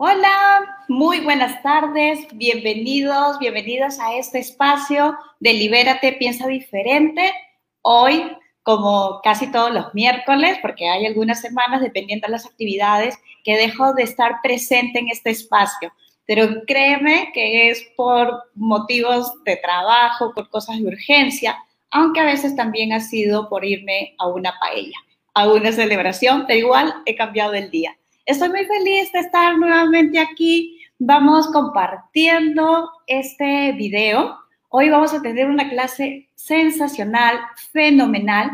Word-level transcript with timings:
Hola, 0.00 0.76
muy 0.86 1.18
buenas 1.18 1.60
tardes, 1.60 2.28
bienvenidos, 2.34 3.36
bienvenidas 3.40 3.98
a 3.98 4.14
este 4.14 4.38
espacio 4.38 5.18
de 5.40 5.54
Libérate, 5.54 6.12
piensa 6.12 6.46
diferente. 6.46 7.32
Hoy, 7.82 8.30
como 8.62 9.20
casi 9.24 9.50
todos 9.50 9.74
los 9.74 9.92
miércoles, 9.94 10.56
porque 10.62 10.88
hay 10.88 11.04
algunas 11.04 11.40
semanas, 11.40 11.80
dependiendo 11.80 12.28
de 12.28 12.30
las 12.30 12.46
actividades, 12.46 13.18
que 13.42 13.56
dejo 13.56 13.92
de 13.94 14.04
estar 14.04 14.36
presente 14.40 15.00
en 15.00 15.08
este 15.08 15.30
espacio. 15.30 15.92
Pero 16.26 16.46
créeme 16.68 17.32
que 17.34 17.68
es 17.70 17.84
por 17.96 18.44
motivos 18.54 19.32
de 19.42 19.56
trabajo, 19.56 20.32
por 20.32 20.48
cosas 20.48 20.78
de 20.78 20.86
urgencia, 20.86 21.58
aunque 21.90 22.20
a 22.20 22.24
veces 22.24 22.54
también 22.54 22.92
ha 22.92 23.00
sido 23.00 23.48
por 23.48 23.64
irme 23.64 24.14
a 24.18 24.28
una 24.28 24.54
paella, 24.60 24.98
a 25.34 25.48
una 25.48 25.72
celebración, 25.72 26.44
pero 26.46 26.60
igual 26.60 26.94
he 27.04 27.16
cambiado 27.16 27.54
el 27.54 27.68
día. 27.72 27.98
Estoy 28.28 28.50
muy 28.50 28.66
feliz 28.66 29.10
de 29.10 29.20
estar 29.20 29.56
nuevamente 29.56 30.18
aquí. 30.18 30.78
Vamos 30.98 31.46
compartiendo 31.46 32.90
este 33.06 33.72
video. 33.72 34.36
Hoy 34.68 34.90
vamos 34.90 35.14
a 35.14 35.22
tener 35.22 35.48
una 35.48 35.70
clase 35.70 36.28
sensacional, 36.34 37.40
fenomenal. 37.72 38.50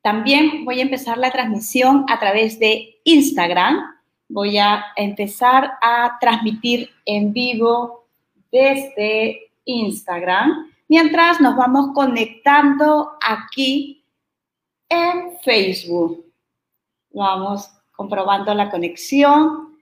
También 0.00 0.64
voy 0.64 0.78
a 0.78 0.84
empezar 0.84 1.18
la 1.18 1.30
transmisión 1.30 2.06
a 2.08 2.18
través 2.18 2.58
de 2.58 2.98
Instagram. 3.04 3.82
Voy 4.30 4.56
a 4.56 4.86
empezar 4.96 5.70
a 5.82 6.16
transmitir 6.18 6.88
en 7.04 7.34
vivo 7.34 8.06
desde 8.50 9.50
Instagram, 9.66 10.72
mientras 10.88 11.42
nos 11.42 11.56
vamos 11.56 11.90
conectando 11.92 13.18
aquí 13.20 14.02
en 14.88 15.36
Facebook. 15.44 16.24
Vamos 17.12 17.70
comprobando 18.00 18.54
la 18.54 18.70
conexión. 18.70 19.78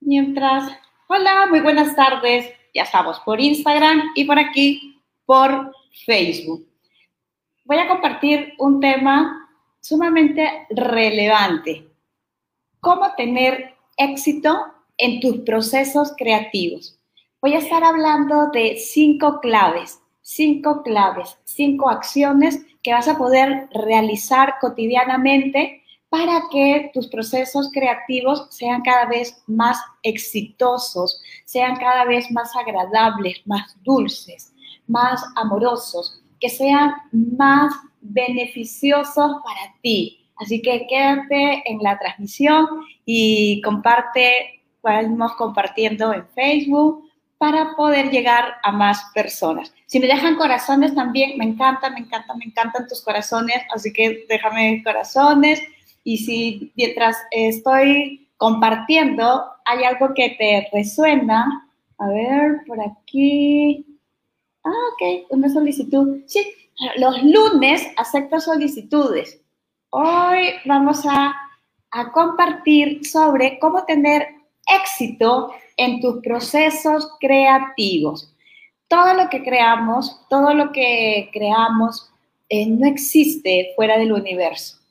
Mientras, 0.00 0.76
hola, 1.06 1.46
muy 1.48 1.60
buenas 1.60 1.94
tardes. 1.94 2.52
Ya 2.74 2.82
estamos 2.82 3.20
por 3.20 3.40
Instagram 3.40 4.10
y 4.16 4.24
por 4.24 4.40
aquí 4.40 5.00
por 5.24 5.72
Facebook. 6.04 6.66
Voy 7.62 7.76
a 7.76 7.86
compartir 7.86 8.54
un 8.58 8.80
tema 8.80 9.48
sumamente 9.80 10.66
relevante. 10.70 11.88
¿Cómo 12.80 13.14
tener 13.14 13.76
éxito 13.96 14.66
en 14.98 15.20
tus 15.20 15.42
procesos 15.42 16.12
creativos? 16.18 16.98
Voy 17.40 17.54
a 17.54 17.58
estar 17.58 17.84
hablando 17.84 18.50
de 18.50 18.78
cinco 18.78 19.38
claves, 19.38 20.02
cinco 20.22 20.82
claves, 20.82 21.38
cinco 21.44 21.88
acciones 21.88 22.66
que 22.82 22.92
vas 22.92 23.06
a 23.06 23.16
poder 23.16 23.68
realizar 23.70 24.56
cotidianamente 24.60 25.81
para 26.12 26.42
que 26.50 26.90
tus 26.92 27.08
procesos 27.08 27.70
creativos 27.72 28.46
sean 28.50 28.82
cada 28.82 29.06
vez 29.06 29.42
más 29.46 29.78
exitosos, 30.02 31.18
sean 31.46 31.74
cada 31.76 32.04
vez 32.04 32.30
más 32.30 32.54
agradables, 32.54 33.40
más 33.46 33.74
dulces, 33.82 34.52
más 34.86 35.24
amorosos, 35.36 36.20
que 36.38 36.50
sean 36.50 36.92
más 37.12 37.72
beneficiosos 38.02 39.36
para 39.42 39.74
ti. 39.80 40.28
Así 40.36 40.60
que 40.60 40.86
quédate 40.86 41.62
en 41.64 41.78
la 41.78 41.98
transmisión 41.98 42.66
y 43.06 43.62
comparte, 43.62 44.60
vamos 44.82 45.32
compartiendo 45.36 46.12
en 46.12 46.28
Facebook 46.34 47.08
para 47.38 47.74
poder 47.74 48.10
llegar 48.10 48.56
a 48.64 48.70
más 48.70 49.02
personas. 49.14 49.72
Si 49.86 49.98
me 49.98 50.08
dejan 50.08 50.36
corazones 50.36 50.94
también, 50.94 51.38
me 51.38 51.46
encanta, 51.46 51.88
me 51.88 52.00
encanta, 52.00 52.34
me 52.34 52.44
encantan 52.44 52.86
tus 52.86 53.00
corazones, 53.00 53.62
así 53.74 53.94
que 53.94 54.26
déjame 54.28 54.82
corazones 54.84 55.62
y 56.04 56.18
si 56.18 56.72
mientras 56.76 57.16
estoy 57.30 58.28
compartiendo 58.36 59.44
hay 59.64 59.84
algo 59.84 60.12
que 60.14 60.30
te 60.30 60.68
resuena, 60.72 61.68
a 61.98 62.08
ver, 62.08 62.62
por 62.66 62.80
aquí. 62.80 63.86
Ah, 64.64 64.70
ok, 64.92 65.26
una 65.30 65.48
solicitud. 65.48 66.22
Sí, 66.26 66.44
los 66.96 67.22
lunes 67.22 67.86
acepto 67.96 68.40
solicitudes. 68.40 69.40
Hoy 69.90 70.48
vamos 70.64 71.04
a, 71.06 71.32
a 71.92 72.12
compartir 72.12 73.06
sobre 73.06 73.58
cómo 73.60 73.84
tener 73.84 74.26
éxito 74.82 75.52
en 75.76 76.00
tus 76.00 76.20
procesos 76.22 77.08
creativos. 77.20 78.34
Todo 78.88 79.14
lo 79.14 79.28
que 79.28 79.42
creamos, 79.42 80.20
todo 80.28 80.52
lo 80.54 80.72
que 80.72 81.30
creamos 81.32 82.10
eh, 82.48 82.66
no 82.66 82.86
existe 82.86 83.72
fuera 83.76 83.96
del 83.98 84.12
universo 84.12 84.81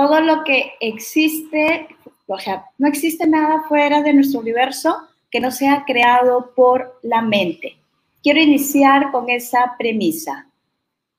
todo 0.00 0.22
lo 0.22 0.44
que 0.44 0.72
existe, 0.80 1.86
o 2.26 2.38
sea, 2.38 2.64
no 2.78 2.88
existe 2.88 3.26
nada 3.26 3.64
fuera 3.68 4.00
de 4.00 4.14
nuestro 4.14 4.40
universo 4.40 4.96
que 5.30 5.40
no 5.40 5.50
sea 5.50 5.84
creado 5.86 6.54
por 6.56 6.98
la 7.02 7.20
mente. 7.20 7.76
Quiero 8.22 8.40
iniciar 8.40 9.12
con 9.12 9.28
esa 9.28 9.74
premisa. 9.78 10.46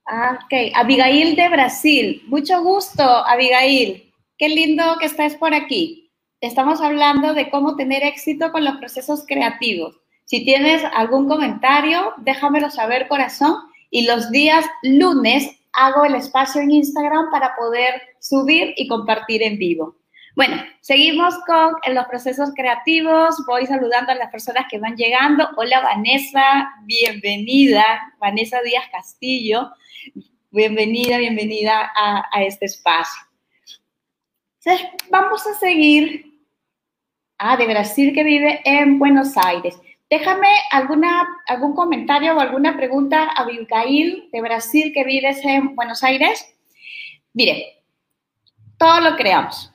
Ah, 0.08 0.40
ok, 0.44 0.74
Abigail 0.74 1.36
de 1.36 1.50
Brasil. 1.50 2.24
Mucho 2.26 2.64
gusto, 2.64 3.04
Abigail. 3.04 4.12
Qué 4.36 4.50
lindo 4.50 4.98
que 5.00 5.06
estés 5.06 5.36
por 5.36 5.54
aquí. 5.54 6.10
Estamos 6.42 6.82
hablando 6.82 7.36
de 7.36 7.52
cómo 7.52 7.76
tener 7.76 8.02
éxito 8.02 8.52
con 8.52 8.66
los 8.66 8.78
procesos 8.78 9.26
creativos. 9.28 9.96
Si 10.26 10.44
tienes 10.44 10.82
algún 10.96 11.28
comentario, 11.28 12.14
déjamelo 12.18 12.72
saber, 12.72 13.08
corazón. 13.08 13.58
Y 13.92 14.08
los 14.08 14.32
días 14.32 14.66
lunes 14.82 15.52
hago 15.74 16.06
el 16.06 16.16
espacio 16.16 16.62
en 16.62 16.72
Instagram 16.72 17.30
para 17.32 17.56
poder 17.56 18.02
subir 18.20 18.74
y 18.78 18.88
compartir 18.88 19.44
en 19.44 19.58
vivo. 19.58 19.96
Bueno, 20.36 20.64
seguimos 20.80 21.36
con 21.46 21.76
los 21.94 22.06
procesos 22.06 22.52
creativos. 22.56 23.36
Voy 23.46 23.66
saludando 23.66 24.14
a 24.14 24.16
las 24.16 24.32
personas 24.32 24.66
que 24.70 24.80
van 24.80 24.96
llegando. 24.96 25.50
Hola 25.58 25.82
Vanessa, 25.82 26.72
bienvenida. 26.84 27.84
Vanessa 28.18 28.62
Díaz 28.62 28.86
Castillo, 28.92 29.70
bienvenida, 30.50 31.18
bienvenida 31.18 31.92
a, 31.96 32.44
este 32.44 32.66
espacio. 32.66 33.22
Entonces, 34.64 34.88
vamos 35.10 35.46
a 35.48 35.54
seguir. 35.56 36.32
Ah, 37.44 37.58
de 37.58 37.66
Brasil 37.66 38.14
que 38.14 38.24
vive 38.24 38.62
en 38.66 39.00
Buenos 39.00 39.36
Aires. 39.36 39.76
Déjame 40.12 40.50
algún 40.72 41.74
comentario 41.74 42.36
o 42.36 42.40
alguna 42.42 42.76
pregunta 42.76 43.24
a 43.24 43.44
Abigail 43.44 44.28
de 44.34 44.42
Brasil 44.42 44.92
que 44.94 45.06
vives 45.06 45.40
en 45.46 45.74
Buenos 45.74 46.04
Aires. 46.04 46.54
Mire, 47.34 47.82
todo 48.78 49.00
lo 49.00 49.16
creamos. 49.16 49.74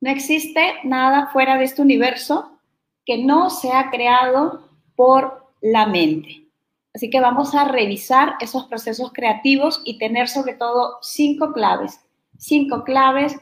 No 0.00 0.10
existe 0.10 0.76
nada 0.84 1.26
fuera 1.34 1.58
de 1.58 1.64
este 1.64 1.82
universo 1.82 2.58
que 3.04 3.18
no 3.18 3.50
sea 3.50 3.90
creado 3.90 4.70
por 4.96 5.52
la 5.60 5.84
mente. 5.84 6.46
Así 6.94 7.10
que 7.10 7.20
vamos 7.20 7.54
a 7.54 7.66
revisar 7.66 8.36
esos 8.40 8.64
procesos 8.68 9.12
creativos 9.12 9.82
y 9.84 9.98
tener 9.98 10.28
sobre 10.28 10.54
todo 10.54 10.96
cinco 11.02 11.52
claves, 11.52 12.00
cinco 12.38 12.84
claves 12.84 13.36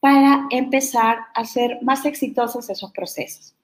para 0.00 0.48
empezar 0.50 1.18
a 1.36 1.44
ser 1.44 1.78
más 1.82 2.04
exitosos 2.04 2.68
esos 2.68 2.90
procesos. 2.90 3.54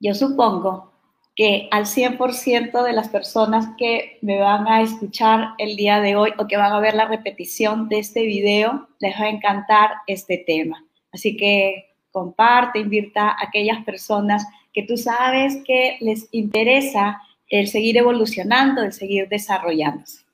Yo 0.00 0.14
supongo 0.14 0.92
que 1.34 1.68
al 1.70 1.86
100% 1.86 2.82
de 2.82 2.92
las 2.92 3.08
personas 3.08 3.68
que 3.78 4.18
me 4.22 4.40
van 4.40 4.66
a 4.66 4.82
escuchar 4.82 5.54
el 5.58 5.76
día 5.76 6.00
de 6.00 6.16
hoy 6.16 6.32
o 6.36 6.46
que 6.46 6.56
van 6.56 6.72
a 6.72 6.80
ver 6.80 6.94
la 6.94 7.06
repetición 7.06 7.88
de 7.88 8.00
este 8.00 8.22
video, 8.22 8.88
les 8.98 9.14
va 9.14 9.24
a 9.24 9.28
encantar 9.28 9.90
este 10.06 10.42
tema. 10.46 10.84
Así 11.12 11.36
que 11.36 11.94
comparte, 12.10 12.80
invita 12.80 13.28
a 13.28 13.36
aquellas 13.46 13.84
personas 13.84 14.44
que 14.72 14.82
tú 14.82 14.96
sabes 14.96 15.58
que 15.64 15.96
les 16.00 16.28
interesa 16.32 17.20
el 17.48 17.68
seguir 17.68 17.96
evolucionando, 17.96 18.82
el 18.82 18.92
seguir 18.92 19.28
desarrollándose. 19.28 20.24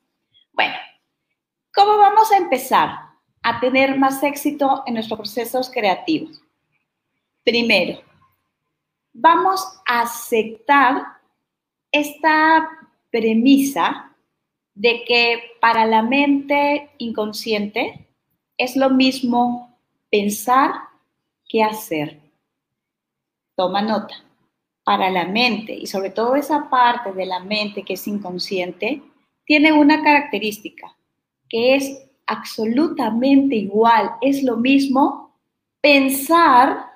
Bueno, 0.53 0.73
¿cómo 1.73 1.97
vamos 1.97 2.31
a 2.31 2.37
empezar 2.37 2.89
a 3.43 3.59
tener 3.59 3.97
más 3.97 4.23
éxito 4.23 4.83
en 4.85 4.95
nuestros 4.95 5.19
procesos 5.19 5.69
creativos? 5.69 6.41
Primero, 7.43 7.99
vamos 9.15 9.65
a 9.87 10.01
aceptar 10.01 11.01
esta 11.91 12.69
premisa 13.09 14.13
de 14.73 15.03
que 15.05 15.39
para 15.61 15.85
la 15.85 16.01
mente 16.01 16.91
inconsciente 16.97 18.07
es 18.57 18.75
lo 18.75 18.89
mismo 18.89 19.79
pensar 20.11 20.73
que 21.47 21.63
hacer. 21.63 22.19
Toma 23.55 23.81
nota. 23.81 24.15
Para 24.83 25.09
la 25.09 25.25
mente, 25.25 25.73
y 25.73 25.87
sobre 25.87 26.11
todo 26.11 26.35
esa 26.35 26.69
parte 26.69 27.11
de 27.13 27.25
la 27.25 27.39
mente 27.39 27.81
que 27.83 27.93
es 27.93 28.07
inconsciente, 28.07 29.01
tiene 29.45 29.71
una 29.71 30.03
característica, 30.03 30.95
que 31.49 31.75
es 31.75 32.05
absolutamente 32.27 33.55
igual, 33.55 34.11
es 34.21 34.43
lo 34.43 34.57
mismo 34.57 35.35
pensar 35.81 36.91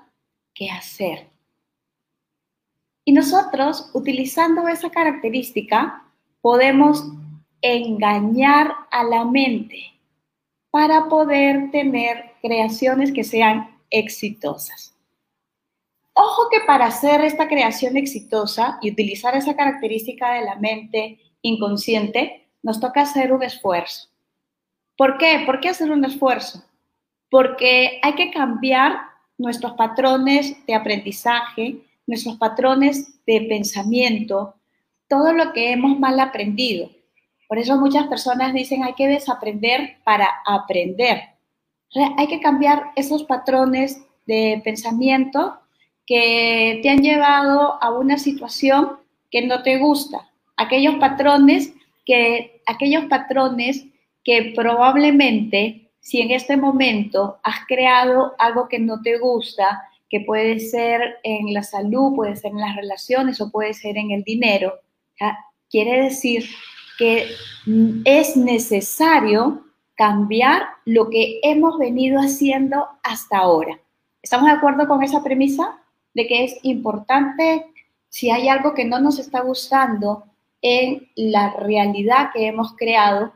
que 0.54 0.70
hacer. 0.70 1.29
Y 3.10 3.12
nosotros, 3.12 3.90
utilizando 3.96 4.68
esa 4.68 4.92
característica, 4.92 6.04
podemos 6.42 7.12
engañar 7.60 8.72
a 8.92 9.04
la 9.04 9.26
mente 9.26 9.94
para 10.70 11.10
poder 11.10 11.72
tener 11.72 12.36
creaciones 12.40 13.12
que 13.12 13.24
sean 13.24 13.76
exitosas. 13.90 14.96
Ojo 16.14 16.50
que 16.52 16.60
para 16.68 16.86
hacer 16.86 17.22
esta 17.22 17.48
creación 17.48 17.98
exitosa 17.98 18.78
y 18.80 18.92
utilizar 18.92 19.36
esa 19.36 19.56
característica 19.56 20.34
de 20.34 20.46
la 20.46 20.58
mente 20.58 21.18
inconsciente, 21.42 22.48
nos 22.62 22.80
toca 22.80 23.02
hacer 23.02 23.34
un 23.34 23.42
esfuerzo. 23.42 24.08
¿Por 24.96 25.18
qué? 25.18 25.42
¿Por 25.48 25.62
qué 25.62 25.70
hacer 25.70 25.90
un 25.90 26.06
esfuerzo? 26.06 26.64
Porque 27.32 28.00
hay 28.04 28.14
que 28.14 28.30
cambiar 28.30 29.00
nuestros 29.40 29.74
patrones 29.74 30.64
de 30.68 30.76
aprendizaje, 30.76 31.89
nuestros 32.10 32.38
patrones 32.38 33.24
de 33.26 33.42
pensamiento, 33.42 34.56
todo 35.08 35.32
lo 35.32 35.54
que 35.54 35.72
hemos 35.72 35.98
mal 36.00 36.20
aprendido. 36.20 36.90
Por 37.48 37.60
eso 37.60 37.78
muchas 37.78 38.08
personas 38.08 38.54
dicen 38.54 38.84
hay 38.84 38.94
que 38.94 39.08
desaprender 39.08 39.98
para 40.04 40.28
aprender. 40.46 41.22
Hay 42.18 42.28
que 42.28 42.40
cambiar 42.40 42.92
esos 42.96 43.24
patrones 43.24 44.02
de 44.26 44.62
pensamiento 44.64 45.60
que 46.06 46.80
te 46.82 46.90
han 46.90 47.02
llevado 47.02 47.82
a 47.82 47.92
una 47.92 48.18
situación 48.18 48.98
que 49.30 49.46
no 49.46 49.62
te 49.62 49.78
gusta. 49.78 50.30
Aquellos 50.58 50.96
patrones 50.96 51.74
que, 52.06 52.62
aquellos 52.66 53.06
patrones 53.06 53.86
que 54.24 54.54
probablemente, 54.56 55.92
si 56.00 56.22
en 56.22 56.32
este 56.32 56.58
momento 56.58 57.40
has 57.44 57.66
creado 57.68 58.34
algo 58.40 58.68
que 58.68 58.80
no 58.80 59.02
te 59.02 59.20
gusta, 59.20 59.90
que 60.10 60.22
puede 60.22 60.60
ser 60.60 61.18
en 61.24 61.54
la 61.54 61.64
salud, 61.64 62.16
puede 62.16 62.36
ser 62.36 62.52
en 62.52 62.60
las 62.60 62.76
relaciones 62.76 63.40
o 63.42 63.52
puede 63.52 63.74
ser 63.74 63.98
en 63.98 64.12
el 64.12 64.24
dinero, 64.24 64.74
quiere 65.70 66.04
decir 66.04 66.46
que 66.98 67.28
es 68.06 68.36
necesario 68.36 69.66
cambiar 69.96 70.64
lo 70.86 71.10
que 71.10 71.40
hemos 71.44 71.78
venido 71.78 72.20
haciendo 72.20 72.88
hasta 73.04 73.38
ahora. 73.38 73.80
¿Estamos 74.22 74.48
de 74.48 74.54
acuerdo 74.54 74.88
con 74.88 75.04
esa 75.04 75.24
premisa? 75.24 75.80
De 76.14 76.26
que 76.26 76.46
es 76.46 76.58
importante, 76.64 77.68
si 78.10 78.32
hay 78.32 78.50
algo 78.50 78.74
que 78.74 78.86
no 78.86 79.00
nos 79.00 79.20
está 79.20 79.42
gustando 79.42 80.24
en 80.62 81.08
la 81.16 81.52
realidad 81.52 82.32
que 82.34 82.48
hemos 82.48 82.76
creado, 82.76 83.32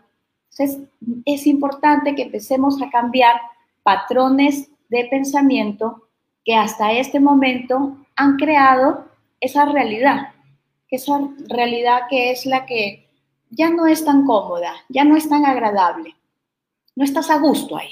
es 1.25 1.47
importante 1.47 2.15
que 2.15 2.23
empecemos 2.23 2.81
a 2.81 2.89
cambiar 2.89 3.39
patrones 3.83 4.69
de 4.89 5.05
pensamiento 5.05 6.07
que 6.43 6.55
hasta 6.55 6.91
este 6.93 7.19
momento 7.19 7.97
han 8.15 8.37
creado 8.37 9.07
esa 9.39 9.65
realidad, 9.65 10.33
esa 10.89 11.19
realidad 11.47 12.01
que 12.09 12.31
es 12.31 12.45
la 12.45 12.65
que 12.65 13.09
ya 13.49 13.69
no 13.69 13.87
es 13.87 14.03
tan 14.05 14.25
cómoda, 14.25 14.73
ya 14.89 15.03
no 15.03 15.15
es 15.15 15.29
tan 15.29 15.45
agradable, 15.45 16.15
no 16.95 17.03
estás 17.03 17.29
a 17.29 17.37
gusto 17.37 17.77
ahí. 17.77 17.91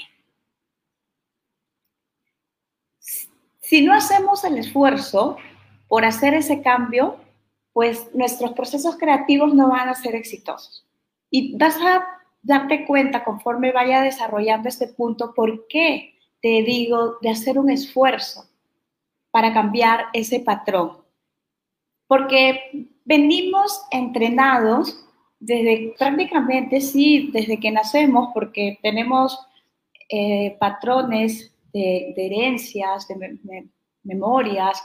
Si 3.60 3.80
no 3.80 3.94
hacemos 3.94 4.44
el 4.44 4.58
esfuerzo 4.58 5.36
por 5.88 6.04
hacer 6.04 6.34
ese 6.34 6.62
cambio, 6.62 7.16
pues 7.72 8.14
nuestros 8.14 8.52
procesos 8.52 8.96
creativos 8.96 9.54
no 9.54 9.70
van 9.70 9.88
a 9.88 9.94
ser 9.94 10.14
exitosos. 10.14 10.84
Y 11.30 11.56
vas 11.56 11.76
a 11.80 12.06
darte 12.42 12.84
cuenta 12.84 13.24
conforme 13.24 13.72
vaya 13.72 14.02
desarrollando 14.02 14.68
este 14.68 14.88
punto 14.88 15.32
por 15.32 15.66
qué 15.68 16.14
te 16.42 16.62
digo 16.62 17.18
de 17.22 17.30
hacer 17.30 17.58
un 17.58 17.70
esfuerzo 17.70 18.44
para 19.30 19.54
cambiar 19.54 20.06
ese 20.12 20.40
patrón. 20.40 20.98
Porque 22.06 22.88
venimos 23.04 23.82
entrenados 23.90 25.06
desde 25.38 25.94
prácticamente, 25.98 26.80
sí, 26.80 27.30
desde 27.32 27.58
que 27.58 27.70
nacemos, 27.70 28.28
porque 28.34 28.78
tenemos 28.82 29.38
eh, 30.08 30.56
patrones 30.60 31.54
de, 31.72 32.12
herencias, 32.16 33.08
de 33.08 33.68
memorias, 34.02 34.82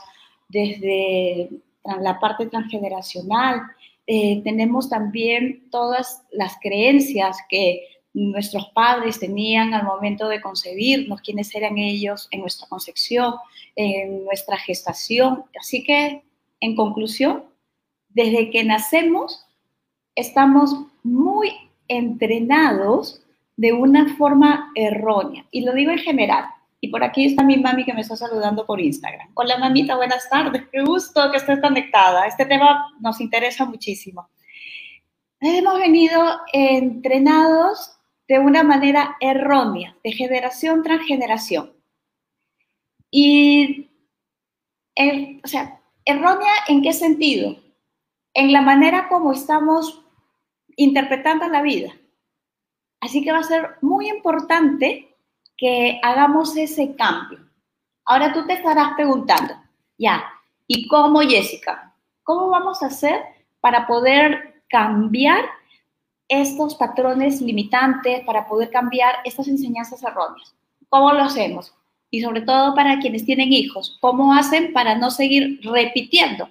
desde 0.48 1.50
la 2.00 2.18
parte 2.18 2.46
transgeneracional. 2.46 3.62
Eh, 4.06 4.40
tenemos 4.42 4.88
también 4.88 5.68
todas 5.70 6.22
las 6.32 6.56
creencias 6.62 7.38
que 7.48 7.82
nuestros 8.14 8.66
padres 8.70 9.20
tenían 9.20 9.74
al 9.74 9.84
momento 9.84 10.28
de 10.28 10.40
concebirnos, 10.40 11.20
quiénes 11.20 11.54
eran 11.54 11.78
ellos 11.78 12.28
en 12.30 12.40
nuestra 12.40 12.66
concepción, 12.68 13.34
en 13.76 14.24
nuestra 14.24 14.56
gestación. 14.56 15.44
Así 15.60 15.84
que, 15.84 16.22
en 16.60 16.74
conclusión, 16.74 17.44
desde 18.08 18.50
que 18.50 18.64
nacemos, 18.64 19.46
estamos 20.14 20.74
muy 21.02 21.52
entrenados 21.86 23.22
de 23.56 23.72
una 23.72 24.16
forma 24.16 24.70
errónea. 24.74 25.44
Y 25.50 25.62
lo 25.62 25.72
digo 25.72 25.90
en 25.90 25.98
general. 25.98 26.46
Y 26.80 26.88
por 26.88 27.02
aquí 27.02 27.26
está 27.26 27.42
mi 27.42 27.56
mami 27.56 27.84
que 27.84 27.92
me 27.92 28.02
está 28.02 28.16
saludando 28.16 28.64
por 28.64 28.80
Instagram. 28.80 29.30
Hola 29.34 29.58
mamita, 29.58 29.96
buenas 29.96 30.28
tardes. 30.30 30.62
Qué 30.70 30.82
gusto 30.82 31.30
que 31.30 31.38
estés 31.38 31.60
conectada. 31.60 32.26
Este 32.26 32.46
tema 32.46 32.86
nos 33.00 33.20
interesa 33.20 33.64
muchísimo. 33.64 34.28
Hemos 35.40 35.78
venido 35.78 36.22
entrenados 36.52 37.97
de 38.28 38.38
una 38.38 38.62
manera 38.62 39.16
errónea, 39.20 39.96
de 40.04 40.12
generación 40.12 40.82
tras 40.82 41.00
generación. 41.00 41.72
Y, 43.10 43.88
o 45.42 45.48
sea, 45.48 45.80
errónea 46.04 46.52
en 46.68 46.82
qué 46.82 46.92
sentido? 46.92 47.56
En 48.34 48.52
la 48.52 48.60
manera 48.60 49.08
como 49.08 49.32
estamos 49.32 50.04
interpretando 50.76 51.48
la 51.48 51.62
vida. 51.62 51.92
Así 53.00 53.24
que 53.24 53.32
va 53.32 53.38
a 53.38 53.44
ser 53.44 53.76
muy 53.80 54.08
importante 54.08 55.16
que 55.56 55.98
hagamos 56.02 56.56
ese 56.56 56.94
cambio. 56.96 57.38
Ahora 58.04 58.32
tú 58.32 58.46
te 58.46 58.54
estarás 58.54 58.92
preguntando, 58.94 59.54
ya, 59.96 60.24
¿y 60.66 60.86
cómo, 60.88 61.20
Jessica? 61.20 61.94
¿Cómo 62.22 62.48
vamos 62.48 62.82
a 62.82 62.86
hacer 62.86 63.22
para 63.60 63.86
poder 63.86 64.62
cambiar 64.68 65.44
estos 66.28 66.74
patrones 66.74 67.40
limitantes, 67.40 68.24
para 68.24 68.46
poder 68.46 68.70
cambiar 68.70 69.16
estas 69.24 69.48
enseñanzas 69.48 70.02
erróneas? 70.02 70.54
¿Cómo 70.88 71.12
lo 71.12 71.22
hacemos? 71.22 71.74
Y 72.10 72.22
sobre 72.22 72.42
todo 72.42 72.74
para 72.74 72.98
quienes 73.00 73.24
tienen 73.24 73.52
hijos, 73.52 73.98
¿cómo 74.00 74.32
hacen 74.32 74.72
para 74.72 74.96
no 74.96 75.10
seguir 75.10 75.60
repitiendo? 75.62 76.48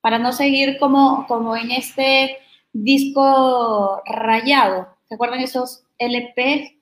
Para 0.00 0.18
no 0.18 0.32
seguir 0.32 0.78
como, 0.78 1.26
como 1.26 1.56
en 1.56 1.70
este 1.70 2.38
disco 2.72 4.02
rayado. 4.06 4.88
¿Se 5.08 5.14
acuerdan 5.14 5.40
esos 5.40 5.84
LP 5.98 6.80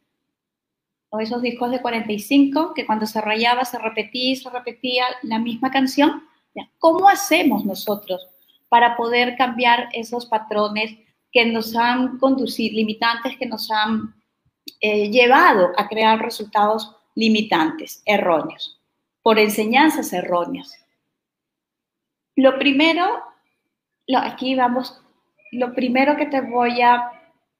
o 1.10 1.20
esos 1.20 1.42
discos 1.42 1.70
de 1.70 1.80
45 1.80 2.74
que 2.74 2.86
cuando 2.86 3.06
se 3.06 3.20
rayaba 3.20 3.64
se 3.64 3.78
repetía 3.78 4.32
y 4.32 4.36
se 4.36 4.50
repetía 4.50 5.04
la 5.22 5.38
misma 5.38 5.70
canción? 5.70 6.22
¿Cómo 6.78 7.08
hacemos 7.08 7.64
nosotros 7.64 8.26
para 8.68 8.96
poder 8.96 9.36
cambiar 9.36 9.88
esos 9.92 10.26
patrones 10.26 10.98
que 11.32 11.46
nos 11.46 11.76
han 11.76 12.18
conducido, 12.18 12.76
limitantes 12.76 13.36
que 13.36 13.46
nos 13.46 13.70
han 13.70 14.14
eh, 14.80 15.10
llevado 15.10 15.70
a 15.76 15.88
crear 15.88 16.20
resultados 16.20 16.96
limitantes, 17.14 18.02
erróneos, 18.04 18.80
por 19.22 19.38
enseñanzas 19.38 20.12
erróneas? 20.12 20.74
Lo 22.36 22.58
primero, 22.58 23.22
lo, 24.06 24.18
aquí 24.18 24.54
vamos 24.54 25.02
lo 25.52 25.74
primero 25.74 26.16
que 26.16 26.26
te 26.26 26.40
voy 26.40 26.80
a 26.80 27.10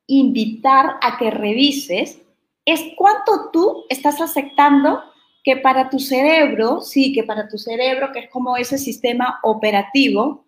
invitar 0.07 0.97
a 1.03 1.19
que 1.19 1.31
revises 1.31 2.21
es 2.65 2.83
cuánto 2.97 3.51
tú 3.53 3.85
estás 3.89 4.21
aceptando 4.21 5.03
que 5.43 5.57
para 5.57 5.89
tu 5.89 5.99
cerebro, 5.99 6.81
sí, 6.81 7.13
que 7.13 7.25
para 7.25 7.49
tu 7.49 7.59
cerebro, 7.59 8.13
que 8.13 8.21
es 8.21 8.31
como 8.31 8.57
ese 8.57 8.79
sistema 8.79 9.41
operativo, 9.43 10.45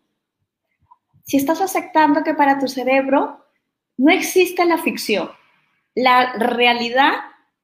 si 1.24 1.36
estás 1.36 1.60
aceptando 1.60 2.22
que 2.24 2.34
para 2.34 2.58
tu 2.58 2.68
cerebro 2.68 3.44
no 3.96 4.10
existe 4.10 4.64
la 4.64 4.78
ficción, 4.78 5.30
la 5.94 6.32
realidad 6.34 7.12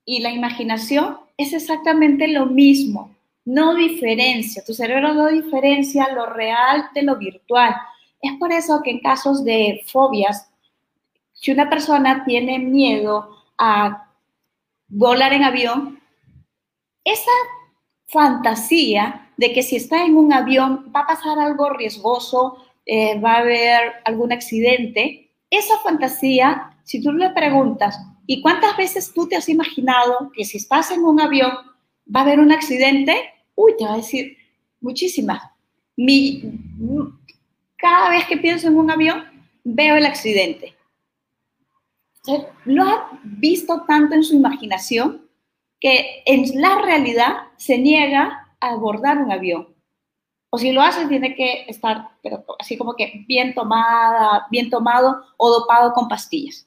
y 0.05 0.21
la 0.21 0.31
imaginación 0.31 1.19
es 1.37 1.53
exactamente 1.53 2.29
lo 2.29 2.47
mismo, 2.47 3.15
no 3.45 3.75
diferencia, 3.75 4.65
tu 4.65 4.75
cerebro 4.75 5.15
no 5.15 5.29
diferencia 5.29 6.12
lo 6.12 6.27
real 6.27 6.91
de 6.95 7.03
lo 7.03 7.17
virtual. 7.17 7.75
Es 8.21 8.33
por 8.38 8.53
eso 8.53 8.83
que 8.83 8.91
en 8.91 9.00
casos 9.00 9.45
de 9.45 9.83
fobias, 9.87 10.50
si 11.33 11.53
una 11.53 11.71
persona 11.71 12.25
tiene 12.25 12.59
miedo 12.59 13.37
a 13.57 14.09
volar 14.88 15.33
en 15.33 15.45
avión, 15.45 16.00
esa 17.05 17.31
fantasía 18.07 19.31
de 19.37 19.53
que 19.53 19.62
si 19.62 19.77
está 19.77 20.05
en 20.05 20.17
un 20.17 20.33
avión 20.33 20.93
va 20.95 21.00
a 21.00 21.07
pasar 21.07 21.38
algo 21.38 21.71
riesgoso, 21.71 22.65
eh, 22.90 23.21
va 23.21 23.35
a 23.35 23.38
haber 23.40 23.92
algún 24.07 24.33
accidente, 24.33 25.30
esa 25.50 25.78
fantasía, 25.80 26.71
si 26.85 27.02
tú 27.02 27.12
le 27.12 27.28
preguntas, 27.30 28.00
¿y 28.26 28.40
cuántas 28.40 28.78
veces 28.78 29.12
tú 29.12 29.28
te 29.28 29.37
has 29.37 29.47
imaginado 29.50 30.33
que 30.35 30.47
si 30.47 30.57
estás 30.57 30.90
en 30.90 31.04
un 31.04 31.21
avión 31.21 31.52
va 32.14 32.21
a 32.21 32.23
haber 32.23 32.40
un 32.40 32.50
accidente? 32.50 33.14
Uy, 33.54 33.75
te 33.76 33.85
va 33.85 33.92
a 33.92 33.99
decir 33.99 34.38
muchísimas. 34.80 35.42
Mi, 35.97 36.42
cada 37.76 38.09
vez 38.09 38.25
que 38.26 38.38
pienso 38.38 38.68
en 38.68 38.78
un 38.78 38.90
avión, 38.90 39.23
veo 39.64 39.97
el 39.97 40.07
accidente. 40.07 40.75
Lo 42.64 42.85
ha 42.85 43.21
visto 43.23 43.85
tanto 43.87 44.14
en 44.14 44.25
su 44.25 44.35
imaginación 44.35 45.28
que 45.78 46.23
en 46.25 46.59
la 46.59 46.80
realidad 46.80 47.35
se 47.59 47.76
niega 47.76 48.49
a 48.61 48.71
abordar 48.71 49.18
un 49.18 49.30
avión. 49.30 49.68
O 50.50 50.59
si 50.59 50.73
lo 50.73 50.81
hace, 50.81 51.07
tiene 51.07 51.35
que 51.35 51.67
estar 51.69 52.09
así 52.59 52.78
como 52.78 52.95
que 52.95 53.25
bien 53.26 53.55
tomada, 53.55 54.47
bien 54.50 54.71
tomado 54.71 55.23
o 55.37 55.50
dopado 55.50 55.93
con 55.93 56.09
pastillas. 56.09 56.67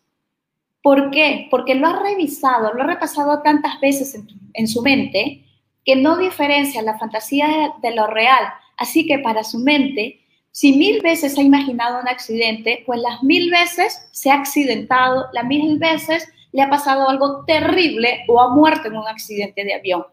¿Por 0.83 1.11
qué? 1.11 1.47
Porque 1.49 1.75
lo 1.75 1.87
ha 1.87 2.01
revisado, 2.01 2.73
lo 2.73 2.83
ha 2.83 2.87
repasado 2.87 3.41
tantas 3.41 3.79
veces 3.79 4.19
en, 4.53 4.67
su 4.67 4.81
mente 4.81 5.45
que 5.85 5.95
no 5.95 6.17
diferencia 6.17 6.81
la 6.81 6.97
fantasía 6.97 7.73
de 7.81 7.95
lo 7.95 8.07
real. 8.07 8.45
Así 8.77 9.05
que 9.05 9.19
para 9.19 9.43
su 9.43 9.59
mente, 9.59 10.21
si 10.51 10.73
mil 10.73 11.01
veces 11.01 11.37
ha 11.37 11.41
imaginado 11.41 11.99
un 11.99 12.07
accidente, 12.07 12.83
pues 12.85 12.99
las 12.99 13.23
mil 13.23 13.49
veces 13.49 14.07
se 14.11 14.31
ha 14.31 14.35
accidentado, 14.35 15.27
las 15.33 15.45
mil 15.45 15.77
veces 15.77 16.27
le 16.51 16.61
ha 16.61 16.69
pasado 16.69 17.07
algo 17.09 17.45
terrible 17.45 18.25
o 18.27 18.41
ha 18.41 18.53
muerto 18.53 18.87
en 18.87 18.97
un 18.97 19.07
accidente 19.07 19.63
de 19.63 19.75
avión. 19.75 20.05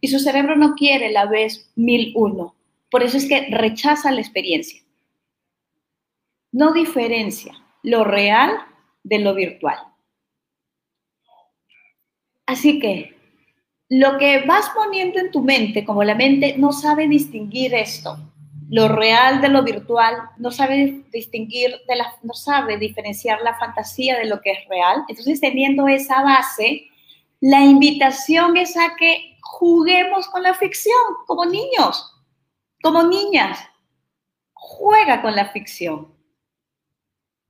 Y 0.00 0.08
su 0.08 0.18
cerebro 0.18 0.56
no 0.56 0.74
quiere 0.74 1.10
la 1.10 1.26
vez 1.26 1.70
mil 1.76 2.12
uno. 2.16 2.54
Por 2.94 3.02
eso 3.02 3.16
es 3.16 3.28
que 3.28 3.48
rechaza 3.50 4.12
la 4.12 4.20
experiencia. 4.20 4.80
No 6.52 6.72
diferencia 6.72 7.52
lo 7.82 8.04
real 8.04 8.52
de 9.02 9.18
lo 9.18 9.34
virtual. 9.34 9.78
Así 12.46 12.78
que 12.78 13.18
lo 13.88 14.16
que 14.16 14.44
vas 14.46 14.70
poniendo 14.76 15.18
en 15.18 15.32
tu 15.32 15.42
mente, 15.42 15.84
como 15.84 16.04
la 16.04 16.14
mente 16.14 16.54
no 16.56 16.70
sabe 16.70 17.08
distinguir 17.08 17.74
esto, 17.74 18.16
lo 18.70 18.86
real 18.86 19.40
de 19.40 19.48
lo 19.48 19.64
virtual, 19.64 20.14
no 20.38 20.52
sabe 20.52 21.02
distinguir, 21.12 21.74
de 21.88 21.96
la, 21.96 22.14
no 22.22 22.34
sabe 22.34 22.78
diferenciar 22.78 23.40
la 23.42 23.58
fantasía 23.58 24.16
de 24.16 24.26
lo 24.26 24.40
que 24.40 24.52
es 24.52 24.68
real. 24.68 25.02
Entonces, 25.08 25.40
teniendo 25.40 25.88
esa 25.88 26.22
base, 26.22 26.84
la 27.40 27.60
invitación 27.60 28.56
es 28.56 28.76
a 28.76 28.94
que 28.96 29.36
juguemos 29.42 30.28
con 30.28 30.44
la 30.44 30.54
ficción 30.54 30.94
como 31.26 31.44
niños, 31.44 32.13
como 32.84 33.02
niñas. 33.02 33.58
Juega 34.52 35.22
con 35.22 35.34
la 35.34 35.46
ficción. 35.46 36.14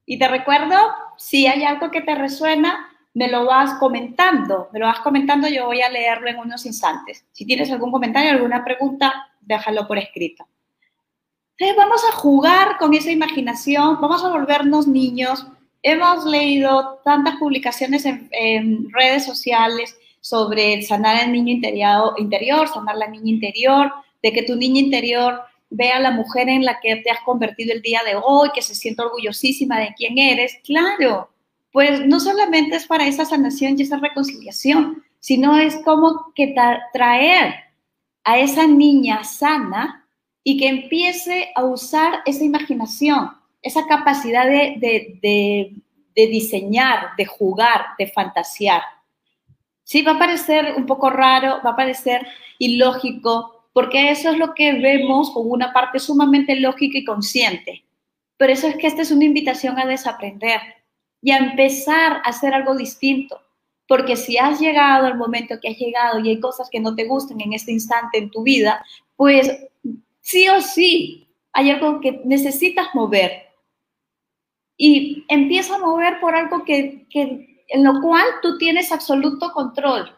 Y 0.06 0.16
te 0.16 0.28
recuerdo, 0.28 0.76
si 1.16 1.48
hay 1.48 1.64
algo 1.64 1.90
que 1.90 2.02
te 2.02 2.14
resuena, 2.14 2.88
me 3.14 3.28
lo 3.28 3.44
vas 3.44 3.74
comentando, 3.80 4.68
me 4.72 4.78
lo 4.78 4.86
vas 4.86 5.00
comentando, 5.00 5.48
yo 5.48 5.66
voy 5.66 5.82
a 5.82 5.88
leerlo 5.88 6.28
en 6.28 6.38
unos 6.38 6.64
instantes. 6.66 7.26
Si 7.32 7.44
tienes 7.44 7.72
algún 7.72 7.90
comentario, 7.90 8.30
alguna 8.30 8.64
pregunta, 8.64 9.12
déjalo 9.40 9.88
por 9.88 9.98
escrito. 9.98 10.46
Entonces 11.56 11.76
vamos 11.76 12.02
a 12.08 12.16
jugar 12.16 12.76
con 12.78 12.94
esa 12.94 13.10
imaginación, 13.10 14.00
vamos 14.00 14.22
a 14.22 14.28
volvernos 14.28 14.86
niños. 14.86 15.46
Hemos 15.82 16.24
leído 16.26 17.00
tantas 17.04 17.36
publicaciones 17.36 18.06
en, 18.06 18.88
redes 18.92 19.24
sociales 19.24 19.98
sobre 20.20 20.80
sanar 20.82 21.16
al 21.16 21.32
niño 21.32 21.52
interior, 21.52 22.14
interior, 22.18 22.68
sanar 22.68 22.96
la 22.96 23.08
niña 23.08 23.30
interior, 23.30 23.92
de 24.24 24.32
que 24.32 24.42
tu 24.42 24.56
niña 24.56 24.80
interior 24.80 25.42
vea 25.68 25.98
a 25.98 26.00
la 26.00 26.10
mujer 26.10 26.48
en 26.48 26.64
la 26.64 26.80
que 26.80 26.96
te 26.96 27.10
has 27.10 27.20
convertido 27.20 27.74
el 27.74 27.82
día 27.82 28.00
de 28.06 28.16
hoy, 28.16 28.48
que 28.54 28.62
se 28.62 28.74
sienta 28.74 29.04
orgullosísima 29.04 29.78
de 29.78 29.92
quién 29.94 30.16
eres. 30.16 30.56
Claro, 30.64 31.28
pues 31.70 32.06
no 32.06 32.18
solamente 32.18 32.76
es 32.76 32.86
para 32.86 33.06
esa 33.06 33.26
sanación 33.26 33.78
y 33.78 33.82
esa 33.82 33.98
reconciliación, 33.98 35.04
sino 35.20 35.58
es 35.58 35.76
como 35.84 36.32
que 36.34 36.54
traer 36.94 37.54
a 38.24 38.38
esa 38.38 38.66
niña 38.66 39.24
sana 39.24 40.08
y 40.42 40.56
que 40.56 40.68
empiece 40.68 41.50
a 41.54 41.64
usar 41.64 42.22
esa 42.24 42.44
imaginación, 42.44 43.30
esa 43.60 43.86
capacidad 43.86 44.46
de, 44.46 45.74
diseñar, 46.14 47.10
de 47.18 47.26
jugar, 47.26 47.88
de 47.98 48.06
fantasear. 48.06 48.80
Sí, 49.82 50.00
va 50.00 50.12
a 50.12 50.18
parecer 50.18 50.72
un 50.78 50.86
poco 50.86 51.10
raro, 51.10 51.60
va 51.62 51.72
a 51.72 51.76
parecer 51.76 52.26
ilógico, 52.58 53.54
porque 53.74 54.12
eso 54.12 54.30
es 54.30 54.38
lo 54.38 54.54
que 54.54 54.72
vemos 54.72 55.32
con 55.32 55.50
una 55.50 55.72
parte 55.72 55.98
sumamente 55.98 56.54
lógica 56.54 56.96
y 56.96 57.04
consciente. 57.04 57.84
Pero 58.36 58.52
eso 58.52 58.68
es 58.68 58.76
que 58.76 58.86
esta 58.86 59.02
es 59.02 59.10
una 59.10 59.24
invitación 59.24 59.78
a 59.78 59.84
desaprender 59.84 60.60
y 61.20 61.32
a 61.32 61.38
empezar 61.38 62.12
a 62.12 62.28
hacer 62.28 62.54
algo 62.54 62.76
distinto. 62.76 63.42
Porque 63.88 64.14
si 64.14 64.38
has 64.38 64.60
llegado 64.60 65.06
al 65.06 65.18
momento 65.18 65.58
que 65.60 65.70
has 65.70 65.76
llegado 65.76 66.20
y 66.20 66.28
hay 66.28 66.40
cosas 66.40 66.70
que 66.70 66.78
no 66.78 66.94
te 66.94 67.04
gustan 67.04 67.40
en 67.40 67.52
este 67.52 67.72
instante 67.72 68.18
en 68.18 68.30
tu 68.30 68.44
vida, 68.44 68.84
pues 69.16 69.50
sí 70.20 70.48
o 70.48 70.60
sí 70.60 71.26
hay 71.52 71.70
algo 71.70 72.00
que 72.00 72.22
necesitas 72.24 72.86
mover. 72.94 73.42
Y 74.76 75.24
empieza 75.28 75.74
a 75.74 75.80
mover 75.80 76.20
por 76.20 76.36
algo 76.36 76.64
que, 76.64 77.08
en 77.10 77.84
lo 77.84 78.00
cual 78.00 78.24
tú 78.40 78.56
tienes 78.56 78.92
absoluto 78.92 79.50
control. 79.52 80.16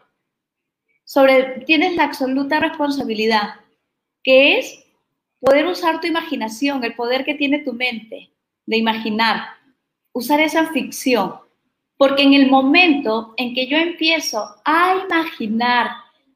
Sobre, 1.07 1.61
tienes 1.65 1.95
la 1.95 2.03
absoluta 2.03 2.59
responsabilidad, 2.59 3.61
que 4.21 4.59
es 4.59 4.85
poder 5.39 5.65
usar 5.65 6.01
tu 6.01 6.07
imaginación, 6.07 6.83
el 6.83 6.95
poder 6.95 7.23
que 7.23 7.33
tiene 7.33 7.59
tu 7.59 7.71
mente 7.71 8.29
de 8.65 8.77
imaginar, 8.77 9.51
usar 10.11 10.41
esa 10.41 10.69
ficción. 10.73 11.35
Porque 11.95 12.23
en 12.23 12.33
el 12.33 12.51
momento 12.51 13.33
en 13.37 13.55
que 13.55 13.67
yo 13.67 13.77
empiezo 13.77 14.53
a 14.65 14.97
imaginar 15.05 15.91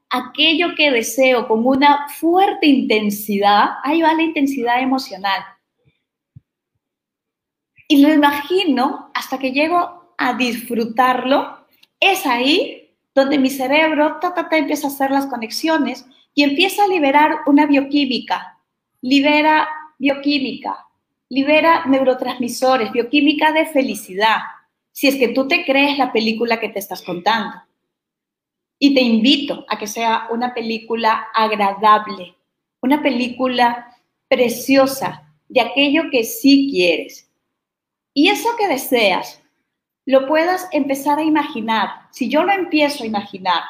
aquello 0.10 0.74
que 0.78 0.90
deseo 0.90 1.50
con 1.50 1.68
una 1.68 2.08
fuerte 2.08 2.66
intensidad, 2.66 3.72
ahí 3.84 4.02
va 4.02 4.14
la 4.14 4.24
intensidad 4.24 4.82
emocional. 4.82 5.44
Y 7.90 8.02
lo 8.02 8.14
imagino 8.14 9.12
hasta 9.14 9.38
que 9.38 9.52
llego 9.52 10.16
a 10.18 10.34
disfrutarlo, 10.34 11.68
es 12.00 12.26
ahí 12.26 12.81
donde 13.14 13.38
mi 13.38 13.50
cerebro 13.50 14.20
ta, 14.20 14.34
empieza 14.52 14.88
a 14.88 14.90
hacer 14.90 15.12
las 15.12 15.28
conexiones 15.28 16.06
y 16.34 16.44
empieza 16.44 16.84
a 16.84 16.88
liberar 16.88 17.40
una 17.46 17.66
bioquímica, 17.66 18.60
libera 19.02 19.68
bioquímica, 19.98 20.88
libera 21.30 21.86
neurotransmisores, 21.86 22.92
bioquímica 22.92 23.52
de 23.52 23.66
felicidad, 23.66 24.38
si 24.92 25.08
es 25.08 25.16
que 25.16 25.30
tú 25.30 25.48
te 25.48 25.66
crees 25.66 25.98
la 25.98 26.12
película 26.12 26.60
que 26.60 26.70
te 26.70 26.80
estás 26.80 27.02
contando. 27.02 27.62
Y 28.80 28.94
te 28.96 29.02
invito 29.02 29.66
a 29.70 29.78
que 29.78 29.88
sea 29.88 30.28
una 30.32 30.54
película 30.54 31.28
agradable, 31.34 32.36
una 32.82 33.02
película 33.02 33.96
preciosa 34.28 35.32
de 35.48 35.62
aquello 35.62 36.04
que 36.12 36.24
sí 36.24 36.70
quieres. 36.72 37.30
Y 38.14 38.30
eso 38.30 38.50
que 38.58 38.68
deseas, 38.68 39.42
lo 40.06 40.28
puedas 40.28 40.68
empezar 40.72 41.20
a 41.20 41.24
imaginar. 41.24 42.01
Si 42.12 42.30
yo 42.30 42.44
lo 42.44 42.52
empiezo 42.52 43.04
a 43.04 43.08
imaginar 43.08 43.64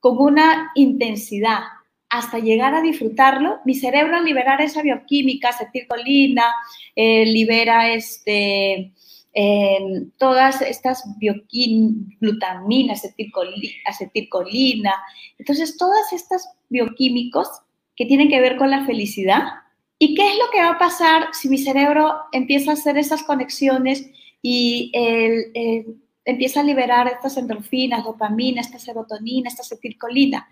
con 0.00 0.18
una 0.18 0.70
intensidad 0.74 1.60
hasta 2.08 2.38
llegar 2.38 2.74
a 2.74 2.82
disfrutarlo, 2.82 3.58
mi 3.64 3.74
cerebro 3.74 4.16
al 4.16 4.24
liberar 4.24 4.60
esa 4.60 4.82
bioquímica, 4.82 5.48
acetilcolina, 5.48 6.44
eh, 6.94 7.26
libera 7.26 7.92
este, 7.92 8.92
todas 10.16 10.62
estas 10.62 11.04
glutaminas, 12.20 13.02
acetilcolina, 13.84 14.94
entonces 15.38 15.76
todas 15.76 16.12
estas 16.12 16.48
bioquímicos 16.68 17.48
que 17.96 18.06
tienen 18.06 18.28
que 18.28 18.40
ver 18.40 18.56
con 18.56 18.70
la 18.70 18.86
felicidad. 18.86 19.42
¿Y 19.98 20.14
qué 20.14 20.28
es 20.30 20.36
lo 20.36 20.50
que 20.52 20.60
va 20.60 20.70
a 20.70 20.78
pasar 20.78 21.28
si 21.32 21.48
mi 21.48 21.58
cerebro 21.58 22.14
empieza 22.32 22.70
a 22.70 22.74
hacer 22.74 22.98
esas 22.98 23.22
conexiones 23.22 24.08
y 24.42 24.92
empieza 26.26 26.60
a 26.60 26.64
liberar 26.64 27.08
estas 27.08 27.36
endorfinas, 27.38 28.04
dopamina, 28.04 28.60
esta 28.60 28.78
serotonina, 28.78 29.48
esta 29.48 29.62
acetilcolina? 29.62 30.46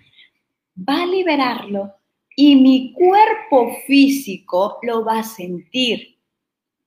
Va 0.77 1.03
a 1.03 1.07
liberarlo 1.07 1.93
y 2.35 2.57
mi 2.57 2.93
cuerpo 2.93 3.77
físico 3.87 4.79
lo 4.83 5.05
va 5.05 5.19
a 5.19 5.25
sentir 5.25 6.15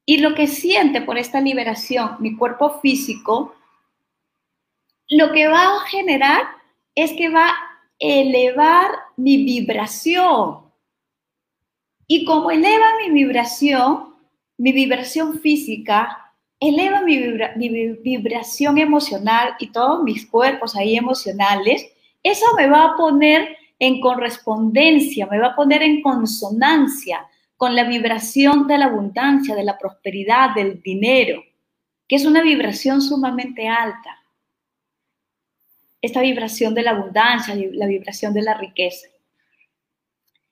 y 0.10 0.20
lo 0.20 0.36
que 0.36 0.48
siente 0.48 1.02
por 1.02 1.18
esta 1.18 1.42
liberación 1.42 2.16
mi 2.20 2.38
cuerpo 2.38 2.80
físico, 2.80 3.54
lo 5.10 5.34
que 5.34 5.50
va 5.50 5.76
a 5.76 5.80
generar 5.82 6.44
es 6.96 7.12
que 7.12 7.28
va 7.28 7.50
a 7.50 7.56
elevar 8.00 8.90
mi 9.18 9.44
vibración. 9.44 10.72
Y 12.08 12.24
como 12.24 12.52
eleva 12.52 12.86
mi 13.06 13.14
vibración, 13.14 14.16
mi 14.58 14.72
vibración 14.72 15.40
física, 15.42 16.27
eleva 16.60 17.02
mi, 17.02 17.18
vibración 18.04 18.78
emocional 18.78 19.56
y 19.60 19.72
todos 19.72 20.04
mis 20.04 20.26
cuerpos 20.26 20.76
ahí 20.76 20.96
emocionales, 20.96 21.86
eso 22.24 22.46
me 22.56 22.68
va 22.68 22.86
a 22.86 22.96
poner 22.96 23.58
en 23.80 24.02
correspondencia, 24.02 25.28
me 25.28 25.40
va 25.40 25.48
a 25.48 25.56
poner 25.56 25.84
en 25.84 26.02
consonancia 26.02 27.26
con 27.56 27.76
la 27.76 27.84
vibración 27.84 28.68
de 28.68 28.78
la 28.78 28.86
abundancia, 28.86 29.56
de 29.56 29.64
la 29.64 29.78
prosperidad, 29.78 30.56
del 30.56 30.82
dinero, 30.82 31.44
que 32.08 32.16
es 32.16 32.26
una 32.26 32.42
vibración 32.42 33.02
sumamente 33.02 33.68
alta. 33.68 34.24
Esta 36.02 36.22
vibración 36.22 36.74
de 36.74 36.84
la 36.84 36.92
abundancia, 36.92 37.56
la 37.56 37.88
vibración 37.88 38.34
de 38.34 38.44
la 38.44 38.54
riqueza. 38.54 39.08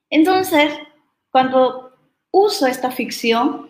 Entonces, 0.10 0.74
cuando 1.32 1.96
uso 2.32 2.68
esta 2.68 2.92
ficción 2.92 3.70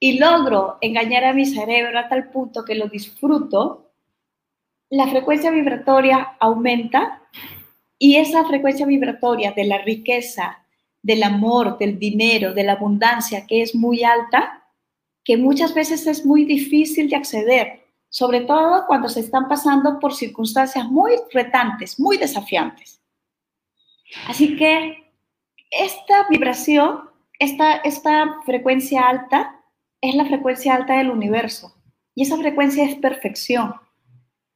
y 0.00 0.18
logro 0.18 0.78
engañar 0.80 1.24
a 1.24 1.34
mi 1.34 1.44
cerebro 1.44 1.98
a 1.98 2.08
tal 2.08 2.30
punto 2.30 2.64
que 2.64 2.74
lo 2.74 2.88
disfruto, 2.88 3.92
la 4.88 5.06
frecuencia 5.06 5.50
vibratoria 5.50 6.36
aumenta 6.40 7.22
y 7.98 8.16
esa 8.16 8.44
frecuencia 8.46 8.86
vibratoria 8.86 9.52
de 9.52 9.64
la 9.64 9.78
riqueza, 9.78 10.64
del 11.02 11.22
amor, 11.22 11.76
del 11.78 11.98
dinero, 11.98 12.54
de 12.54 12.64
la 12.64 12.72
abundancia 12.72 13.46
que 13.46 13.60
es 13.60 13.74
muy 13.74 14.02
alta, 14.02 14.64
que 15.22 15.36
muchas 15.36 15.74
veces 15.74 16.06
es 16.06 16.24
muy 16.24 16.46
difícil 16.46 17.10
de 17.10 17.16
acceder, 17.16 17.86
sobre 18.08 18.40
todo 18.40 18.86
cuando 18.86 19.08
se 19.10 19.20
están 19.20 19.48
pasando 19.48 20.00
por 20.00 20.14
circunstancias 20.14 20.86
muy 20.86 21.12
retantes, 21.30 22.00
muy 22.00 22.16
desafiantes. 22.16 23.02
Así 24.26 24.56
que 24.56 25.12
esta 25.70 26.26
vibración, 26.28 27.10
esta, 27.38 27.76
esta 27.76 28.40
frecuencia 28.44 29.06
alta, 29.06 29.59
es 30.00 30.14
la 30.14 30.24
frecuencia 30.24 30.74
alta 30.74 30.96
del 30.96 31.10
universo. 31.10 31.74
Y 32.14 32.22
esa 32.22 32.36
frecuencia 32.36 32.84
es 32.84 32.96
perfección. 32.96 33.74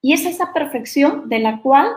Y 0.00 0.12
es 0.12 0.26
esa 0.26 0.52
perfección 0.52 1.28
de 1.28 1.38
la 1.38 1.62
cual 1.62 1.88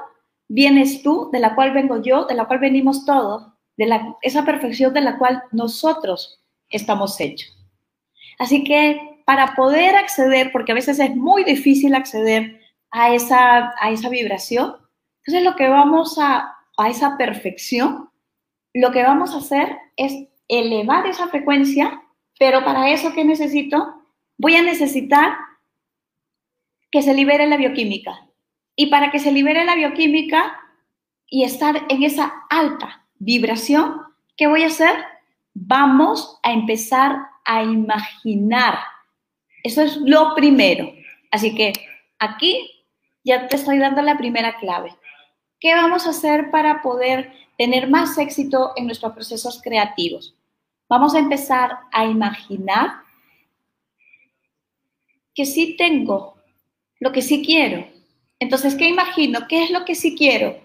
vienes 0.47 1.03
tú, 1.03 1.29
de 1.31 1.39
la 1.39 1.55
cual 1.55 1.73
vengo 1.73 2.01
yo, 2.01 2.25
de 2.25 2.35
la 2.35 2.45
cual 2.45 2.59
venimos 2.59 3.05
todos, 3.05 3.47
de 3.75 4.01
esa 4.21 4.45
perfección 4.45 4.93
de 4.93 5.01
la 5.01 5.17
cual 5.17 5.43
nosotros 5.51 6.43
estamos 6.69 7.19
hechos. 7.19 7.53
Así 8.39 8.63
que 8.63 9.21
para 9.25 9.55
poder 9.55 9.95
acceder, 9.95 10.51
porque 10.51 10.71
a 10.71 10.75
veces 10.75 10.99
es 10.99 11.15
muy 11.15 11.43
difícil 11.43 11.95
acceder 11.95 12.61
a 12.91 13.13
esa, 13.13 13.73
a 13.79 13.91
esa 13.91 14.09
vibración, 14.09 14.75
entonces 15.25 15.43
lo 15.43 15.55
que 15.55 15.67
vamos 15.67 16.17
a, 16.17 16.55
a 16.77 16.89
esa 16.89 17.17
perfección, 17.17 18.09
lo 18.73 18.91
que 18.91 19.03
vamos 19.03 19.33
a 19.33 19.39
hacer 19.39 19.77
es 19.97 20.13
elevar 20.47 21.05
esa 21.07 21.27
frecuencia, 21.27 22.01
pero 22.39 22.63
para 22.63 22.91
eso, 22.91 23.13
¿qué 23.13 23.23
necesito? 23.23 24.01
Voy 24.37 24.55
a 24.55 24.61
necesitar 24.61 25.37
que 26.91 27.01
se 27.01 27.13
libere 27.13 27.47
la 27.47 27.57
bioquímica. 27.57 28.27
Y 28.75 28.87
para 28.87 29.11
que 29.11 29.19
se 29.19 29.31
libere 29.31 29.65
la 29.65 29.75
bioquímica 29.75 30.59
y 31.27 31.43
estar 31.43 31.83
en 31.89 32.03
esa 32.03 32.33
alta 32.49 33.05
vibración, 33.19 34.01
¿qué 34.35 34.47
voy 34.47 34.63
a 34.63 34.67
hacer? 34.67 34.95
Vamos 35.53 36.39
a 36.43 36.51
empezar 36.51 37.17
a 37.43 37.63
imaginar. 37.63 38.77
Eso 39.63 39.81
es 39.81 39.97
lo 39.97 40.35
primero. 40.35 40.93
Así 41.31 41.55
que 41.55 41.73
aquí 42.19 42.69
ya 43.23 43.47
te 43.47 43.55
estoy 43.55 43.79
dando 43.79 44.01
la 44.03 44.17
primera 44.17 44.57
clave. 44.57 44.95
¿Qué 45.59 45.73
vamos 45.73 46.05
a 46.05 46.11
hacer 46.11 46.51
para 46.51 46.83
poder 46.83 47.33
tener 47.57 47.89
más 47.89 48.17
éxito 48.19 48.73
en 48.75 48.85
nuestros 48.85 49.13
procesos 49.13 49.59
creativos? 49.63 50.36
Vamos 50.89 51.15
a 51.15 51.19
empezar 51.19 51.71
a 51.91 52.05
imaginar 52.05 53.01
que 55.33 55.45
sí 55.45 55.75
tengo 55.77 56.35
lo 56.99 57.11
que 57.11 57.21
sí 57.21 57.43
quiero. 57.45 57.85
Entonces, 58.39 58.75
¿qué 58.75 58.87
imagino? 58.87 59.47
¿Qué 59.47 59.63
es 59.63 59.71
lo 59.71 59.85
que 59.85 59.95
sí 59.95 60.15
quiero? 60.15 60.57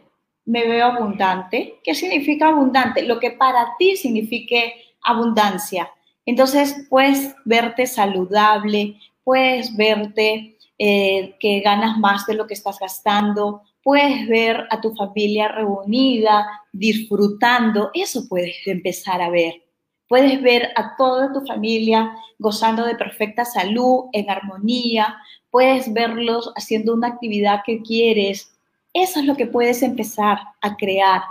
Me 0.44 0.66
veo 0.66 0.86
abundante. 0.86 1.80
¿Qué 1.84 1.94
significa 1.94 2.48
abundante? 2.48 3.02
Lo 3.02 3.18
que 3.18 3.32
para 3.32 3.74
ti 3.78 3.96
signifique 3.96 4.74
abundancia. 5.02 5.90
Entonces, 6.24 6.86
puedes 6.88 7.34
verte 7.44 7.86
saludable, 7.86 8.96
puedes 9.24 9.76
verte 9.76 10.56
eh, 10.78 11.36
que 11.38 11.60
ganas 11.60 11.98
más 11.98 12.26
de 12.26 12.34
lo 12.34 12.46
que 12.46 12.54
estás 12.54 12.78
gastando, 12.78 13.62
puedes 13.82 14.28
ver 14.28 14.66
a 14.70 14.80
tu 14.80 14.94
familia 14.94 15.48
reunida, 15.48 16.46
disfrutando, 16.72 17.90
eso 17.94 18.28
puedes 18.28 18.56
empezar 18.66 19.20
a 19.20 19.30
ver. 19.30 19.61
Puedes 20.12 20.42
ver 20.42 20.68
a 20.76 20.94
toda 20.94 21.32
tu 21.32 21.40
familia 21.46 22.14
gozando 22.38 22.84
de 22.84 22.96
perfecta 22.96 23.46
salud, 23.46 24.10
en 24.12 24.28
armonía, 24.28 25.16
puedes 25.48 25.90
verlos 25.90 26.52
haciendo 26.54 26.92
una 26.92 27.08
actividad 27.08 27.62
que 27.64 27.80
quieres. 27.80 28.54
Eso 28.92 29.20
es 29.20 29.24
lo 29.24 29.34
que 29.36 29.46
puedes 29.46 29.82
empezar 29.82 30.38
a 30.60 30.76
crear. 30.76 31.22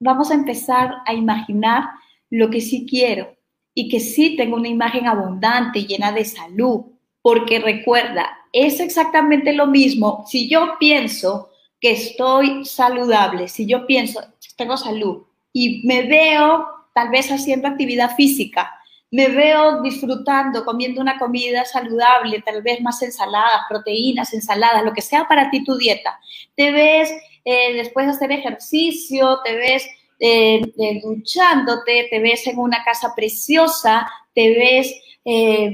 Vamos 0.00 0.30
a 0.30 0.34
empezar 0.34 0.96
a 1.06 1.14
imaginar 1.14 1.84
lo 2.28 2.50
que 2.50 2.60
sí 2.60 2.84
quiero 2.86 3.34
y 3.72 3.88
que 3.88 4.00
sí 4.00 4.36
tengo 4.36 4.56
una 4.56 4.68
imagen 4.68 5.06
abundante, 5.06 5.86
llena 5.86 6.12
de 6.12 6.26
salud, 6.26 6.82
porque 7.22 7.58
recuerda, 7.58 8.36
es 8.52 8.80
exactamente 8.80 9.54
lo 9.54 9.66
mismo 9.66 10.26
si 10.28 10.46
yo 10.46 10.74
pienso 10.78 11.48
que 11.80 11.92
estoy 11.92 12.66
saludable, 12.66 13.48
si 13.48 13.64
yo 13.64 13.86
pienso, 13.86 14.20
tengo 14.58 14.76
salud 14.76 15.22
y 15.54 15.80
me 15.86 16.02
veo 16.02 16.81
tal 16.94 17.10
vez 17.10 17.30
haciendo 17.30 17.68
actividad 17.68 18.14
física, 18.14 18.70
me 19.12 19.28
veo 19.28 19.82
disfrutando, 19.82 20.64
comiendo 20.64 21.00
una 21.00 21.18
comida 21.18 21.66
saludable, 21.66 22.40
tal 22.40 22.62
vez 22.62 22.80
más 22.80 23.02
ensaladas, 23.02 23.60
proteínas, 23.68 24.32
ensaladas, 24.32 24.84
lo 24.84 24.94
que 24.94 25.02
sea 25.02 25.28
para 25.28 25.50
ti 25.50 25.62
tu 25.62 25.76
dieta. 25.76 26.18
Te 26.56 26.72
ves 26.72 27.12
eh, 27.44 27.74
después 27.74 28.06
de 28.06 28.12
hacer 28.12 28.32
ejercicio, 28.32 29.40
te 29.44 29.54
ves 29.54 29.86
eh, 30.18 30.62
duchándote, 31.02 32.08
te 32.10 32.20
ves 32.20 32.46
en 32.46 32.58
una 32.58 32.82
casa 32.84 33.12
preciosa, 33.14 34.08
te 34.34 34.48
ves 34.48 34.94
eh, 35.26 35.70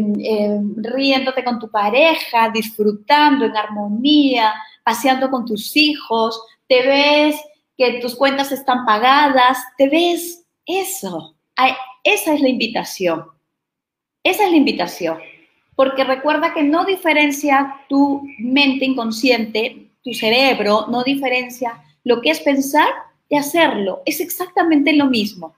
riéndote 0.77 1.45
con 1.45 1.61
tu 1.61 1.71
pareja, 1.71 2.51
disfrutando 2.53 3.45
en 3.45 3.57
armonía, 3.57 4.53
paseando 4.83 5.31
con 5.31 5.47
tus 5.47 5.77
hijos, 5.77 6.43
te 6.67 6.83
ves 6.83 7.37
que 7.77 8.01
tus 8.01 8.17
cuentas 8.17 8.51
están 8.51 8.85
pagadas, 8.85 9.59
te 9.77 9.89
ves 9.89 10.45
eso. 10.69 11.35
Esa 12.05 12.35
es 12.35 12.41
la 12.41 12.49
invitación. 12.49 13.27
Esa 14.23 14.45
es 14.45 14.51
la 14.51 14.57
invitación. 14.57 15.19
Porque 15.75 16.05
recuerda 16.05 16.55
que 16.55 16.63
no 16.63 16.85
diferencia 16.85 17.83
tu 17.89 18.23
mente 18.39 18.85
inconsciente, 18.85 19.91
tu 20.03 20.13
cerebro, 20.13 20.87
no 20.89 21.03
diferencia 21.03 21.83
lo 22.05 22.21
que 22.21 22.31
es 22.31 22.41
pensar 22.41 22.89
de 23.29 23.39
hacerlo. 23.39 24.03
Es 24.07 24.21
exactamente 24.21 24.93
lo 24.93 25.07
mismo. 25.07 25.55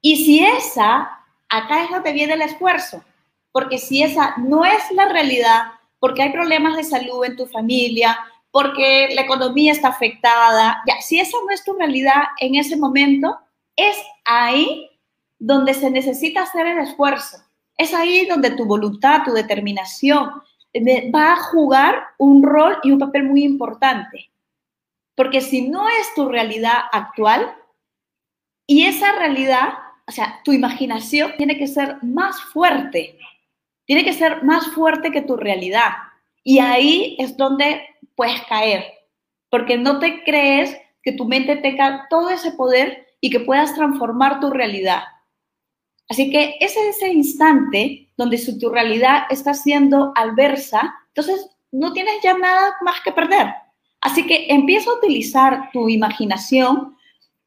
Y 0.00 0.24
si 0.24 0.44
esa, 0.44 1.20
acá 1.48 1.84
es 1.84 1.90
donde 1.90 2.12
viene 2.12 2.34
el 2.34 2.42
esfuerzo. 2.42 3.02
Porque 3.52 3.78
si 3.78 4.02
esa 4.02 4.34
no 4.38 4.64
es 4.64 4.90
la 4.92 5.08
realidad, 5.08 5.72
porque 6.00 6.22
hay 6.22 6.32
problemas 6.32 6.76
de 6.76 6.84
salud 6.84 7.24
en 7.24 7.36
tu 7.36 7.46
familia, 7.46 8.18
porque 8.50 9.08
la 9.14 9.22
economía 9.22 9.72
está 9.72 9.88
afectada, 9.88 10.82
ya, 10.86 11.00
si 11.00 11.20
esa 11.20 11.36
no 11.46 11.54
es 11.54 11.64
tu 11.64 11.74
realidad 11.74 12.22
en 12.40 12.54
ese 12.56 12.76
momento, 12.76 13.38
es 13.76 13.96
ahí 14.24 14.90
donde 15.38 15.74
se 15.74 15.90
necesita 15.90 16.42
hacer 16.42 16.66
el 16.66 16.78
esfuerzo. 16.78 17.38
Es 17.76 17.94
ahí 17.94 18.26
donde 18.26 18.50
tu 18.50 18.64
voluntad, 18.64 19.22
tu 19.24 19.32
determinación 19.32 20.30
eh, 20.72 21.10
va 21.10 21.32
a 21.32 21.36
jugar 21.36 22.02
un 22.18 22.42
rol 22.42 22.78
y 22.82 22.92
un 22.92 22.98
papel 22.98 23.24
muy 23.24 23.42
importante. 23.44 24.30
Porque 25.14 25.40
si 25.40 25.68
no 25.68 25.88
es 25.88 26.14
tu 26.14 26.28
realidad 26.28 26.78
actual 26.92 27.54
y 28.66 28.84
esa 28.84 29.12
realidad, 29.12 29.74
o 30.06 30.12
sea, 30.12 30.40
tu 30.44 30.52
imaginación 30.52 31.32
tiene 31.36 31.58
que 31.58 31.66
ser 31.66 32.02
más 32.02 32.40
fuerte, 32.40 33.18
tiene 33.84 34.04
que 34.04 34.12
ser 34.12 34.42
más 34.42 34.68
fuerte 34.68 35.10
que 35.10 35.22
tu 35.22 35.36
realidad. 35.36 35.90
Y 36.44 36.58
ahí 36.58 37.16
es 37.18 37.36
donde 37.36 37.82
puedes 38.14 38.40
caer, 38.44 38.84
porque 39.50 39.76
no 39.76 39.98
te 39.98 40.22
crees 40.24 40.76
que 41.02 41.12
tu 41.12 41.24
mente 41.24 41.56
tenga 41.56 42.06
todo 42.08 42.30
ese 42.30 42.52
poder 42.52 43.06
y 43.22 43.30
que 43.30 43.40
puedas 43.40 43.74
transformar 43.74 44.40
tu 44.40 44.50
realidad. 44.50 45.04
Así 46.10 46.30
que 46.30 46.56
es 46.60 46.76
ese 46.76 47.10
instante 47.10 48.10
donde 48.18 48.36
si 48.36 48.58
tu 48.58 48.68
realidad 48.68 49.22
está 49.30 49.54
siendo 49.54 50.12
adversa, 50.14 50.94
entonces 51.08 51.48
no 51.70 51.92
tienes 51.94 52.16
ya 52.22 52.36
nada 52.36 52.74
más 52.82 53.00
que 53.00 53.12
perder. 53.12 53.46
Así 54.00 54.26
que 54.26 54.46
empieza 54.50 54.90
a 54.90 54.94
utilizar 54.96 55.70
tu 55.72 55.88
imaginación 55.88 56.96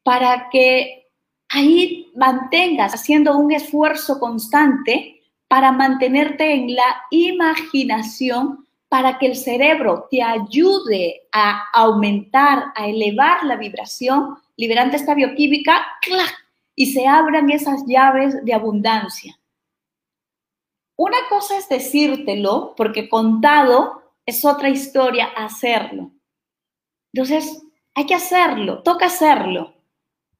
para 0.02 0.48
que 0.50 1.10
ahí 1.50 2.10
mantengas 2.16 2.94
haciendo 2.94 3.36
un 3.36 3.52
esfuerzo 3.52 4.18
constante 4.18 5.22
para 5.46 5.70
mantenerte 5.70 6.54
en 6.54 6.74
la 6.74 7.02
imaginación 7.10 8.66
para 8.88 9.18
que 9.18 9.26
el 9.26 9.36
cerebro 9.36 10.08
te 10.10 10.22
ayude 10.22 11.28
a 11.32 11.64
aumentar, 11.74 12.72
a 12.74 12.86
elevar 12.86 13.44
la 13.44 13.56
vibración 13.56 14.38
liberando 14.56 14.96
esta 14.96 15.14
bioquímica, 15.14 15.86
¡clac! 16.02 16.46
y 16.76 16.92
se 16.92 17.06
abran 17.06 17.50
esas 17.50 17.84
llaves 17.86 18.44
de 18.44 18.52
abundancia. 18.52 19.40
Una 20.96 21.16
cosa 21.28 21.58
es 21.58 21.68
decírtelo, 21.68 22.74
porque 22.76 23.08
contado 23.08 24.02
es 24.26 24.44
otra 24.44 24.68
historia 24.68 25.26
hacerlo. 25.36 26.12
Entonces, 27.12 27.62
hay 27.94 28.04
que 28.04 28.14
hacerlo, 28.14 28.82
toca 28.82 29.06
hacerlo, 29.06 29.74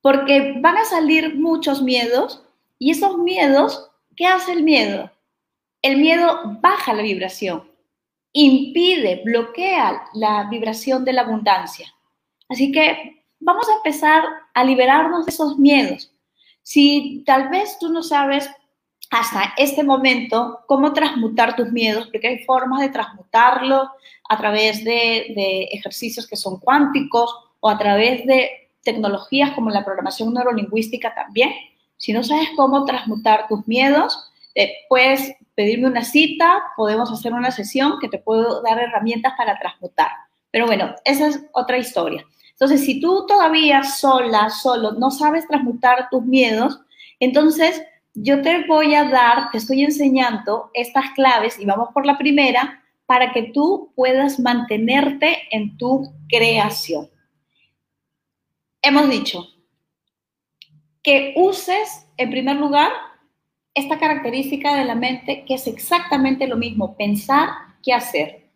porque 0.02 0.54
van 0.60 0.76
a 0.76 0.84
salir 0.84 1.36
muchos 1.36 1.82
miedos 1.82 2.44
y 2.78 2.90
esos 2.90 3.16
miedos, 3.18 3.90
¿qué 4.14 4.26
hace 4.26 4.52
el 4.52 4.62
miedo? 4.62 5.10
El 5.80 5.96
miedo 5.98 6.58
baja 6.60 6.92
la 6.92 7.02
vibración, 7.02 7.70
impide, 8.32 9.22
bloquea 9.24 10.04
la 10.12 10.48
vibración 10.50 11.04
de 11.04 11.14
la 11.14 11.22
abundancia. 11.22 11.94
Así 12.48 12.72
que 12.72 13.15
vamos 13.40 13.68
a 13.68 13.76
empezar 13.76 14.24
a 14.54 14.64
liberarnos 14.64 15.26
de 15.26 15.32
esos 15.32 15.58
miedos. 15.58 16.12
Si 16.62 17.22
tal 17.26 17.48
vez 17.48 17.78
tú 17.78 17.88
no 17.88 18.02
sabes 18.02 18.50
hasta 19.10 19.52
este 19.56 19.84
momento 19.84 20.60
cómo 20.66 20.92
transmutar 20.92 21.54
tus 21.54 21.70
miedos, 21.70 22.08
porque 22.08 22.28
hay 22.28 22.44
formas 22.44 22.80
de 22.80 22.88
transmutarlo 22.88 23.88
a 24.28 24.36
través 24.36 24.84
de, 24.84 25.68
ejercicios 25.70 26.26
que 26.26 26.36
son 26.36 26.58
cuánticos 26.58 27.34
o 27.60 27.68
a 27.68 27.78
través 27.78 28.26
de 28.26 28.70
tecnologías 28.82 29.52
como 29.52 29.70
la 29.70 29.84
programación 29.84 30.34
neurolingüística 30.34 31.14
también. 31.14 31.52
Si 31.96 32.12
no 32.12 32.22
sabes 32.22 32.48
cómo 32.56 32.84
transmutar 32.84 33.46
tus 33.48 33.66
miedos, 33.66 34.30
eh, 34.54 34.72
puedes 34.88 35.34
pedirme 35.54 35.88
una 35.88 36.04
cita, 36.04 36.62
podemos 36.76 37.10
hacer 37.12 37.32
una 37.32 37.50
sesión 37.50 37.98
que 38.00 38.08
te 38.08 38.18
puedo 38.18 38.62
dar 38.62 38.78
herramientas 38.78 39.34
para 39.36 39.58
transmutar. 39.58 40.10
Pero 40.50 40.66
bueno, 40.66 40.94
esa 41.04 41.28
es 41.28 41.40
otra 41.52 41.78
historia. 41.78 42.24
Entonces, 42.58 42.86
si 42.86 43.00
tú 43.00 43.26
todavía 43.26 43.84
sola, 43.84 44.48
solo, 44.48 44.92
no 44.92 45.10
sabes 45.10 45.46
transmutar 45.46 46.08
tus 46.10 46.24
miedos, 46.24 46.80
entonces 47.20 47.82
yo 48.14 48.40
te 48.40 48.66
voy 48.66 48.94
a 48.94 49.04
dar, 49.10 49.50
te 49.50 49.58
estoy 49.58 49.84
enseñando 49.84 50.70
estas 50.72 51.10
claves 51.10 51.60
y 51.60 51.66
vamos 51.66 51.90
por 51.92 52.06
la 52.06 52.16
primera 52.16 52.82
para 53.04 53.30
que 53.34 53.50
tú 53.52 53.92
puedas 53.94 54.40
mantenerte 54.40 55.42
en 55.50 55.76
tu 55.76 56.14
creación. 56.30 57.10
Hemos 58.80 59.10
dicho 59.10 59.46
que 61.02 61.34
uses 61.36 62.06
en 62.16 62.30
primer 62.30 62.56
lugar 62.56 62.90
esta 63.74 63.98
característica 63.98 64.74
de 64.76 64.86
la 64.86 64.94
mente 64.94 65.44
que 65.44 65.54
es 65.54 65.66
exactamente 65.66 66.46
lo 66.46 66.56
mismo, 66.56 66.96
pensar 66.96 67.50
que 67.82 67.92
hacer. 67.92 68.50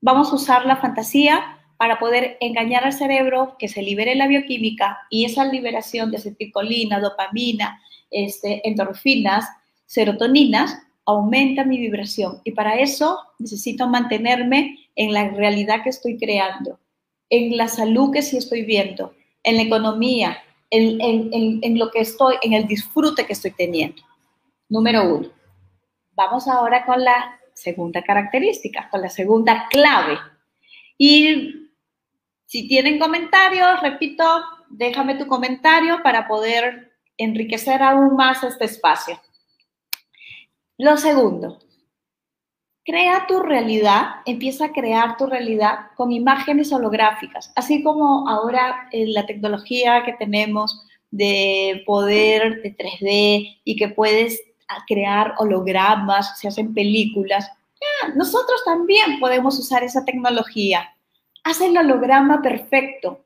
Vamos 0.00 0.32
a 0.32 0.34
usar 0.34 0.66
la 0.66 0.76
fantasía 0.78 1.57
para 1.78 1.98
poder 2.00 2.36
engañar 2.40 2.84
al 2.84 2.92
cerebro, 2.92 3.56
que 3.58 3.68
se 3.68 3.82
libere 3.82 4.16
la 4.16 4.26
bioquímica 4.26 4.98
y 5.10 5.24
esa 5.24 5.44
liberación 5.44 6.10
de 6.10 6.16
acetilcolina, 6.16 6.98
dopamina, 6.98 7.80
este, 8.10 8.68
endorfinas, 8.68 9.46
serotoninas, 9.86 10.76
aumenta 11.06 11.64
mi 11.64 11.78
vibración. 11.78 12.40
Y 12.44 12.50
para 12.50 12.80
eso 12.80 13.20
necesito 13.38 13.86
mantenerme 13.86 14.76
en 14.96 15.12
la 15.12 15.28
realidad 15.28 15.84
que 15.84 15.90
estoy 15.90 16.18
creando, 16.18 16.80
en 17.30 17.56
la 17.56 17.68
salud 17.68 18.12
que 18.12 18.22
sí 18.22 18.36
estoy 18.36 18.62
viendo, 18.62 19.14
en 19.44 19.56
la 19.56 19.62
economía, 19.62 20.36
en, 20.70 21.00
en 21.00 21.78
lo 21.78 21.90
que 21.92 22.00
estoy, 22.00 22.34
en 22.42 22.54
el 22.54 22.66
disfrute 22.66 23.24
que 23.24 23.32
estoy 23.32 23.52
teniendo. 23.52 24.02
Número 24.68 25.16
uno. 25.16 25.28
Vamos 26.12 26.48
ahora 26.48 26.84
con 26.84 27.02
la 27.02 27.38
segunda 27.54 28.02
característica, 28.02 28.88
con 28.90 29.00
la 29.00 29.08
segunda 29.08 29.66
clave. 29.70 30.18
Y 30.98 31.57
si 32.48 32.66
tienen 32.66 32.98
comentarios, 32.98 33.82
repito, 33.82 34.24
déjame 34.70 35.16
tu 35.16 35.26
comentario 35.26 36.02
para 36.02 36.26
poder 36.26 36.92
enriquecer 37.18 37.82
aún 37.82 38.16
más 38.16 38.42
este 38.42 38.64
espacio. 38.64 39.20
Lo 40.78 40.96
segundo, 40.96 41.58
crea 42.86 43.26
tu 43.28 43.40
realidad, 43.40 44.22
empieza 44.24 44.64
a 44.64 44.72
crear 44.72 45.18
tu 45.18 45.26
realidad 45.26 45.90
con 45.94 46.10
imágenes 46.10 46.72
holográficas, 46.72 47.52
así 47.54 47.82
como 47.82 48.26
ahora 48.26 48.88
en 48.92 49.12
la 49.12 49.26
tecnología 49.26 50.02
que 50.06 50.14
tenemos 50.14 50.86
de 51.10 51.82
poder 51.84 52.62
de 52.62 52.74
3D 52.74 53.60
y 53.62 53.76
que 53.76 53.90
puedes 53.90 54.40
crear 54.86 55.34
hologramas, 55.36 56.38
se 56.38 56.48
hacen 56.48 56.72
películas. 56.72 57.50
nosotros 58.16 58.62
también 58.64 59.20
podemos 59.20 59.58
usar 59.58 59.82
esa 59.82 60.06
tecnología 60.06 60.94
Haz 61.44 61.60
el 61.60 61.76
holograma 61.76 62.42
perfecto. 62.42 63.24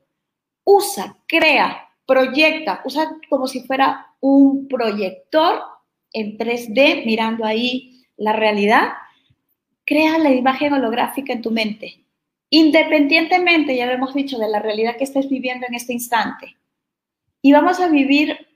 Usa, 0.63 1.17
crea, 1.27 1.89
proyecta, 2.05 2.81
usa 2.85 3.17
como 3.29 3.47
si 3.47 3.61
fuera 3.61 4.13
un 4.19 4.67
proyector 4.67 5.61
en 6.11 6.37
3D, 6.37 7.05
mirando 7.05 7.45
ahí 7.45 8.03
la 8.17 8.33
realidad. 8.33 8.93
Crea 9.85 10.17
la 10.17 10.31
imagen 10.31 10.73
holográfica 10.73 11.33
en 11.33 11.41
tu 11.41 11.51
mente, 11.51 12.05
independientemente, 12.49 13.75
ya 13.75 13.85
lo 13.85 13.93
hemos 13.93 14.13
dicho, 14.13 14.37
de 14.37 14.47
la 14.47 14.59
realidad 14.59 14.95
que 14.95 15.03
estés 15.03 15.29
viviendo 15.29 15.65
en 15.67 15.75
este 15.75 15.91
instante. 15.91 16.55
Y 17.41 17.51
vamos 17.51 17.81
a 17.81 17.89
vivir 17.89 18.47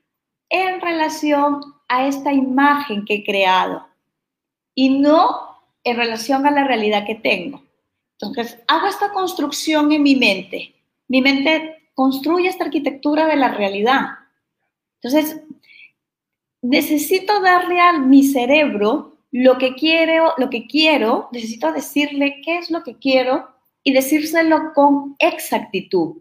en 0.49 0.79
relación 0.79 1.59
a 1.89 2.07
esta 2.07 2.31
imagen 2.31 3.03
que 3.03 3.15
he 3.15 3.23
creado 3.25 3.85
y 4.73 4.89
no 4.89 5.57
en 5.83 5.97
relación 5.97 6.45
a 6.45 6.51
la 6.51 6.63
realidad 6.63 7.05
que 7.05 7.15
tengo. 7.15 7.66
Entonces, 8.19 8.57
hago 8.67 8.87
esta 8.87 9.11
construcción 9.11 9.91
en 9.91 10.03
mi 10.03 10.15
mente. 10.15 10.73
Mi 11.07 11.21
mente 11.21 11.89
construye 11.93 12.49
esta 12.49 12.65
arquitectura 12.65 13.27
de 13.27 13.35
la 13.35 13.49
realidad. 13.49 14.05
Entonces, 15.01 15.41
necesito 16.61 17.39
darle 17.41 17.79
a 17.79 17.93
mi 17.93 18.23
cerebro 18.23 19.17
lo 19.31 19.57
que 19.57 19.75
quiero, 19.75 20.33
lo 20.37 20.49
que 20.49 20.65
quiero, 20.67 21.29
necesito 21.31 21.71
decirle 21.71 22.41
qué 22.43 22.57
es 22.57 22.71
lo 22.71 22.83
que 22.83 22.95
quiero 22.95 23.47
y 23.83 23.93
decírselo 23.93 24.73
con 24.73 25.15
exactitud. 25.19 26.17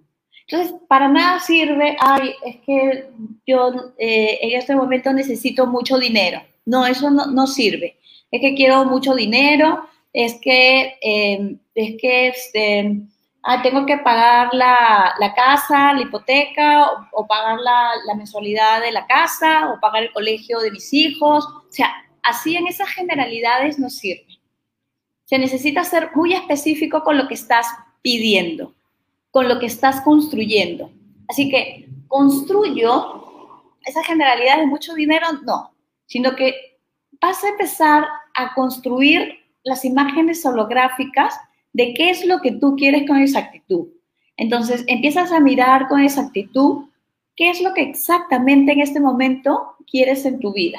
Entonces, 0.49 0.77
para 0.87 1.09
nada 1.09 1.41
sirve, 1.41 1.97
ay, 1.99 2.35
es 2.45 2.57
que 2.65 3.11
yo 3.47 3.93
eh, 3.99 4.39
en 4.43 4.59
este 4.59 4.77
momento 4.77 5.13
necesito 5.13 5.67
mucho 5.67 5.99
dinero. 5.99 6.41
No, 6.65 6.87
eso 6.87 7.11
no, 7.11 7.27
no 7.27 7.47
sirve. 7.47 7.97
Es 8.31 8.41
que 8.41 8.55
quiero 8.55 8.85
mucho 8.85 9.15
dinero, 9.15 9.89
es 10.17 10.39
que, 10.41 10.97
em, 11.03 11.59
es 11.75 12.01
que 12.01 12.29
este, 12.29 13.03
ah, 13.43 13.61
tengo 13.63 13.85
que 13.85 13.99
pagar 13.99 14.49
la, 14.55 15.15
casa, 15.37 15.93
la 15.93 16.01
hipoteca, 16.01 16.91
o, 17.13 17.27
pagar 17.27 17.61
la, 17.61 17.91
la, 18.07 18.15
mensualidad 18.15 18.81
de 18.81 18.93
la 18.93 19.07
casa, 19.07 19.71
o 19.71 19.79
pagar 19.79 20.05
el 20.05 20.13
colegio 20.15 20.59
de 20.61 20.71
mis 20.71 20.91
hijos. 20.95 21.45
O 21.45 21.71
sea, 21.71 21.93
así 22.23 22.57
en 22.57 22.67
esas 22.67 22.89
generalidades 22.89 23.79
no 23.79 23.91
sirve. 23.91 24.41
Se 25.27 25.39
necesita 25.39 25.85
ser 25.85 26.11
muy 26.15 26.33
específico 26.33 27.05
con 27.05 27.19
lo 27.19 27.29
que 27.29 27.35
estás 27.35 27.67
pidiendo, 28.01 28.75
con 29.31 29.49
lo 29.49 29.59
que 29.59 29.67
estás 29.67 30.01
construyendo. 30.01 30.91
Así 31.29 31.51
que 31.51 31.91
construyo 32.09 33.69
esas 33.85 34.07
generalidades 34.07 34.61
de 34.61 34.67
mucho 34.67 34.95
dinero, 34.95 35.27
no, 35.45 35.75
sino 36.07 36.35
que 36.35 36.79
vas 37.21 37.45
a 37.45 37.49
empezar 37.49 38.07
a 38.35 38.55
construir 38.55 39.46
las 39.67 39.85
imágenes 39.85 40.47
holográficas 40.47 41.35
de 41.73 41.93
qué 41.93 42.11
es 42.11 42.25
lo 42.25 42.41
que 42.41 42.53
tú 42.53 42.77
quieres 42.77 43.07
con 43.07 43.19
exactitud. 43.19 43.89
Entonces, 44.37 44.85
empiezas 44.87 45.33
a 45.33 45.41
mirar 45.41 45.89
con 45.89 46.01
exactitud 46.01 46.85
qué 47.35 47.51
es 47.51 47.61
lo 47.61 47.75
que 47.75 47.83
exactamente 47.83 48.73
en 48.73 48.81
este 48.81 49.01
momento 49.01 49.75
quieres 49.91 50.25
en 50.25 50.39
tu 50.39 50.53
vida. 50.53 50.79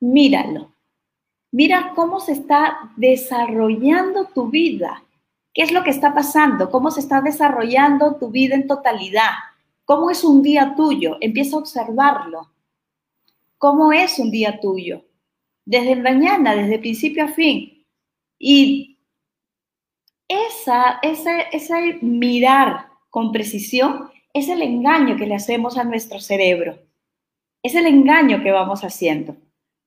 Míralo. 0.00 0.72
Mira 1.52 1.92
cómo 1.94 2.20
se 2.20 2.32
está 2.32 2.92
desarrollando 2.96 4.24
tu 4.26 4.48
vida. 4.48 5.04
¿Qué 5.52 5.62
es 5.62 5.72
lo 5.72 5.84
que 5.84 5.90
está 5.90 6.14
pasando? 6.14 6.70
¿Cómo 6.70 6.90
se 6.90 7.00
está 7.00 7.20
desarrollando 7.20 8.14
tu 8.14 8.30
vida 8.30 8.54
en 8.54 8.66
totalidad? 8.66 9.32
¿Cómo 9.84 10.10
es 10.10 10.24
un 10.24 10.42
día 10.42 10.74
tuyo? 10.76 11.18
Empieza 11.20 11.56
a 11.56 11.60
observarlo. 11.60 12.50
¿Cómo 13.58 13.92
es 13.92 14.18
un 14.18 14.30
día 14.30 14.60
tuyo? 14.60 15.04
Desde 15.70 15.94
mañana, 15.94 16.56
desde 16.56 16.80
principio 16.80 17.24
a 17.24 17.28
fin. 17.28 17.86
Y 18.40 18.98
esa, 20.26 20.98
ese, 21.00 21.46
ese 21.52 21.98
mirar 22.02 22.88
con 23.08 23.30
precisión 23.30 24.10
es 24.34 24.48
el 24.48 24.62
engaño 24.62 25.16
que 25.16 25.26
le 25.26 25.36
hacemos 25.36 25.78
a 25.78 25.84
nuestro 25.84 26.18
cerebro. 26.18 26.76
Es 27.62 27.76
el 27.76 27.86
engaño 27.86 28.42
que 28.42 28.50
vamos 28.50 28.82
haciendo 28.82 29.36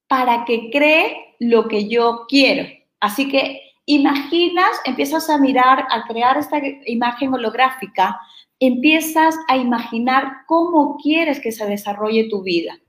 para 0.07 0.45
que 0.45 0.69
cree 0.69 1.35
lo 1.39 1.67
que 1.67 1.89
yo 1.89 2.27
quiero. 2.29 2.65
Así 3.01 3.27
que 3.27 3.59
imaginas, 3.85 4.71
empiezas 4.85 5.29
a 5.29 5.37
mirar, 5.37 5.85
a 5.89 6.07
crear 6.07 6.37
esta 6.37 6.61
imagen 6.85 7.33
holográfica, 7.33 8.21
empiezas 8.57 9.35
a 9.49 9.57
imaginar 9.57 10.45
cómo 10.47 10.95
quieres 10.95 11.41
que 11.41 11.51
se 11.51 11.65
desarrolle 11.65 12.29
tu 12.29 12.41
vida. 12.41 12.79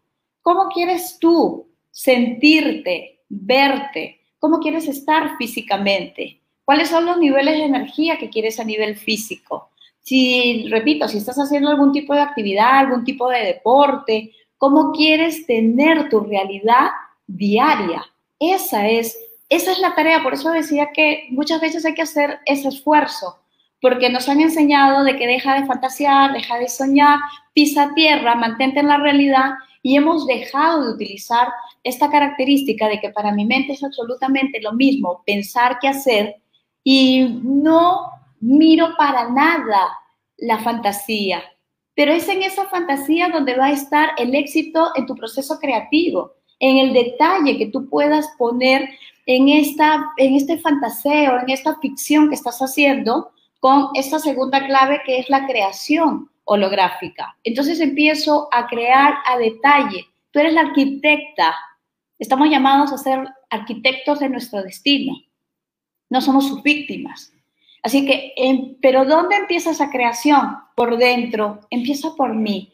¿Cómo 0.43 0.69
quieres 0.69 1.19
tú 1.19 1.74
sentirte, 1.95 3.21
verte, 3.29 4.21
cómo 4.41 4.59
quieres 4.59 4.89
estar 4.89 5.37
físicamente, 5.39 6.41
cuáles 6.65 6.89
son 6.89 7.07
los 7.07 7.19
niveles 7.19 7.55
de 7.55 7.65
energía 7.65 8.19
que 8.19 8.29
quieres 8.29 8.59
a 8.59 8.65
nivel 8.65 8.97
físico. 8.97 9.71
Si, 10.01 10.67
repito, 10.69 11.09
si 11.09 11.19
estás 11.19 11.37
haciendo 11.37 11.71
algún 11.71 11.93
tipo 11.93 12.13
de 12.13 12.21
actividad, 12.21 12.79
algún 12.79 13.05
tipo 13.05 13.31
de 13.31 13.45
deporte, 13.45 14.33
cómo 14.59 14.93
quieres 14.93 15.47
tener 15.47 16.09
tu 16.09 16.21
realidad 16.21 16.89
diaria. 17.27 18.05
Esa 18.41 18.89
es, 18.89 19.17
esa 19.49 19.73
es 19.73 19.79
la 19.79 19.95
tarea. 19.95 20.23
Por 20.23 20.35
eso 20.35 20.51
decía 20.51 20.91
que 20.93 21.29
muchas 21.31 21.61
veces 21.61 21.87
hay 21.87 21.95
que 21.95 22.03
hacer 22.03 22.41
ese 22.45 22.69
esfuerzo, 22.69 23.39
porque 23.81 24.11
nos 24.11 24.29
han 24.29 24.41
enseñado 24.41 25.05
de 25.05 25.17
que 25.17 25.29
deja 25.29 25.59
de 25.61 25.67
fantasear, 25.67 26.33
deja 26.33 26.59
de 26.59 26.69
soñar, 26.69 27.21
pisa 27.55 27.93
tierra, 27.95 28.35
mantente 28.35 28.81
en 28.81 28.89
la 28.89 28.99
realidad 28.99 29.53
y 29.85 29.99
hemos 29.99 30.27
dejado 30.27 30.83
de 30.83 30.93
utilizar 30.95 31.49
esta 31.83 32.11
característica 32.11 32.89
de 32.89 33.01
que 33.01 33.11
para 33.11 33.33
mi 33.33 33.45
mente 33.45 33.75
es 33.75 33.85
absolutamente 33.85 34.59
lo 34.63 34.73
mismo 34.73 35.23
pensar 35.27 35.79
que 35.79 35.89
hacer 35.89 36.37
y 36.83 37.39
no 37.43 38.11
miro 38.41 38.95
para 38.97 39.29
nada 39.29 39.91
la 40.39 40.59
fantasía. 40.61 41.43
Pero 41.95 42.13
es 42.13 42.27
en 42.29 42.43
esa 42.43 42.65
fantasía 42.65 43.29
donde 43.29 43.59
va 43.59 43.67
a 43.67 43.73
estar 43.73 44.13
el 44.17 44.35
éxito 44.35 44.89
en 44.95 45.05
tu 45.05 45.15
proceso 45.15 45.59
creativo, 45.59 46.33
en 46.61 46.79
el 46.79 46.95
detalle 46.95 47.59
que 47.59 47.67
tú 47.67 47.87
puedas 47.91 48.27
poner 48.39 48.89
en, 49.27 49.51
esta, 49.51 50.13
en 50.17 50.35
este 50.35 50.57
fantaseo, 50.57 51.41
en 51.41 51.51
esta 51.51 51.79
ficción 51.81 52.31
que 52.31 52.37
estás 52.37 52.59
haciendo, 52.61 53.33
con 53.61 53.89
esta 53.93 54.19
segunda 54.19 54.67
clave 54.67 55.03
que 55.05 55.19
es 55.19 55.29
la 55.29 55.47
creación 55.47 56.31
holográfica. 56.45 57.37
Entonces 57.43 57.81
empiezo 57.81 58.49
a 58.53 58.67
crear 58.67 59.15
a 59.27 59.39
detalle. 59.39 60.07
Tú 60.31 60.41
eres 60.41 60.55
la 60.55 60.63
arquitecta. 60.63 61.55
Estamos 62.19 62.49
llamados 62.49 62.93
a 62.93 62.99
ser 62.99 63.27
arquitectos 63.51 64.21
de 64.21 64.29
nuestro 64.29 64.63
destino. 64.63 65.15
No 66.11 66.21
somos 66.21 66.49
sus 66.49 66.63
víctimas. 66.63 67.33
Así 67.83 68.07
que, 68.07 68.33
pero 68.81 69.05
¿dónde 69.05 69.37
empieza 69.37 69.71
esa 69.71 69.91
creación? 69.91 70.57
Por 70.75 70.97
dentro, 70.97 71.61
empieza 71.71 72.15
por 72.17 72.35
mí. 72.35 72.73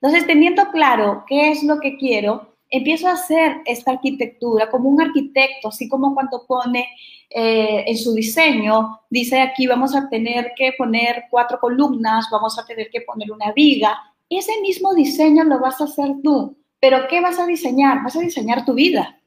Entonces, 0.00 0.26
teniendo 0.26 0.70
claro 0.70 1.24
qué 1.26 1.50
es 1.50 1.64
lo 1.64 1.80
que 1.80 1.96
quiero, 1.96 2.51
empiezo 2.72 3.06
a 3.06 3.12
hacer 3.12 3.58
esta 3.66 3.92
arquitectura 3.92 4.70
como 4.70 4.88
un 4.88 5.00
arquitecto, 5.00 5.68
así 5.68 5.88
como 5.88 6.14
cuando 6.14 6.46
pone 6.46 6.88
eh, 7.28 7.84
en 7.86 7.98
su 7.98 8.14
diseño, 8.14 8.98
dice 9.10 9.40
aquí 9.40 9.66
vamos 9.66 9.94
a 9.94 10.08
tener 10.08 10.52
que 10.56 10.72
poner 10.76 11.24
cuatro 11.30 11.60
columnas, 11.60 12.28
vamos 12.32 12.58
a 12.58 12.64
tener 12.64 12.88
que 12.90 13.02
poner 13.02 13.30
una 13.30 13.52
viga. 13.52 13.96
Ese 14.28 14.58
mismo 14.62 14.94
diseño 14.94 15.44
lo 15.44 15.60
vas 15.60 15.82
a 15.82 15.84
hacer 15.84 16.14
tú, 16.24 16.56
pero 16.80 17.06
¿qué 17.08 17.20
vas 17.20 17.38
a 17.38 17.46
diseñar? 17.46 18.02
Vas 18.02 18.16
a 18.16 18.20
diseñar 18.20 18.64
tu 18.64 18.72
vida. 18.72 19.20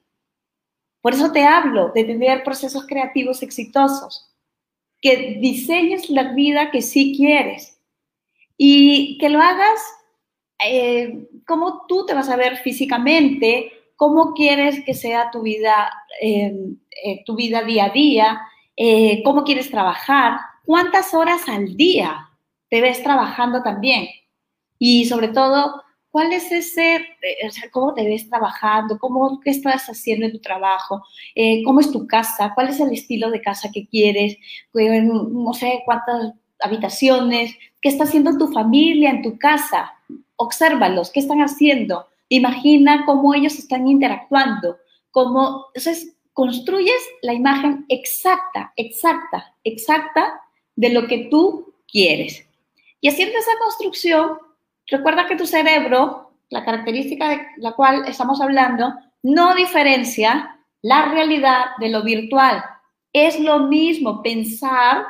Por 1.00 1.14
eso 1.14 1.30
te 1.30 1.44
hablo 1.44 1.92
de 1.94 2.02
tener 2.02 2.42
procesos 2.42 2.84
creativos 2.84 3.44
exitosos, 3.44 4.28
que 5.00 5.38
diseñes 5.40 6.10
la 6.10 6.32
vida 6.32 6.72
que 6.72 6.82
sí 6.82 7.14
quieres 7.16 7.80
y 8.56 9.18
que 9.18 9.28
lo 9.28 9.40
hagas 9.40 9.80
eh, 10.64 11.28
cómo 11.46 11.86
tú 11.86 12.04
te 12.04 12.14
vas 12.14 12.28
a 12.28 12.36
ver 12.36 12.56
físicamente, 12.58 13.72
cómo 13.96 14.34
quieres 14.34 14.84
que 14.84 14.94
sea 14.94 15.30
tu 15.30 15.42
vida, 15.42 15.90
eh, 16.20 16.54
eh, 17.04 17.22
tu 17.24 17.36
vida 17.36 17.62
día 17.62 17.86
a 17.86 17.90
día, 17.90 18.40
cómo 19.24 19.44
quieres 19.44 19.70
trabajar, 19.70 20.38
cuántas 20.64 21.14
horas 21.14 21.48
al 21.48 21.76
día 21.76 22.28
te 22.68 22.82
ves 22.82 23.02
trabajando 23.02 23.62
también. 23.62 24.06
Y 24.78 25.06
sobre 25.06 25.28
todo, 25.28 25.82
cuál 26.10 26.32
es 26.34 26.52
ese, 26.52 27.06
cómo 27.70 27.94
te 27.94 28.04
ves 28.04 28.28
trabajando, 28.28 28.98
cómo, 28.98 29.40
qué 29.40 29.50
estás 29.50 29.86
haciendo 29.86 30.26
en 30.26 30.32
tu 30.32 30.40
trabajo, 30.40 31.02
cómo 31.64 31.80
es 31.80 31.90
tu 31.90 32.06
casa, 32.06 32.52
cuál 32.54 32.68
es 32.68 32.80
el 32.80 32.92
estilo 32.92 33.30
de 33.30 33.40
casa 33.40 33.70
que 33.72 33.86
quieres, 33.86 34.36
no 34.74 35.54
sé 35.54 35.82
cuántas 35.86 36.34
habitaciones, 36.60 37.56
qué 37.80 37.88
está 37.88 38.04
haciendo 38.04 38.36
tu 38.36 38.48
familia 38.48 39.08
en 39.08 39.22
tu 39.22 39.38
casa 39.38 39.95
obsérvalos, 40.36 41.10
qué 41.10 41.20
están 41.20 41.40
haciendo, 41.40 42.06
imagina 42.28 43.04
cómo 43.04 43.34
ellos 43.34 43.58
están 43.58 43.88
interactuando, 43.88 44.78
cómo, 45.10 45.66
entonces 45.74 46.16
construyes 46.32 47.02
la 47.22 47.32
imagen 47.32 47.86
exacta, 47.88 48.72
exacta, 48.76 49.54
exacta 49.64 50.40
de 50.74 50.90
lo 50.90 51.06
que 51.06 51.28
tú 51.30 51.74
quieres. 51.90 52.46
Y 53.00 53.08
haciendo 53.08 53.38
esa 53.38 53.52
construcción, 53.58 54.38
recuerda 54.86 55.26
que 55.26 55.36
tu 55.36 55.46
cerebro, 55.46 56.32
la 56.50 56.64
característica 56.64 57.28
de 57.28 57.46
la 57.56 57.72
cual 57.72 58.04
estamos 58.06 58.40
hablando, 58.40 58.92
no 59.22 59.54
diferencia 59.54 60.60
la 60.82 61.06
realidad 61.06 61.66
de 61.78 61.88
lo 61.88 62.02
virtual. 62.02 62.62
Es 63.12 63.40
lo 63.40 63.60
mismo 63.60 64.22
pensar 64.22 65.06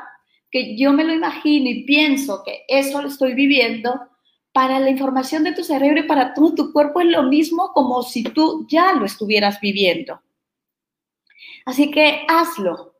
que 0.50 0.76
yo 0.76 0.92
me 0.92 1.04
lo 1.04 1.12
imagino 1.12 1.68
y 1.68 1.84
pienso 1.84 2.42
que 2.44 2.64
eso 2.68 3.02
lo 3.02 3.08
estoy 3.08 3.34
viviendo 3.34 4.00
para 4.56 4.80
la 4.80 4.88
información 4.88 5.44
de 5.44 5.52
tu 5.52 5.62
cerebro 5.62 6.00
y 6.00 6.04
para 6.04 6.32
todo 6.32 6.54
tu 6.54 6.72
cuerpo 6.72 7.02
es 7.02 7.08
lo 7.08 7.24
mismo 7.24 7.72
como 7.74 8.02
si 8.02 8.22
tú 8.22 8.66
ya 8.70 8.94
lo 8.94 9.04
estuvieras 9.04 9.60
viviendo. 9.60 10.22
Así 11.66 11.90
que 11.90 12.24
hazlo, 12.26 12.94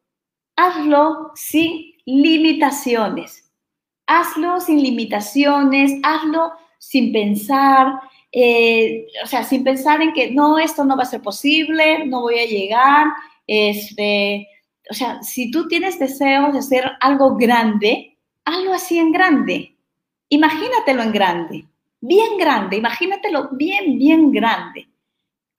hazlo 0.55 1.33
sin 1.35 1.95
limitaciones, 2.05 3.51
hazlo 4.07 4.61
sin 4.61 4.83
limitaciones, 4.83 5.93
hazlo 6.03 6.53
sin 6.79 7.11
pensar, 7.11 8.01
eh, 8.33 9.07
o 9.25 9.27
sea, 9.27 9.43
sin 9.43 9.65
pensar 9.65 10.03
en 10.03 10.13
que 10.13 10.33
no, 10.33 10.59
esto 10.59 10.85
no 10.85 10.95
va 10.95 11.05
a 11.05 11.07
ser 11.07 11.23
posible, 11.23 12.05
no 12.05 12.21
voy 12.21 12.39
a 12.39 12.45
llegar, 12.45 13.07
este, 13.47 14.47
o 14.91 14.93
sea, 14.93 15.23
si 15.23 15.51
tú 15.51 15.67
tienes 15.69 15.99
deseos 15.99 16.53
de 16.53 16.59
hacer 16.59 16.85
algo 17.01 17.35
grande, 17.35 18.19
hazlo 18.45 18.75
así 18.75 18.99
en 18.99 19.11
grande 19.11 19.76
Imagínatelo 20.29 21.03
en 21.03 21.13
grande, 21.13 21.65
bien 22.01 22.37
grande, 22.37 22.77
imagínatelo 22.77 23.51
bien, 23.53 23.99
bien 23.99 24.33
grande. 24.33 24.89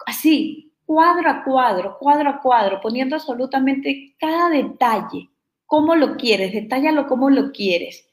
Así, 0.06 0.74
cuadro 0.86 1.30
a 1.30 1.44
cuadro, 1.44 1.98
cuadro 2.00 2.30
a 2.30 2.42
cuadro, 2.42 2.82
poniendo 2.82 3.16
absolutamente 3.16 4.16
cada 4.20 4.50
detalle, 4.50 5.30
cómo 5.66 5.96
lo 5.96 6.18
quieres, 6.18 6.54
detállalo 6.54 7.08
cómo 7.08 7.30
lo 7.30 7.52
quieres. 7.52 8.06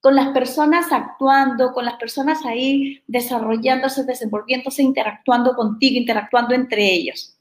Con 0.00 0.16
las 0.16 0.28
personas 0.28 0.90
actuando, 0.90 1.72
con 1.72 1.84
las 1.84 1.94
personas 1.94 2.44
ahí 2.44 3.00
desarrollándose, 3.06 4.04
desenvolviéndose, 4.04 4.82
interactuando 4.82 5.54
contigo, 5.54 5.96
interactuando 5.96 6.54
entre 6.54 6.92
ellos. 6.92 7.36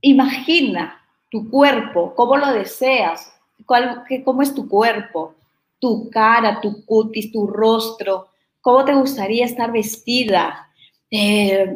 Imagina 0.00 1.02
tu 1.30 1.50
cuerpo, 1.50 2.14
cómo 2.14 2.38
lo 2.38 2.52
deseas, 2.52 3.34
cuál, 3.66 4.04
cómo 4.24 4.40
es 4.40 4.54
tu 4.54 4.66
cuerpo, 4.68 5.34
tu 5.78 6.10
cara, 6.10 6.60
tu 6.60 6.84
cutis, 6.84 7.32
tu 7.32 7.46
rostro, 7.46 8.28
cómo 8.60 8.84
te 8.84 8.94
gustaría 8.94 9.44
estar 9.44 9.72
vestida, 9.72 10.66
eh, 11.10 11.66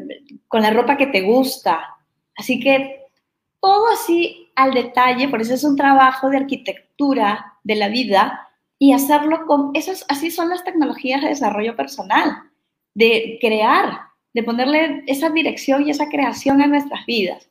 con 0.49 0.63
la 0.63 0.71
ropa 0.71 0.97
que 0.97 1.07
te 1.07 1.21
gusta. 1.23 1.97
Así 2.37 2.59
que 2.61 3.07
todo 3.61 3.89
así 3.93 4.51
al 4.57 4.73
detalle, 4.73 5.29
por 5.29 5.41
eso 5.41 5.55
es 5.55 5.65
un 5.65 5.77
trabajo 5.77 6.31
de 6.31 6.39
arquitectura 6.39 7.55
de 7.63 7.77
la 7.77 7.89
vida 7.89 8.49
y 8.79 8.93
hacerlo 8.93 9.47
con, 9.47 9.71
esas, 9.75 10.05
así 10.09 10.31
son 10.31 10.49
las 10.49 10.65
tecnologías 10.65 11.21
de 11.23 11.29
desarrollo 11.29 11.77
personal, 11.77 12.35
de 12.95 13.39
crear, 13.41 14.01
de 14.33 14.43
ponerle 14.43 15.05
esa 15.07 15.29
dirección 15.31 15.87
y 15.87 15.91
esa 15.91 16.09
creación 16.09 16.63
a 16.63 16.67
nuestras 16.67 17.05
vidas. 17.07 17.49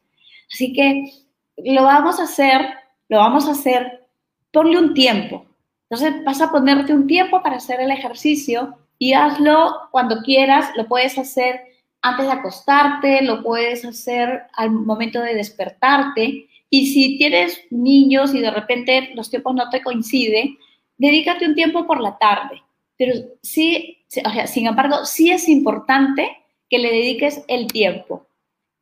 Así 0.52 0.74
que 0.74 1.12
lo 1.58 1.84
vamos 1.84 2.20
a 2.20 2.24
hacer, 2.24 2.62
lo 3.08 3.18
vamos 3.20 3.48
a 3.48 3.52
hacer, 3.52 4.08
ponle 4.52 4.80
un 4.80 4.94
tiempo, 4.94 5.46
entonces 5.90 6.24
vas 6.24 6.40
a 6.42 6.52
ponerte 6.52 6.94
un 6.94 7.08
tiempo 7.08 7.42
para 7.42 7.56
hacer 7.56 7.80
el 7.82 7.90
ejercicio 7.90 8.78
y 9.00 9.14
hazlo 9.14 9.74
cuando 9.92 10.22
quieras, 10.22 10.70
lo 10.76 10.88
puedes 10.88 11.18
hacer 11.18 11.62
antes 12.02 12.28
de 12.28 12.32
acostarte, 12.32 13.24
lo 13.24 13.42
puedes 13.42 13.84
hacer 13.84 14.44
al 14.54 14.72
momento 14.72 15.20
de 15.22 15.34
despertarte. 15.34 16.48
Y 16.70 16.88
si 16.94 17.18
tienes 17.18 17.60
niños 17.72 18.36
y 18.36 18.40
de 18.40 18.52
repente 18.52 19.10
los 19.16 19.30
tiempos 19.32 19.56
no 19.56 19.70
te 19.70 19.82
coinciden, 19.82 20.58
dedícate 20.98 21.48
un 21.48 21.56
tiempo 21.56 21.88
por 21.88 22.00
la 22.00 22.18
tarde. 22.20 22.62
Pero 22.96 23.14
sí, 23.42 23.98
o 24.24 24.30
sea, 24.30 24.46
sin 24.46 24.68
embargo, 24.68 25.06
sí 25.06 25.32
es 25.32 25.50
importante 25.50 26.38
que 26.70 26.78
le 26.78 26.92
dediques 26.92 27.44
el 27.48 27.66
tiempo, 27.68 28.28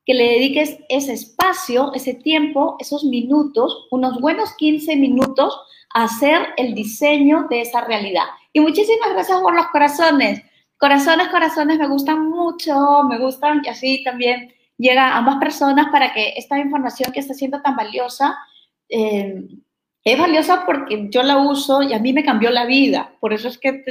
que 0.06 0.14
le 0.14 0.26
dediques 0.26 0.80
ese 0.90 1.14
espacio, 1.14 1.94
ese 1.94 2.16
tiempo, 2.16 2.76
esos 2.80 3.06
minutos, 3.06 3.88
unos 3.92 4.20
buenos 4.20 4.54
15 4.58 4.96
minutos 4.98 5.58
hacer 6.04 6.54
el 6.58 6.74
diseño 6.74 7.48
de 7.50 7.62
esa 7.62 7.82
realidad. 7.82 8.26
Y 8.54 8.60
muchísimas 8.60 9.12
gracias 9.12 9.40
por 9.40 9.56
los 9.56 9.68
corazones. 9.68 10.42
Corazones, 10.78 11.30
corazones, 11.30 11.80
me 11.80 11.88
gustan 11.88 12.30
mucho, 12.30 13.04
me 13.10 13.18
gustan 13.20 13.62
y 13.64 13.70
así 13.70 14.04
también 14.04 14.54
llega 14.78 15.18
a 15.18 15.22
más 15.22 15.38
personas 15.38 15.88
para 15.92 16.14
que 16.14 16.34
esta 16.38 16.60
información 16.60 17.12
que 17.12 17.20
está 17.20 17.34
siendo 17.34 17.62
tan 17.62 17.76
valiosa, 17.76 18.38
eh, 18.90 19.44
es 20.04 20.20
valiosa 20.20 20.66
porque 20.66 21.08
yo 21.10 21.24
la 21.24 21.38
uso 21.38 21.82
y 21.82 21.94
a 21.94 22.00
mí 22.00 22.14
me 22.14 22.24
cambió 22.24 22.52
la 22.52 22.66
vida. 22.66 23.14
Por 23.20 23.34
eso 23.34 23.48
es 23.48 23.58
que 23.58 23.84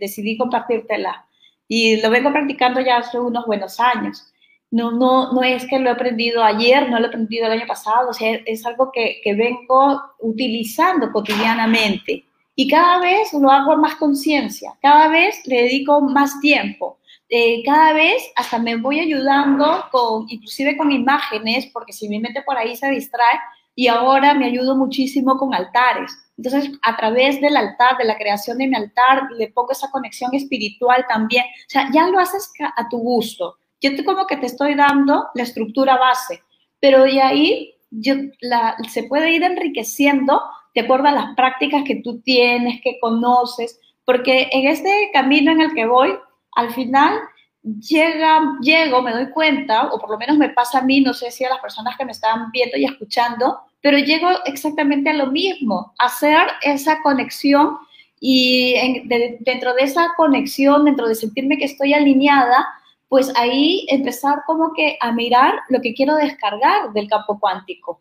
decidí 0.00 0.36
compartírtela. 0.36 1.26
Y 1.66 2.00
lo 2.00 2.10
vengo 2.10 2.30
practicando 2.30 2.80
ya 2.80 2.98
hace 2.98 3.18
unos 3.18 3.46
buenos 3.46 3.80
años 3.80 4.31
no, 4.72 4.90
no, 4.90 5.32
no 5.32 5.42
es 5.42 5.66
que 5.66 5.78
lo 5.78 5.90
he 5.90 5.92
aprendido 5.92 6.42
ayer, 6.42 6.90
no 6.90 6.98
lo 6.98 7.04
he 7.04 7.08
aprendido 7.08 7.46
el 7.46 7.52
año 7.52 7.66
pasado, 7.66 8.08
o 8.08 8.12
sea, 8.14 8.40
es 8.46 8.64
algo 8.64 8.90
que, 8.90 9.20
que 9.22 9.34
vengo 9.34 10.00
utilizando 10.18 11.12
cotidianamente. 11.12 12.24
Y 12.54 12.68
cada 12.68 12.98
vez 12.98 13.32
lo 13.34 13.50
hago 13.50 13.76
más 13.76 13.96
conciencia, 13.96 14.72
cada 14.80 15.08
vez 15.08 15.46
le 15.46 15.62
dedico 15.62 16.00
más 16.00 16.40
tiempo, 16.40 16.98
eh, 17.28 17.62
cada 17.64 17.92
vez 17.92 18.22
hasta 18.34 18.58
me 18.58 18.76
voy 18.76 19.00
ayudando 19.00 19.84
con, 19.90 20.24
inclusive 20.28 20.76
con 20.76 20.90
imágenes, 20.90 21.66
porque 21.72 21.92
si 21.92 22.08
mi 22.08 22.18
mente 22.18 22.42
por 22.42 22.56
ahí 22.56 22.74
se 22.74 22.90
distrae, 22.90 23.38
y 23.74 23.88
ahora 23.88 24.34
me 24.34 24.46
ayudo 24.46 24.74
muchísimo 24.76 25.36
con 25.36 25.54
altares. 25.54 26.12
Entonces, 26.36 26.72
a 26.82 26.96
través 26.96 27.40
del 27.40 27.56
altar, 27.56 27.96
de 27.98 28.04
la 28.04 28.16
creación 28.16 28.58
de 28.58 28.68
mi 28.68 28.76
altar, 28.76 29.28
le 29.36 29.48
pongo 29.48 29.72
esa 29.72 29.90
conexión 29.90 30.34
espiritual 30.34 31.04
también. 31.08 31.44
O 31.44 31.68
sea, 31.70 31.88
ya 31.92 32.06
lo 32.08 32.18
haces 32.18 32.52
a 32.76 32.88
tu 32.88 32.98
gusto. 32.98 33.56
Yo 33.82 33.94
te, 33.96 34.04
como 34.04 34.26
que 34.26 34.36
te 34.36 34.46
estoy 34.46 34.74
dando 34.74 35.28
la 35.34 35.42
estructura 35.42 35.98
base, 35.98 36.42
pero 36.80 37.02
de 37.02 37.20
ahí 37.20 37.74
yo, 37.90 38.14
la, 38.40 38.76
se 38.88 39.04
puede 39.04 39.32
ir 39.32 39.42
enriqueciendo 39.42 40.40
de 40.74 40.80
acuerdo 40.80 41.08
a 41.08 41.12
las 41.12 41.34
prácticas 41.34 41.82
que 41.84 41.96
tú 41.96 42.20
tienes, 42.20 42.80
que 42.82 42.98
conoces, 43.00 43.78
porque 44.04 44.48
en 44.52 44.68
este 44.68 45.10
camino 45.12 45.52
en 45.52 45.60
el 45.60 45.74
que 45.74 45.86
voy, 45.86 46.14
al 46.52 46.72
final 46.72 47.18
llega, 47.62 48.58
llego, 48.60 49.02
me 49.02 49.12
doy 49.12 49.30
cuenta, 49.30 49.88
o 49.88 49.98
por 49.98 50.10
lo 50.10 50.18
menos 50.18 50.36
me 50.36 50.50
pasa 50.50 50.78
a 50.78 50.82
mí, 50.82 51.00
no 51.00 51.14
sé 51.14 51.30
si 51.30 51.44
a 51.44 51.50
las 51.50 51.60
personas 51.60 51.96
que 51.96 52.04
me 52.04 52.12
están 52.12 52.50
viendo 52.50 52.76
y 52.76 52.84
escuchando, 52.84 53.60
pero 53.80 53.98
llego 53.98 54.28
exactamente 54.46 55.10
a 55.10 55.14
lo 55.14 55.26
mismo, 55.26 55.92
hacer 55.98 56.48
esa 56.62 57.02
conexión 57.02 57.76
y 58.20 59.02
dentro 59.40 59.74
de 59.74 59.82
esa 59.82 60.12
conexión, 60.16 60.84
dentro 60.84 61.08
de 61.08 61.14
sentirme 61.14 61.58
que 61.58 61.64
estoy 61.64 61.92
alineada, 61.92 62.66
pues 63.12 63.30
ahí 63.36 63.84
empezar 63.90 64.38
como 64.46 64.72
que 64.72 64.96
a 64.98 65.12
mirar 65.12 65.52
lo 65.68 65.82
que 65.82 65.92
quiero 65.92 66.14
descargar 66.16 66.94
del 66.94 67.10
campo 67.10 67.38
cuántico. 67.38 68.00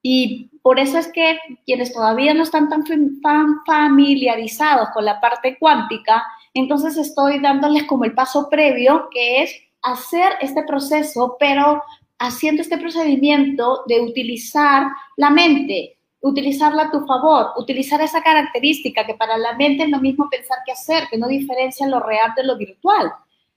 Y 0.00 0.48
por 0.62 0.78
eso 0.78 0.96
es 0.96 1.08
que 1.08 1.40
quienes 1.66 1.92
todavía 1.92 2.32
no 2.34 2.44
están 2.44 2.68
tan, 2.68 2.84
familiarizados 3.66 4.90
con 4.90 5.06
la 5.06 5.20
parte 5.20 5.58
cuántica, 5.58 6.24
entonces 6.54 6.96
estoy 6.96 7.40
dándoles 7.40 7.82
como 7.82 8.04
el 8.04 8.14
paso 8.14 8.48
previo, 8.48 9.08
que 9.10 9.42
es 9.42 9.52
hacer 9.82 10.34
este 10.40 10.62
proceso, 10.62 11.36
pero 11.40 11.82
haciendo 12.20 12.62
este 12.62 12.78
procedimiento 12.78 13.82
de 13.88 14.02
utilizar 14.02 14.86
la 15.16 15.30
mente, 15.30 15.98
utilizarla 16.20 16.84
a 16.84 16.90
tu 16.92 17.04
favor, 17.06 17.48
utilizar 17.56 18.00
esa 18.00 18.22
característica 18.22 19.04
que 19.04 19.14
para 19.14 19.36
la 19.36 19.54
mente 19.54 19.82
es 19.82 19.90
lo 19.90 19.98
mismo 19.98 20.30
pensar 20.30 20.58
que 20.64 20.70
hacer, 20.70 21.08
que 21.10 21.18
no 21.18 21.26
diferencia 21.26 21.88
lo 21.88 21.98
real 21.98 22.30
de 22.36 22.44
lo 22.44 22.56
virtual. 22.56 23.12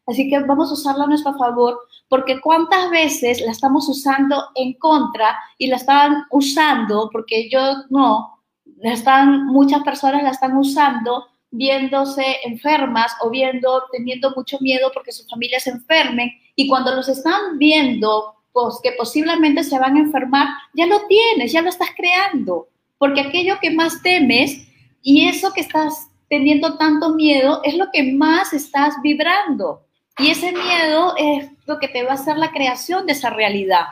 Así 0.08 0.30
que 0.30 0.40
vamos 0.40 0.70
a 0.70 0.74
usarla 0.74 1.04
a 1.04 1.08
nuestro 1.08 1.34
favor, 1.34 1.80
porque 2.08 2.40
cuántas 2.40 2.90
veces 2.90 3.42
la 3.42 3.52
estamos 3.52 3.88
usando 3.90 4.42
en 4.56 4.74
contra 4.74 5.38
y 5.58 5.68
la 5.68 5.76
están 5.76 6.24
usando, 6.32 7.10
porque 7.12 7.50
yo 7.50 7.60
no, 7.90 8.40
están, 8.82 9.48
muchas 9.48 9.84
personas 9.84 10.24
la 10.24 10.32
están 10.32 10.56
usando 10.58 11.26
viéndose 11.52 12.24
enfermas 12.44 13.14
o 13.22 13.30
viendo, 13.30 13.84
teniendo 13.92 14.32
mucho 14.36 14.58
miedo 14.62 14.92
porque 14.94 15.12
su 15.12 15.26
familia 15.28 15.60
se 15.60 15.72
enfermen 15.72 16.30
y 16.56 16.68
cuando 16.68 16.94
los 16.94 17.08
están 17.08 17.58
viendo 17.58 18.36
pues, 18.54 18.80
que 18.82 18.94
posiblemente 18.94 19.64
se 19.64 19.80
van 19.80 19.96
a 19.96 20.00
enfermar, 20.00 20.48
ya 20.74 20.86
lo 20.88 21.06
tienes, 21.08 21.52
ya 21.52 21.62
lo 21.62 21.70
estás 21.70 21.90
creando, 21.96 22.68
porque 22.98 23.22
aquello 23.22 23.58
que 23.62 23.72
más 23.72 24.02
temes 24.02 24.68
y 25.02 25.28
eso 25.28 25.52
que 25.54 25.62
estás 25.62 26.10
teniendo 26.30 26.78
tanto 26.78 27.14
miedo 27.14 27.62
es 27.64 27.76
lo 27.76 27.86
que 27.92 28.14
más 28.14 28.54
estás 28.54 28.96
vibrando. 29.02 29.87
Y 30.20 30.32
ese 30.32 30.52
miedo 30.52 31.14
es 31.18 31.50
lo 31.66 31.80
que 31.80 31.88
te 31.88 32.04
va 32.04 32.12
a 32.12 32.16
hacer 32.16 32.38
la 32.38 32.52
creación 32.52 33.06
de 33.06 33.14
esa 33.14 33.30
realidad. 33.30 33.86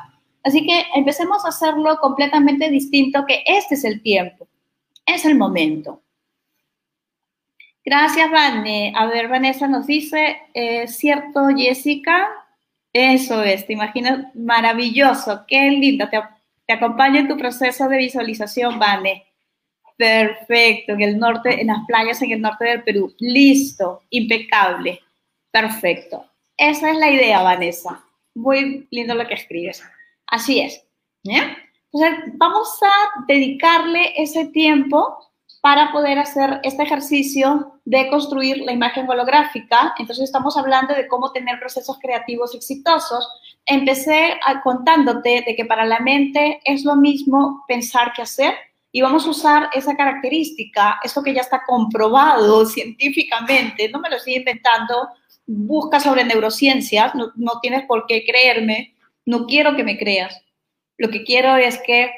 Así 0.43 0.65
que 0.65 0.85
empecemos 0.95 1.45
a 1.45 1.49
hacerlo 1.49 1.97
completamente 1.97 2.69
distinto, 2.69 3.25
que 3.27 3.43
este 3.45 3.75
es 3.75 3.83
el 3.83 4.01
tiempo, 4.01 4.47
es 5.05 5.25
el 5.25 5.35
momento. 5.35 6.01
Gracias, 7.83 8.31
Vane. 8.31 8.93
A 8.95 9.05
ver, 9.05 9.27
Vanessa 9.27 9.67
nos 9.67 9.85
dice, 9.85 10.37
eh, 10.55 10.87
¿cierto, 10.87 11.47
Jessica? 11.55 12.27
Eso 12.91 13.43
es, 13.43 13.67
te 13.67 13.73
imaginas, 13.73 14.33
maravilloso, 14.33 15.45
qué 15.47 15.69
lindo. 15.69 16.09
Te, 16.09 16.19
te 16.65 16.73
acompaño 16.73 17.19
en 17.19 17.27
tu 17.27 17.37
proceso 17.37 17.87
de 17.87 17.97
visualización, 17.97 18.79
Vane. 18.79 19.25
Perfecto, 19.97 20.93
en 20.93 21.01
el 21.01 21.19
norte, 21.19 21.61
en 21.61 21.67
las 21.67 21.85
playas 21.85 22.21
en 22.23 22.31
el 22.31 22.41
norte 22.41 22.65
del 22.65 22.83
Perú. 22.83 23.13
Listo, 23.19 24.01
impecable. 24.09 25.01
Perfecto. 25.55 26.25
Esa 26.57 26.91
es 26.91 26.97
la 26.97 27.09
idea, 27.09 27.41
Vanessa. 27.41 28.03
Muy 28.33 28.89
lindo 28.91 29.15
lo 29.15 29.25
que 29.25 29.35
escribes. 29.35 29.81
Así 30.27 30.59
es. 30.59 30.85
Entonces, 31.23 32.33
vamos 32.33 32.77
a 32.83 33.23
dedicarle 33.25 34.11
ese 34.17 34.47
tiempo 34.47 35.17
para 35.61 35.93
poder 35.93 36.19
hacer 36.19 36.59
este 36.63 36.83
ejercicio 36.83 37.79
de 37.85 38.09
construir 38.09 38.57
la 38.65 38.73
imagen 38.73 39.09
holográfica. 39.09 39.95
Entonces 39.97 40.25
estamos 40.25 40.57
hablando 40.57 40.93
de 40.93 41.07
cómo 41.07 41.31
tener 41.31 41.57
procesos 41.57 41.99
creativos 42.01 42.53
exitosos. 42.53 43.25
Empecé 43.65 44.37
contándote 44.61 45.41
de 45.47 45.55
que 45.55 45.63
para 45.63 45.85
la 45.85 46.01
mente 46.01 46.59
es 46.65 46.83
lo 46.83 46.97
mismo 46.97 47.63
pensar 47.65 48.11
que 48.11 48.23
hacer 48.23 48.55
y 48.95 49.01
vamos 49.01 49.25
a 49.25 49.29
usar 49.29 49.69
esa 49.73 49.93
característica, 49.97 51.01
eso 51.03 51.21
que 51.21 51.33
ya 51.33 51.41
está 51.41 51.63
comprobado 51.65 52.65
científicamente, 52.67 53.89
no 53.89 53.99
me 53.99 54.09
lo 54.09 54.15
estoy 54.15 54.35
inventando, 54.35 55.09
busca 55.47 55.99
sobre 55.99 56.23
neurociencias, 56.23 57.13
no, 57.15 57.59
tienes 57.61 57.85
por 57.85 58.05
qué 58.07 58.23
creerme, 58.25 58.95
no 59.25 59.45
quiero 59.45 59.75
que 59.75 59.83
me 59.83 59.97
creas. 59.97 60.41
Lo 60.97 61.09
que 61.09 61.23
quiero 61.23 61.55
es 61.57 61.79
que 61.85 62.11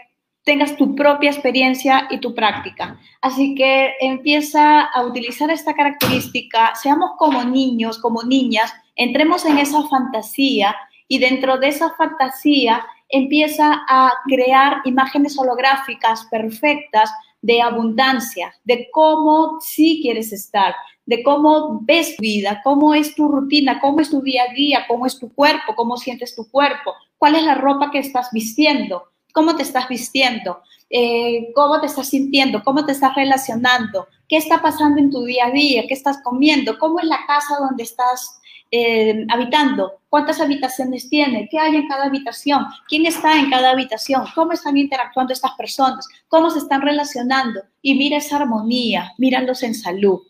tengas 0.44 0.78
tu 0.78 0.96
propia 0.96 1.32
experiencia 1.32 2.08
y 2.10 2.20
tu 2.20 2.34
práctica. 2.34 3.00
Así 3.22 3.54
que 3.56 3.94
empieza 4.00 4.82
a 4.82 5.04
utilizar 5.04 5.50
esta 5.52 5.74
característica, 5.74 6.74
seamos 6.76 7.12
como 7.18 7.44
niños, 7.44 7.98
como 7.98 8.24
niñas, 8.24 8.74
entremos 8.96 9.46
en 9.46 9.58
esa 9.58 9.84
fantasía 9.88 10.76
y 11.08 11.20
dentro 11.20 11.58
de 11.58 11.68
esa 11.68 11.94
fantasía 11.96 12.86
empieza 13.10 13.84
a 13.88 14.12
crear 14.26 14.82
imágenes 14.86 15.38
holográficas 15.38 16.26
perfectas 16.26 17.12
de 17.42 17.62
abundancia, 17.62 18.54
de 18.64 18.90
cómo 18.92 19.60
sí 19.62 20.00
quieres 20.02 20.34
estar, 20.34 20.76
de 21.06 21.24
cómo 21.24 21.80
ves 21.84 22.16
vida, 22.20 22.62
cómo 22.64 22.94
es 22.94 23.16
tu 23.16 23.28
rutina, 23.28 23.80
cómo 23.80 24.02
es 24.02 24.10
tu 24.10 24.22
día 24.22 24.44
a 24.50 24.54
día, 24.54 24.86
cómo 24.88 25.06
es 25.06 25.20
tu 25.20 25.34
cuerpo, 25.34 25.76
cómo 25.76 25.98
sientes 25.98 26.36
tu 26.36 26.50
cuerpo, 26.50 26.94
cuál 27.18 27.36
es 27.36 27.44
la 27.44 27.56
ropa 27.56 27.92
que 27.92 28.00
estás 28.00 28.30
vistiendo 28.32 29.04
cómo 29.38 29.56
te 29.56 29.62
estás 29.62 29.88
vistiendo, 29.88 30.64
eh, 30.90 31.52
cómo 31.54 31.80
te 31.80 31.86
estás 31.86 32.10
sintiendo, 32.10 32.64
cómo 32.64 32.84
te 32.88 32.94
estás 32.94 33.14
relacionando, 33.14 34.08
qué 34.28 34.38
está 34.38 34.64
pasando 34.64 35.00
en 35.00 35.12
tu 35.12 35.26
día 35.26 35.46
a 35.46 35.52
día, 35.52 35.84
qué 35.88 35.94
estás 35.94 36.24
comiendo, 36.24 36.80
cómo 36.80 37.00
es 37.00 37.06
la 37.06 37.20
casa 37.28 37.56
donde 37.60 37.84
estás 37.84 38.40
eh, 38.72 39.26
habitando, 39.30 40.02
cuántas 40.10 40.42
habitaciones 40.42 41.10
tiene, 41.10 41.48
qué 41.50 41.60
hay 41.60 41.76
en 41.76 41.88
cada 41.88 42.06
habitación, 42.06 42.66
quién 42.88 43.06
está 43.06 43.38
en 43.38 43.50
cada 43.50 43.72
habitación, 43.72 44.26
cómo 44.36 44.52
están 44.54 44.78
interactuando 44.78 45.34
estas 45.34 45.52
personas, 45.54 46.08
cómo 46.28 46.50
se 46.50 46.60
están 46.60 46.82
relacionando. 46.82 47.62
Y 47.82 47.96
mira 47.96 48.18
esa 48.18 48.38
armonía, 48.38 49.14
míralos 49.18 49.64
en 49.64 49.76
salud. 49.76 50.22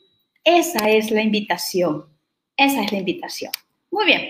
Esa 0.43 0.89
es 0.89 1.11
la 1.11 1.21
invitación. 1.21 2.05
Esa 2.55 2.81
es 2.81 2.91
la 2.91 2.97
invitación. 2.99 3.51
Muy 3.91 4.05
bien. 4.05 4.29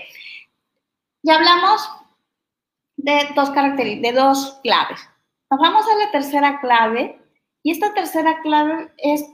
Ya 1.22 1.36
hablamos 1.36 1.88
de 2.96 3.28
dos 3.34 3.52
de 3.54 4.12
dos 4.14 4.58
claves. 4.62 5.00
Nos 5.50 5.60
vamos 5.60 5.84
a 5.86 6.04
la 6.04 6.10
tercera 6.10 6.60
clave 6.60 7.18
y 7.62 7.70
esta 7.70 7.94
tercera 7.94 8.40
clave 8.42 8.92
es 8.98 9.24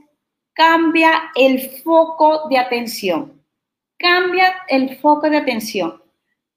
cambia 0.54 1.30
el 1.34 1.70
foco 1.82 2.48
de 2.48 2.58
atención. 2.58 3.43
Cambia 3.98 4.54
el 4.68 4.96
foco 4.98 5.28
de 5.30 5.38
atención. 5.38 6.02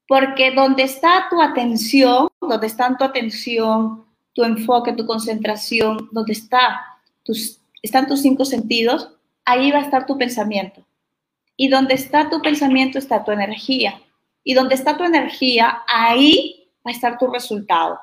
Porque 0.06 0.52
donde 0.52 0.84
está 0.84 1.26
tu 1.28 1.40
atención, 1.40 2.28
donde 2.40 2.66
está 2.66 2.96
tu 2.96 3.04
atención, 3.04 4.04
tu 4.32 4.44
enfoque, 4.44 4.92
tu 4.92 5.06
concentración, 5.06 6.08
donde 6.12 6.32
está 6.32 6.80
tus, 7.24 7.60
están 7.82 8.06
tus 8.06 8.22
cinco 8.22 8.44
sentidos, 8.44 9.10
ahí 9.44 9.70
va 9.70 9.78
a 9.78 9.82
estar 9.82 10.06
tu 10.06 10.16
pensamiento. 10.16 10.84
Y 11.56 11.68
donde 11.68 11.94
está 11.94 12.30
tu 12.30 12.40
pensamiento 12.40 12.98
está 12.98 13.24
tu 13.24 13.32
energía. 13.32 14.00
Y 14.44 14.54
donde 14.54 14.76
está 14.76 14.96
tu 14.96 15.04
energía, 15.04 15.82
ahí 15.88 16.58
a 16.84 16.90
estar 16.90 17.18
tu 17.18 17.26
resultado. 17.26 17.98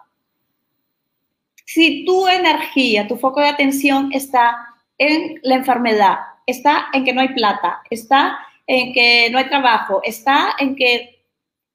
Si 1.65 2.05
tu 2.05 2.27
energía, 2.27 3.07
tu 3.07 3.17
foco 3.17 3.39
de 3.39 3.47
atención 3.47 4.11
está 4.13 4.55
en 4.97 5.39
la 5.43 5.55
enfermedad, 5.55 6.19
está 6.45 6.87
en 6.93 7.03
que 7.03 7.13
no 7.13 7.21
hay 7.21 7.29
plata, 7.29 7.81
está 7.89 8.37
en 8.67 8.93
que 8.93 9.29
no 9.29 9.37
hay 9.37 9.47
trabajo, 9.49 10.01
está 10.03 10.55
en 10.59 10.75
que... 10.75 11.23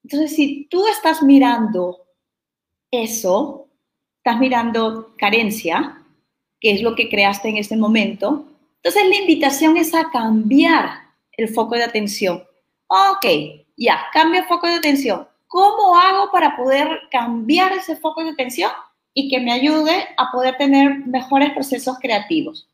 Entonces, 0.03 0.35
si 0.35 0.65
tú 0.65 0.87
estás 0.87 1.21
mirando 1.21 2.05
eso, 2.89 3.67
estás 4.17 4.39
mirando 4.39 5.15
carencia, 5.17 6.03
que 6.59 6.71
es 6.71 6.81
lo 6.81 6.95
que 6.95 7.09
creaste 7.09 7.49
en 7.49 7.57
este 7.57 7.77
momento, 7.77 8.45
entonces 8.77 9.07
la 9.07 9.15
invitación 9.15 9.77
es 9.77 9.93
a 9.93 10.09
cambiar 10.09 10.89
el 11.33 11.49
foco 11.49 11.75
de 11.75 11.83
atención. 11.83 12.43
Ok, 12.87 13.25
ya, 13.77 13.99
cambia 14.11 14.41
el 14.41 14.47
foco 14.47 14.67
de 14.67 14.75
atención. 14.75 15.27
¿Cómo 15.47 15.95
hago 15.95 16.31
para 16.31 16.55
poder 16.55 17.01
cambiar 17.11 17.73
ese 17.73 17.95
foco 17.95 18.23
de 18.23 18.31
atención 18.31 18.71
y 19.13 19.29
que 19.29 19.39
me 19.39 19.51
ayude 19.51 20.07
a 20.17 20.31
poder 20.31 20.57
tener 20.57 20.99
mejores 21.05 21.51
procesos 21.51 21.97
creativos? 21.99 22.67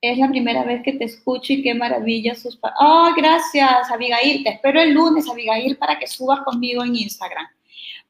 Es 0.00 0.18
la 0.18 0.28
primera 0.28 0.62
vez 0.62 0.82
que 0.82 0.92
te 0.92 1.04
escucho 1.04 1.52
y 1.52 1.62
qué 1.62 1.74
maravilla 1.74 2.34
sus... 2.34 2.58
¡Oh, 2.80 3.10
gracias, 3.16 3.90
Abigail! 3.90 4.44
Te 4.44 4.50
espero 4.50 4.80
el 4.80 4.92
lunes, 4.92 5.28
Abigail, 5.28 5.76
para 5.76 5.98
que 5.98 6.06
subas 6.06 6.40
conmigo 6.40 6.84
en 6.84 6.94
Instagram. 6.96 7.46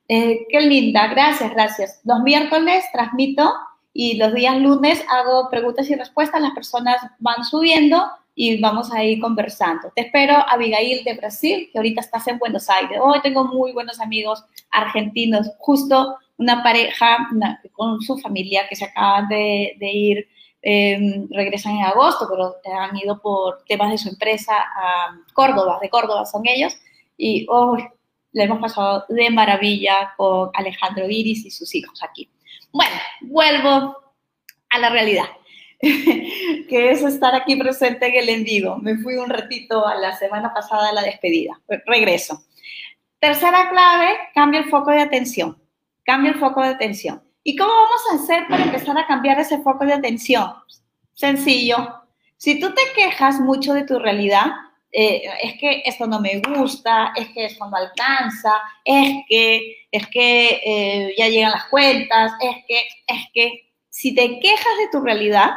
Eh, 0.09 0.47
qué 0.51 0.61
linda, 0.61 1.07
gracias, 1.09 1.51
gracias. 1.53 2.01
Los 2.05 2.21
miércoles 2.21 2.85
transmito 2.93 3.53
y 3.93 4.17
los 4.19 4.35
días 4.35 4.61
lunes 4.61 5.05
hago 5.09 5.49
preguntas 5.51 5.89
y 5.89 5.95
respuestas. 5.95 6.41
Las 6.41 6.53
personas 6.53 6.97
van 7.19 7.45
subiendo 7.45 8.07
y 8.35 8.61
vamos 8.61 8.93
a 8.93 9.03
ir 9.03 9.19
conversando. 9.19 9.91
Te 9.97 10.03
espero, 10.03 10.35
Abigail 10.49 11.03
de 11.05 11.15
Brasil, 11.15 11.71
que 11.73 11.79
ahorita 11.79 12.03
estás 12.03 12.29
en 12.29 12.39
Buenos 12.39 12.69
Aires. 12.69 12.99
Hoy 13.03 13.21
tengo 13.23 13.45
muy 13.45 13.73
buenos 13.73 13.99
amigos 13.99 14.45
argentinos, 14.71 15.51
justo 15.59 16.19
una 16.37 16.63
pareja 16.63 17.29
con 17.73 18.01
su 18.03 18.19
familia 18.19 18.69
que 18.69 18.77
se 18.77 18.85
acaban 18.85 19.27
de, 19.29 19.75
ir, 19.81 20.29
em, 20.69 21.29
regresan 21.31 21.77
en 21.77 21.85
agosto, 21.85 22.27
pero 22.29 22.57
han 22.77 22.97
ido 22.97 23.21
por 23.23 23.63
temas 23.69 23.93
de 23.93 23.99
su 23.99 24.09
empresa 24.09 24.53
a 24.57 25.17
Córdoba, 25.33 25.79
de 25.81 25.89
Córdoba 25.89 26.27
son 26.27 26.43
ellos, 26.45 26.77
y 27.17 27.47
hoy 27.49 27.87
le 28.33 28.43
hemos 28.43 28.59
pasado 28.59 29.05
de 29.09 29.31
maravilla 29.31 30.13
con 30.17 30.51
Alejandro 30.55 31.09
Iris 31.09 31.47
y 31.47 31.53
sus 31.53 31.73
hijos 31.73 32.03
aquí. 32.03 32.29
Bueno, 32.73 32.97
vuelvo 33.21 33.97
a 34.71 34.79
la 34.81 34.89
realidad, 34.89 35.27
que 35.81 36.91
es 36.91 37.01
estar 37.03 37.37
aquí 37.37 37.55
presente 37.55 38.09
en 38.09 38.17
el 38.17 38.29
en 38.29 38.43
vivo. 38.43 38.77
Me 38.79 38.97
fui 38.97 39.15
un 39.15 39.31
ratito 39.31 39.87
a 39.87 39.95
la 39.95 40.17
semana 40.17 40.53
pasada 40.53 40.89
a 40.89 40.93
la 40.93 41.03
despedida. 41.03 41.61
Regreso. 41.87 42.43
Tercera 43.21 43.71
clave, 43.71 44.17
cambia 44.35 44.59
el 44.59 44.69
foco 44.69 44.91
de 44.91 45.03
atención. 45.03 45.63
Cambia 46.05 46.33
el 46.33 46.41
foco 46.41 46.61
de 46.61 46.71
atención. 46.71 47.23
¿Y 47.49 47.55
cómo 47.55 47.73
vamos 47.73 48.01
a 48.11 48.15
hacer 48.17 48.49
para 48.49 48.65
empezar 48.65 48.99
a 48.99 49.07
cambiar 49.07 49.39
ese 49.39 49.59
foco 49.59 49.87
de 49.87 49.93
atención? 49.93 50.53
Sencillo. 51.15 51.77
Si 52.37 52.59
tú 52.59 52.75
te 52.75 52.83
quejas 52.97 53.39
mucho 53.39 53.73
de 53.73 53.85
tu 53.85 54.01
realidad, 54.01 54.47
eh, 54.91 55.23
es 55.41 55.57
que 55.61 55.81
esto 55.85 56.09
no 56.09 56.19
me 56.19 56.41
gusta, 56.41 57.13
es 57.15 57.29
que 57.29 57.45
esto 57.45 57.71
no 57.71 57.77
alcanza, 57.77 58.53
es 58.85 59.19
que, 59.29 59.87
es 59.93 60.09
que 60.09 60.61
eh, 60.65 61.15
ya 61.17 61.29
llegan 61.29 61.53
las 61.53 61.67
cuentas, 61.67 62.33
es 62.41 62.65
que, 62.67 62.81
es 63.07 63.27
que, 63.33 63.73
si 63.91 64.13
te 64.13 64.41
quejas 64.41 64.79
de 64.81 64.89
tu 64.91 65.05
realidad, 65.05 65.51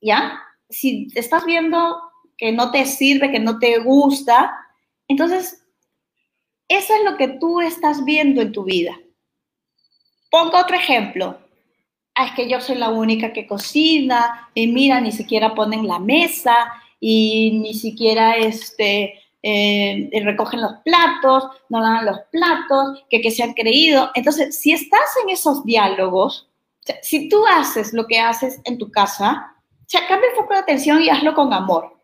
¿ya? 0.00 0.42
Si 0.68 1.06
estás 1.14 1.46
viendo 1.46 1.96
que 2.36 2.50
no 2.50 2.72
te 2.72 2.86
sirve, 2.86 3.30
que 3.30 3.38
no 3.38 3.60
te 3.60 3.78
gusta, 3.78 4.52
entonces 5.06 5.64
eso 6.66 6.92
es 6.92 7.04
lo 7.04 7.16
que 7.16 7.28
tú 7.28 7.60
estás 7.60 8.04
viendo 8.04 8.42
en 8.42 8.50
tu 8.50 8.64
vida. 8.64 8.98
Pongo 10.34 10.58
otro 10.58 10.74
ejemplo. 10.74 11.38
Ah, 12.16 12.26
es 12.26 12.32
que 12.32 12.48
yo 12.48 12.60
soy 12.60 12.74
la 12.74 12.88
única 12.88 13.32
que 13.32 13.46
cocina, 13.46 14.50
y 14.52 14.66
mira, 14.66 15.00
ni 15.00 15.12
siquiera 15.12 15.54
ponen 15.54 15.86
la 15.86 16.00
mesa, 16.00 16.72
y 16.98 17.60
ni 17.62 17.72
siquiera 17.72 18.36
este, 18.36 19.14
eh, 19.44 20.10
recogen 20.24 20.60
los 20.60 20.72
platos, 20.84 21.44
no 21.68 21.78
lavan 21.78 22.06
los 22.06 22.18
platos, 22.32 23.04
que, 23.08 23.20
que 23.20 23.30
se 23.30 23.44
han 23.44 23.52
creído. 23.52 24.10
Entonces, 24.16 24.58
si 24.58 24.72
estás 24.72 25.08
en 25.22 25.30
esos 25.30 25.64
diálogos, 25.64 26.48
si 27.00 27.28
tú 27.28 27.46
haces 27.46 27.92
lo 27.92 28.04
que 28.08 28.18
haces 28.18 28.60
en 28.64 28.76
tu 28.76 28.90
casa, 28.90 29.54
o 29.82 29.84
sea, 29.86 30.04
cambia 30.08 30.30
el 30.30 30.34
foco 30.34 30.54
de 30.54 30.58
atención 30.58 31.00
y 31.00 31.10
hazlo 31.10 31.32
con 31.32 31.52
amor. 31.52 31.96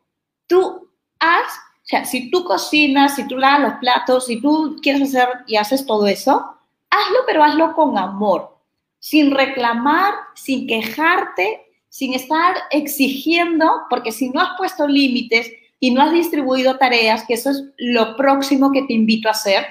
Tú 0.46 0.88
haz, 1.18 1.52
o 1.82 1.86
sea, 1.86 2.04
si 2.04 2.30
tú 2.30 2.44
cocinas, 2.44 3.16
si 3.16 3.26
tú 3.26 3.36
lavas 3.36 3.72
los 3.72 3.80
platos, 3.80 4.26
si 4.26 4.40
tú 4.40 4.76
quieres 4.80 5.02
hacer 5.02 5.28
y 5.48 5.56
haces 5.56 5.84
todo 5.84 6.06
eso, 6.06 6.59
hazlo, 6.90 7.18
pero 7.26 7.42
hazlo 7.42 7.74
con 7.74 7.96
amor, 7.96 8.56
sin 8.98 9.30
reclamar, 9.30 10.14
sin 10.34 10.66
quejarte, 10.66 11.66
sin 11.88 12.14
estar 12.14 12.56
exigiendo, 12.70 13.82
porque 13.88 14.12
si 14.12 14.30
no 14.30 14.40
has 14.40 14.56
puesto 14.56 14.86
límites 14.86 15.50
y 15.80 15.90
no 15.92 16.02
has 16.02 16.12
distribuido 16.12 16.76
tareas, 16.76 17.24
que 17.26 17.34
eso 17.34 17.50
es 17.50 17.64
lo 17.78 18.16
próximo 18.16 18.70
que 18.70 18.82
te 18.82 18.92
invito 18.92 19.28
a 19.28 19.32
hacer 19.32 19.66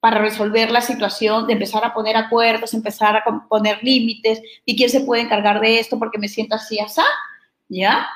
para 0.00 0.18
resolver 0.18 0.70
la 0.70 0.80
situación, 0.80 1.46
de 1.46 1.54
empezar 1.54 1.84
a 1.84 1.94
poner 1.94 2.16
acuerdos, 2.16 2.74
empezar 2.74 3.16
a 3.16 3.24
poner 3.48 3.82
límites, 3.82 4.40
y 4.64 4.76
quién 4.76 4.90
se 4.90 5.00
puede 5.00 5.22
encargar 5.22 5.60
de 5.60 5.80
esto 5.80 5.98
porque 5.98 6.18
me 6.18 6.28
siento 6.28 6.56
así, 6.56 6.78
así, 6.78 7.00
¿ya? 7.68 8.06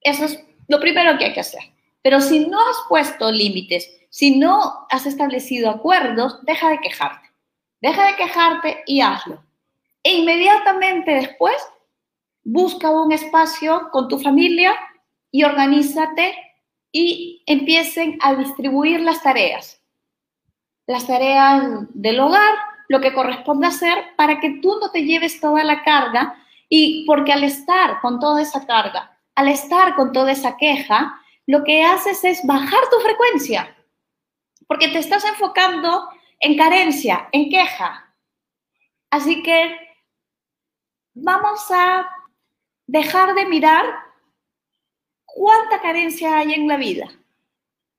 Eso 0.00 0.24
es 0.26 0.44
lo 0.68 0.78
primero 0.78 1.16
que 1.18 1.26
hay 1.26 1.32
que 1.32 1.40
hacer. 1.40 1.62
Pero 2.02 2.20
si 2.20 2.46
no 2.46 2.58
has 2.60 2.76
puesto 2.88 3.30
límites, 3.30 3.90
si 4.10 4.36
no 4.36 4.86
has 4.90 5.06
establecido 5.06 5.70
acuerdos, 5.70 6.44
deja 6.44 6.70
de 6.70 6.78
quejarte. 6.78 7.30
Deja 7.80 8.06
de 8.06 8.16
quejarte 8.16 8.82
y 8.86 9.00
hazlo. 9.00 9.42
E 10.02 10.14
inmediatamente 10.14 11.12
después 11.12 11.56
busca 12.42 12.90
un 12.90 13.12
espacio 13.12 13.90
con 13.92 14.08
tu 14.08 14.18
familia 14.18 14.74
y 15.30 15.44
organízate 15.44 16.34
y 16.92 17.42
empiecen 17.46 18.18
a 18.20 18.34
distribuir 18.34 19.00
las 19.00 19.22
tareas. 19.22 19.80
Las 20.86 21.06
tareas 21.06 21.62
del 21.90 22.18
hogar, 22.18 22.54
lo 22.88 23.00
que 23.00 23.12
corresponde 23.12 23.68
hacer 23.68 24.16
para 24.16 24.40
que 24.40 24.58
tú 24.60 24.78
no 24.80 24.90
te 24.90 25.04
lleves 25.04 25.40
toda 25.40 25.62
la 25.62 25.84
carga 25.84 26.34
y 26.68 27.04
porque 27.06 27.32
al 27.32 27.44
estar 27.44 28.00
con 28.00 28.18
toda 28.18 28.42
esa 28.42 28.66
carga, 28.66 29.16
al 29.36 29.48
estar 29.48 29.94
con 29.94 30.12
toda 30.12 30.32
esa 30.32 30.56
queja, 30.56 31.19
lo 31.50 31.64
que 31.64 31.82
haces 31.82 32.22
es 32.22 32.46
bajar 32.46 32.78
tu 32.92 33.00
frecuencia, 33.00 33.76
porque 34.68 34.86
te 34.86 35.00
estás 35.00 35.24
enfocando 35.24 36.08
en 36.38 36.56
carencia, 36.56 37.28
en 37.32 37.50
queja. 37.50 38.14
Así 39.10 39.42
que 39.42 39.76
vamos 41.12 41.60
a 41.72 42.08
dejar 42.86 43.34
de 43.34 43.46
mirar 43.46 43.84
cuánta 45.24 45.80
carencia 45.80 46.38
hay 46.38 46.54
en 46.54 46.68
la 46.68 46.76
vida. 46.76 47.08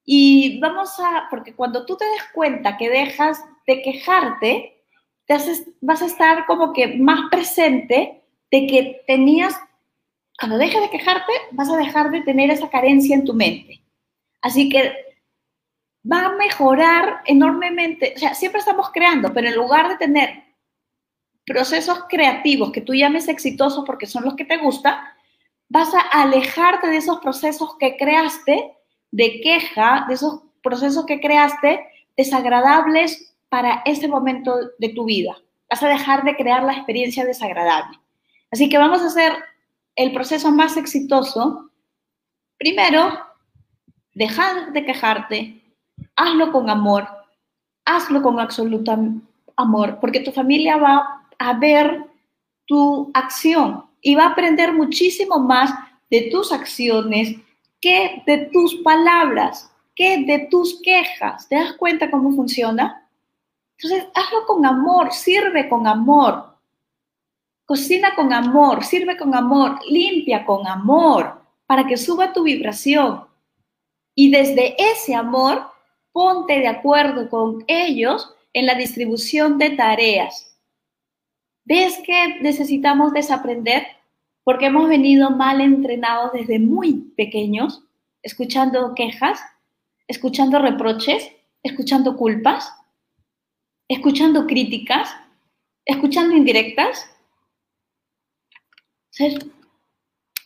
Y 0.06 0.58
vamos 0.62 0.98
a, 1.02 1.28
porque 1.30 1.54
cuando 1.54 1.86
tú 1.86 1.98
te 1.98 2.06
des 2.06 2.24
cuenta 2.34 2.78
que 2.78 2.90
dejas 2.90 3.44
de 3.68 3.82
quejarte, 3.82 4.82
te 5.26 5.38
vas 5.82 6.02
a 6.02 6.06
estar 6.06 6.46
como 6.46 6.72
que 6.72 6.88
más 6.96 7.30
presente 7.30 8.24
de 8.50 8.68
que 8.68 9.04
tenías, 9.08 9.60
cuando 10.42 10.58
dejes 10.58 10.82
de 10.82 10.90
quejarte, 10.90 11.32
vas 11.52 11.70
a 11.70 11.78
dejar 11.78 12.10
de 12.10 12.22
tener 12.22 12.50
esa 12.50 12.68
carencia 12.68 13.16
en 13.16 13.24
tu 13.24 13.36
mente. 13.36 13.84
Así 14.42 14.70
que 14.70 14.92
va 16.12 16.26
a 16.26 16.36
mejorar 16.36 17.22
enormemente, 17.28 18.14
o 18.16 18.20
sea, 18.20 18.34
siempre 18.34 18.58
estamos 18.58 18.90
creando, 18.92 19.32
pero 19.32 19.48
en 19.48 19.56
lugar 19.56 19.88
de 19.88 19.98
tener 19.98 20.44
procesos 21.46 22.06
creativos 22.10 22.72
que 22.72 22.82
tú 22.82 22.96
llames 22.96 23.28
exitosos 23.28 23.84
porque 23.86 24.08
son 24.08 24.24
los 24.26 24.36
que 24.36 24.46
te 24.46 24.58
gustan, 24.58 24.96
vas 25.70 25.94
a 25.94 26.00
alejarte 26.00 26.88
de 26.88 26.98
esos 26.98 27.20
procesos 27.20 27.78
que 27.78 27.96
creaste 27.96 28.74
de 29.12 29.42
queja, 29.42 30.06
de 30.08 30.16
esos 30.16 30.42
procesos 30.64 31.06
que 31.06 31.20
creaste 31.20 31.86
desagradables 32.18 33.36
para 33.48 33.84
ese 33.86 34.08
momento 34.08 34.58
de 34.80 34.90
tu 34.90 35.06
vida. 35.06 35.38
Vas 35.70 35.84
a 35.84 35.88
dejar 35.88 36.24
de 36.24 36.36
crear 36.36 36.64
la 36.64 36.74
experiencia 36.74 37.26
desagradable. 37.26 38.00
Así 38.50 38.70
que 38.70 38.80
vamos 38.80 39.04
a 39.04 39.06
hacer 39.06 39.34
el 39.96 40.14
proceso 40.14 40.52
más 40.52 40.78
exitoso. 40.78 41.70
Primero, 42.58 43.20
dejar 44.14 44.74
de 44.74 44.86
quejarte, 44.86 45.62
hazlo 46.16 46.52
con 46.52 46.70
amor, 46.70 47.08
hazlo 47.86 48.22
con 48.22 48.40
absoluto 48.40 48.98
amor, 49.56 50.00
porque 50.00 50.20
tu 50.20 50.32
familia 50.32 50.78
va 50.78 51.28
a 51.38 51.54
ver 51.54 52.06
tu 52.66 53.12
acción 53.14 53.86
y 54.02 54.16
va 54.16 54.26
a 54.26 54.30
aprender 54.30 54.74
muchísimo 54.74 55.40
más 55.40 55.74
de 56.10 56.30
tus 56.32 56.52
acciones 56.52 57.36
que 57.80 58.22
de 58.26 58.50
tus 58.54 58.76
palabras, 58.76 59.72
que 59.96 60.24
de 60.26 60.48
tus 60.50 60.82
quejas. 60.82 61.48
¿Te 61.50 61.56
das 61.56 61.74
cuenta 61.74 62.12
cómo 62.12 62.32
funciona? 62.32 63.08
Entonces, 63.78 64.08
hazlo 64.14 64.46
con 64.46 64.66
amor, 64.66 65.12
sirve 65.12 65.68
con 65.68 65.88
amor. 65.88 66.51
Cocina 67.72 68.14
con 68.16 68.34
amor, 68.34 68.84
sirve 68.84 69.16
con 69.16 69.34
amor, 69.34 69.80
limpia 69.88 70.44
con 70.44 70.68
amor, 70.68 71.42
para 71.66 71.88
que 71.88 71.96
suba 71.96 72.34
tu 72.34 72.44
vibración. 72.44 73.24
Y 74.14 74.30
desde 74.30 74.76
ese 74.78 75.16
amor, 75.16 75.68
ponte 76.12 76.60
de 76.60 76.68
acuerdo 76.68 77.30
con 77.30 77.64
ellos 77.68 78.30
en 78.52 78.66
la 78.66 78.76
distribución 78.76 79.58
de 79.58 79.70
tareas 79.70 80.54
¿Ves 81.64 81.98
que 82.06 82.42
necesitamos 82.42 83.14
desaprender? 83.14 83.88
Porque 84.44 84.66
hemos 84.66 84.90
venido 84.90 85.30
mal 85.30 85.62
entrenados 85.62 86.34
desde 86.34 86.60
muy 86.60 87.14
pequeños, 87.16 87.86
escuchando 88.22 88.94
quejas, 88.96 89.40
escuchando 90.10 90.60
reproches, 90.60 91.32
escuchando 91.64 92.18
culpas, 92.18 92.70
escuchando 93.88 94.46
críticas, 94.46 95.10
escuchando 95.86 96.36
indirectas. 96.36 97.08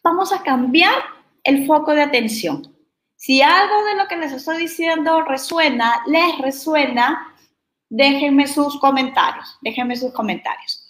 Vamos 0.04 0.34
a 0.34 0.44
cambiar 0.44 0.96
el 1.44 1.66
foco 1.66 1.94
de 1.94 2.04
atención. 2.04 2.76
Si 3.16 3.42
algo 3.42 3.84
de 3.86 3.96
lo 3.96 4.08
que 4.08 4.18
les 4.18 4.32
estoy 4.32 4.58
diciendo 4.58 5.22
resuena, 5.22 6.04
les 6.08 6.38
resuena, 6.40 7.34
déjenme 7.90 8.48
sus 8.48 8.80
comentarios, 8.80 9.58
déjenme 9.62 9.96
sus 9.96 10.12
comentarios 10.12 10.86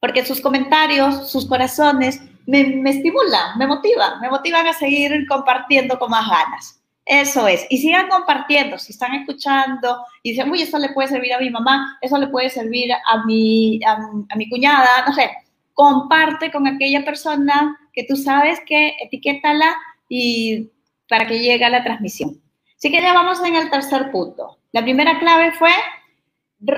porque 0.00 0.24
sus 0.24 0.40
comentarios, 0.40 1.30
sus 1.30 1.46
corazones 1.46 2.20
me, 2.46 2.60
estimulan, 2.90 3.58
me 3.58 3.66
motivan, 3.66 4.20
me 4.20 4.30
motivan 4.30 4.66
a 4.66 4.72
seguir 4.72 5.26
compartiendo 5.28 5.98
con 5.98 6.10
más 6.10 6.28
ganas. 6.28 6.80
Eso 7.04 7.46
es. 7.46 7.66
Y 7.70 7.78
sigan 7.78 8.08
compartiendo, 8.08 8.78
si 8.78 8.92
están 8.92 9.14
escuchando 9.14 10.04
y 10.22 10.30
dicen, 10.30 10.50
uy, 10.50 10.62
eso 10.62 10.78
le 10.78 10.90
puede 10.90 11.08
servir 11.08 11.34
a 11.34 11.38
mi 11.38 11.50
mamá, 11.50 11.98
eso 12.00 12.16
le 12.18 12.28
puede 12.28 12.48
servir 12.48 12.92
a 12.92 13.24
mi, 13.24 13.80
a, 13.84 14.36
mi 14.36 14.48
cuñada, 14.48 15.04
no 15.06 15.12
sé, 15.12 15.30
comparte 15.74 16.50
con 16.50 16.66
aquella 16.66 17.04
persona 17.04 17.78
que 17.92 18.04
tú 18.04 18.16
sabes 18.16 18.60
que 18.66 18.96
etiquétala 19.00 19.76
y 20.08 20.70
para 21.08 21.26
que 21.26 21.38
llegue 21.40 21.64
a 21.64 21.70
la 21.70 21.84
transmisión. 21.84 22.40
Así 22.76 22.90
que 22.90 23.02
ya 23.02 23.12
vamos 23.12 23.42
en 23.44 23.56
el 23.56 23.70
tercer 23.70 24.10
punto. 24.10 24.58
La 24.72 24.82
primera 24.82 25.18
clave 25.18 25.52
fue 25.52 25.72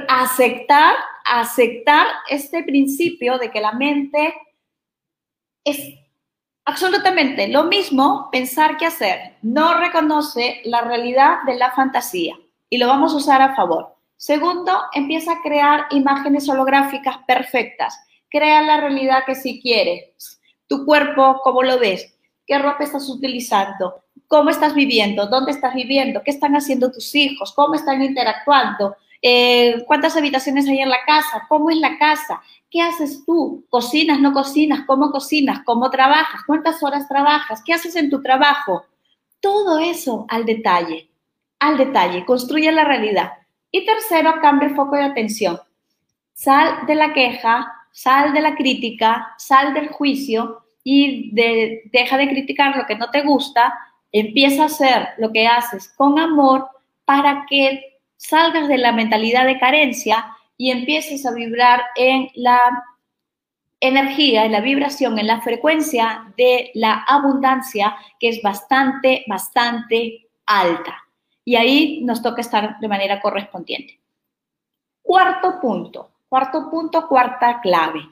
aceptar, 0.08 0.94
aceptar 1.24 2.06
este 2.28 2.62
principio 2.64 3.38
de 3.38 3.50
que 3.50 3.60
la 3.60 3.72
mente 3.72 4.34
es 5.64 5.78
absolutamente 6.64 7.48
lo 7.48 7.64
mismo 7.64 8.28
pensar 8.30 8.76
que 8.76 8.86
hacer. 8.86 9.36
No 9.42 9.78
reconoce 9.78 10.60
la 10.64 10.80
realidad 10.80 11.42
de 11.46 11.56
la 11.56 11.70
fantasía 11.72 12.36
y 12.68 12.78
lo 12.78 12.86
vamos 12.86 13.12
a 13.12 13.16
usar 13.16 13.42
a 13.42 13.54
favor. 13.54 13.96
Segundo, 14.16 14.72
empieza 14.92 15.32
a 15.32 15.42
crear 15.42 15.86
imágenes 15.90 16.48
holográficas 16.48 17.18
perfectas. 17.26 17.98
Crea 18.32 18.62
la 18.62 18.78
realidad 18.78 19.24
que 19.26 19.34
si 19.34 19.60
quieres. 19.60 20.40
Tu 20.66 20.86
cuerpo, 20.86 21.42
¿cómo 21.44 21.62
lo 21.62 21.78
ves? 21.78 22.18
¿Qué 22.46 22.58
ropa 22.58 22.82
estás 22.82 23.06
utilizando? 23.10 24.04
¿Cómo 24.26 24.48
estás 24.48 24.74
viviendo? 24.74 25.26
¿Dónde 25.26 25.52
estás 25.52 25.74
viviendo? 25.74 26.22
¿Qué 26.24 26.30
están 26.30 26.56
haciendo 26.56 26.90
tus 26.90 27.14
hijos? 27.14 27.52
¿Cómo 27.52 27.74
están 27.74 28.02
interactuando? 28.02 28.96
Eh, 29.20 29.84
¿Cuántas 29.86 30.16
habitaciones 30.16 30.66
hay 30.66 30.78
en 30.78 30.88
la 30.88 31.04
casa? 31.06 31.44
¿Cómo 31.46 31.68
es 31.68 31.76
la 31.76 31.98
casa? 31.98 32.40
¿Qué 32.70 32.80
haces 32.80 33.22
tú? 33.26 33.66
¿Cocinas, 33.68 34.18
no 34.18 34.32
cocinas? 34.32 34.84
¿Cómo 34.86 35.10
cocinas? 35.10 35.60
¿Cómo 35.66 35.90
trabajas? 35.90 36.40
¿Cuántas 36.46 36.82
horas 36.82 37.06
trabajas? 37.06 37.62
¿Qué 37.62 37.74
haces 37.74 37.94
en 37.96 38.08
tu 38.08 38.22
trabajo? 38.22 38.86
Todo 39.40 39.78
eso 39.78 40.24
al 40.30 40.46
detalle, 40.46 41.10
al 41.58 41.76
detalle, 41.76 42.24
construye 42.24 42.72
la 42.72 42.84
realidad. 42.84 43.32
Y 43.70 43.84
tercero, 43.84 44.36
cambia 44.40 44.68
el 44.68 44.74
foco 44.74 44.96
de 44.96 45.02
atención. 45.02 45.60
Sal 46.32 46.86
de 46.86 46.94
la 46.94 47.12
queja, 47.12 47.81
sal 47.92 48.32
de 48.32 48.40
la 48.40 48.56
crítica, 48.56 49.34
sal 49.38 49.74
del 49.74 49.88
juicio 49.88 50.64
y 50.82 51.30
deja 51.92 52.16
de 52.16 52.28
criticar 52.28 52.76
lo 52.76 52.86
que 52.86 52.96
no 52.96 53.10
te 53.10 53.22
gusta, 53.22 53.72
empieza 54.10 54.64
a 54.64 54.66
hacer 54.66 55.08
lo 55.18 55.32
que 55.32 55.46
haces 55.46 55.88
con 55.96 56.18
amor 56.18 56.68
para 57.04 57.46
que 57.48 58.00
salgas 58.16 58.68
de 58.68 58.78
la 58.78 58.92
mentalidad 58.92 59.46
de 59.46 59.58
carencia 59.58 60.26
y 60.56 60.70
empieces 60.70 61.24
a 61.26 61.32
vibrar 61.32 61.82
en 61.96 62.28
la 62.34 62.60
energía, 63.80 64.44
en 64.44 64.52
la 64.52 64.60
vibración, 64.60 65.18
en 65.18 65.26
la 65.26 65.40
frecuencia 65.40 66.32
de 66.36 66.70
la 66.74 67.04
abundancia, 67.06 67.96
que 68.18 68.28
es 68.28 68.42
bastante, 68.42 69.24
bastante 69.28 70.28
alta 70.46 71.02
y 71.44 71.56
ahí 71.56 72.00
nos 72.04 72.22
toca 72.22 72.40
estar 72.40 72.78
de 72.78 72.88
manera 72.88 73.20
correspondiente. 73.20 74.00
Cuarto 75.02 75.60
punto, 75.60 76.11
cuarto 76.32 76.70
punto, 76.70 77.08
cuarta 77.08 77.60
clave. 77.60 78.08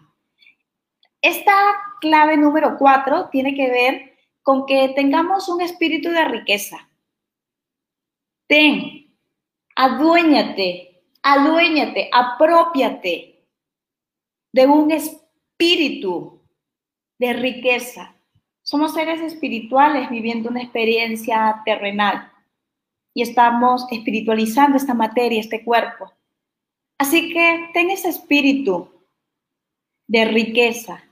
Esta 1.22 1.54
clave 2.02 2.36
número 2.36 2.76
cuatro 2.76 3.30
tiene 3.30 3.54
que 3.54 3.70
ver 3.70 4.18
con 4.42 4.66
que 4.66 4.90
tengamos 4.90 5.48
un 5.48 5.62
espíritu 5.62 6.10
de 6.10 6.26
riqueza. 6.26 6.86
Ten, 8.46 9.16
aduéñate, 9.74 11.02
aduéñate, 11.22 12.10
apropiate 12.12 13.42
de 14.52 14.66
un 14.66 14.90
espíritu 14.90 16.42
de 17.18 17.32
riqueza. 17.32 18.14
Somos 18.60 18.92
seres 18.92 19.22
espirituales 19.22 20.10
viviendo 20.10 20.50
una 20.50 20.60
experiencia 20.60 21.62
terrenal 21.64 22.30
y 23.14 23.22
estamos 23.22 23.86
espiritualizando 23.90 24.76
esta 24.76 24.92
materia, 24.92 25.40
este 25.40 25.64
cuerpo. 25.64 26.12
Así 27.00 27.32
que 27.32 27.70
ten 27.72 27.88
ese 27.88 28.10
espíritu 28.10 28.90
de 30.06 30.26
riqueza. 30.26 31.02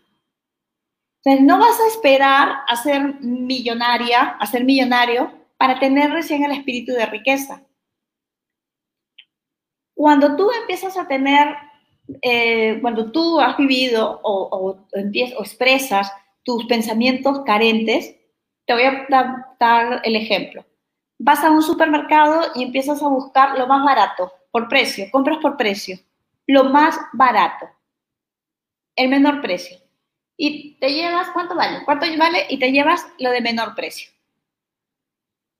Entonces, 1.24 1.46
no 1.46 1.58
vas 1.58 1.80
a 1.80 1.86
esperar 1.86 2.58
a 2.68 2.76
ser 2.76 3.22
millonaria, 3.22 4.36
a 4.38 4.46
ser 4.46 4.64
millonario, 4.64 5.32
para 5.56 5.80
tener 5.80 6.10
recién 6.10 6.44
el 6.44 6.52
espíritu 6.52 6.92
de 6.92 7.06
riqueza. 7.06 7.62
Cuando 9.94 10.36
tú 10.36 10.50
empiezas 10.60 10.98
a 10.98 11.08
tener, 11.08 11.56
eh, 12.20 12.78
cuando 12.82 13.10
tú 13.10 13.40
has 13.40 13.56
vivido 13.56 14.20
o, 14.22 14.76
o 14.92 15.00
expresas 15.40 16.12
tus 16.42 16.66
pensamientos 16.66 17.40
carentes, 17.46 18.14
te 18.66 18.74
voy 18.74 18.82
a 18.82 19.06
dar 19.58 20.02
el 20.04 20.16
ejemplo 20.16 20.66
vas 21.18 21.42
a 21.42 21.50
un 21.50 21.62
supermercado 21.62 22.42
y 22.54 22.62
empiezas 22.62 23.02
a 23.02 23.08
buscar 23.08 23.58
lo 23.58 23.66
más 23.66 23.84
barato, 23.84 24.32
por 24.58 24.68
precio, 24.68 25.06
compras 25.12 25.38
por 25.38 25.56
precio, 25.56 25.98
lo 26.46 26.64
más 26.64 26.98
barato, 27.12 27.66
el 28.96 29.08
menor 29.08 29.40
precio. 29.40 29.78
Y 30.36 30.76
te 30.80 30.92
llevas, 30.92 31.28
¿cuánto 31.30 31.54
vale? 31.54 31.84
¿Cuánto 31.84 32.06
vale? 32.18 32.46
Y 32.48 32.58
te 32.58 32.72
llevas 32.72 33.06
lo 33.18 33.30
de 33.30 33.40
menor 33.40 33.74
precio. 33.74 34.10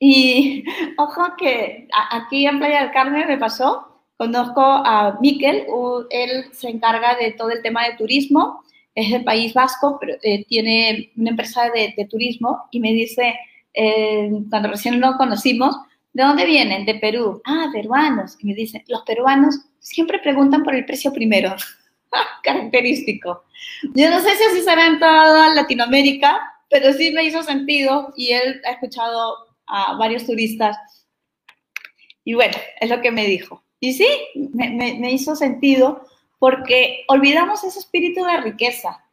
Y 0.01 0.65
ojo 0.99 1.37
que 1.37 1.89
aquí 2.11 2.47
en 2.47 2.59
Playa 2.59 2.83
del 2.83 2.93
Carmen 2.93 3.29
me 3.29 3.39
pasó, 3.39 4.03
conozco 4.17 4.63
a 4.63 5.19
Miquel, 5.21 5.67
él 6.11 6.47
se 6.53 6.69
encarga 6.69 7.15
de 7.17 7.33
todo 7.33 7.51
el 7.51 7.63
tema 7.63 7.85
de 7.85 7.97
turismo, 7.97 8.65
es 8.95 9.13
del 9.13 9.23
País 9.23 9.55
Vasco, 9.55 9.97
pero 10.01 10.15
eh, 10.23 10.45
tiene 10.47 11.13
una 11.17 11.31
empresa 11.31 11.71
de, 11.71 12.05
turismo 12.11 12.67
y 12.73 12.81
me 12.81 12.93
dice, 12.93 13.35
eh, 13.75 14.29
cuando 14.51 14.71
recién 14.71 15.01
lo 15.01 15.17
conocimos, 15.17 15.77
¿de 16.13 16.23
dónde 16.23 16.45
vienen? 16.45 16.85
De 16.85 16.95
Perú. 16.97 17.41
Ah, 17.45 17.69
peruanos. 17.73 18.37
Y 18.41 18.47
me 18.47 18.55
dicen, 18.55 18.83
los 18.89 19.03
peruanos 19.03 19.61
siempre 19.81 20.19
preguntan 20.19 20.63
por 20.63 20.75
el 20.75 20.85
precio 20.85 21.13
primero. 21.13 21.55
Característico. 22.43 23.45
Yo 23.95 24.11
no 24.11 24.21
sé 24.21 24.37
si 24.37 24.45
así 24.45 24.63
será 24.63 24.87
en 24.87 24.99
toda 24.99 25.55
Latinoamérica, 25.55 26.41
pero 26.71 26.93
sí 26.93 27.13
me 27.13 27.25
hizo 27.25 27.43
sentido 27.43 28.13
y 28.17 28.33
él 28.33 28.61
ha 28.67 28.73
escuchado 28.73 29.35
a 29.67 29.97
varios 29.97 30.27
turistas. 30.27 30.77
Y 32.25 32.35
bueno, 32.35 32.57
es 32.81 32.91
lo 32.91 33.01
que 33.01 33.11
me 33.11 33.27
dijo. 33.27 33.65
Y 33.81 33.93
sí, 33.93 34.09
me, 34.53 34.71
me 34.71 35.13
hizo 35.13 35.37
sentido 35.37 36.05
porque 36.39 37.05
olvidamos 37.09 37.65
ese 37.65 37.79
espíritu 37.79 38.25
de 38.25 38.41
riqueza 38.41 39.05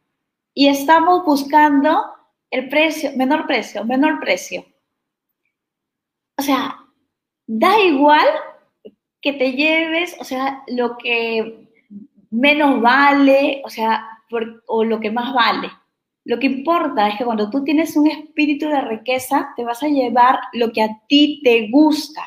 y 0.54 0.68
estamos 0.68 1.24
buscando 1.24 2.04
el 2.50 2.68
precio, 2.68 3.12
menor 3.16 3.46
precio, 3.46 3.84
menor 3.84 4.20
precio. 4.20 4.64
O 6.38 6.42
sea, 6.42 6.85
da 7.46 7.80
igual 7.80 8.26
que 9.20 9.32
te 9.32 9.52
lleves, 9.52 10.16
o 10.20 10.24
sea, 10.24 10.62
lo 10.68 10.96
que 10.98 11.68
menos 12.30 12.80
vale, 12.80 13.62
o 13.64 13.70
sea, 13.70 14.06
o 14.66 14.84
lo 14.84 15.00
que 15.00 15.10
más 15.10 15.32
vale. 15.32 15.70
Lo 16.24 16.40
que 16.40 16.46
importa 16.46 17.08
es 17.08 17.18
que 17.18 17.24
cuando 17.24 17.48
tú 17.50 17.62
tienes 17.62 17.96
un 17.96 18.08
espíritu 18.08 18.68
de 18.68 18.80
riqueza, 18.80 19.52
te 19.56 19.64
vas 19.64 19.82
a 19.82 19.88
llevar 19.88 20.40
lo 20.52 20.72
que 20.72 20.82
a 20.82 21.00
ti 21.08 21.40
te 21.44 21.68
gusta, 21.70 22.22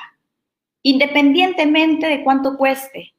independientemente 0.84 2.08
de 2.08 2.24
cuánto 2.24 2.58
cueste. 2.58 3.14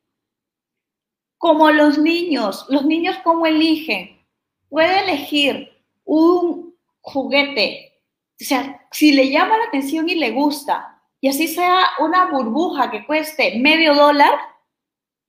Como 1.37 1.71
los 1.71 1.99
niños, 1.99 2.67
los 2.71 2.87
niños 2.87 3.19
cómo 3.23 3.45
eligen. 3.47 4.25
Puede 4.71 5.01
elegir 5.01 5.71
un 6.05 6.75
juguete. 7.03 7.93
O 8.41 8.45
sea, 8.45 8.87
si 8.91 9.13
le 9.13 9.31
llama 9.31 9.59
la 9.59 9.65
atención 9.65 10.09
y 10.09 10.15
le 10.15 10.31
gusta, 10.31 10.90
y 11.21 11.29
así 11.29 11.49
sea 11.49 11.91
una 11.99 12.31
burbuja 12.31 12.91
que 12.91 13.05
cueste 13.05 13.59
medio 13.59 13.95
dólar, 13.95 14.33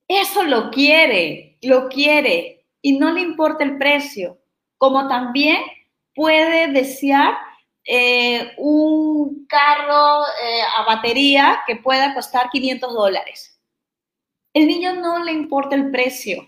eso 0.08 0.42
lo 0.42 0.70
quiere, 0.70 1.58
lo 1.62 1.88
quiere 1.88 2.66
y 2.80 2.98
no 2.98 3.12
le 3.12 3.20
importa 3.20 3.64
el 3.64 3.78
precio. 3.78 4.38
Como 4.78 5.06
también 5.06 5.62
puede 6.14 6.68
desear 6.68 7.34
eh, 7.84 8.52
un 8.58 9.46
carro 9.46 10.24
eh, 10.24 10.62
a 10.76 10.84
batería 10.84 11.60
que 11.66 11.76
pueda 11.76 12.14
costar 12.14 12.50
500 12.50 12.92
dólares. 12.92 13.60
El 14.54 14.66
niño 14.66 14.94
no 14.94 15.22
le 15.22 15.32
importa 15.32 15.76
el 15.76 15.90
precio. 15.90 16.46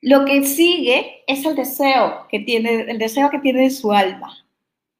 Lo 0.00 0.24
que 0.24 0.44
sigue 0.44 1.22
es 1.26 1.44
el 1.44 1.54
deseo 1.54 2.26
que 2.28 2.40
tiene, 2.40 2.90
el 2.90 2.98
deseo 2.98 3.30
que 3.30 3.38
tiene 3.38 3.62
de 3.62 3.70
su 3.70 3.92
alma, 3.92 4.44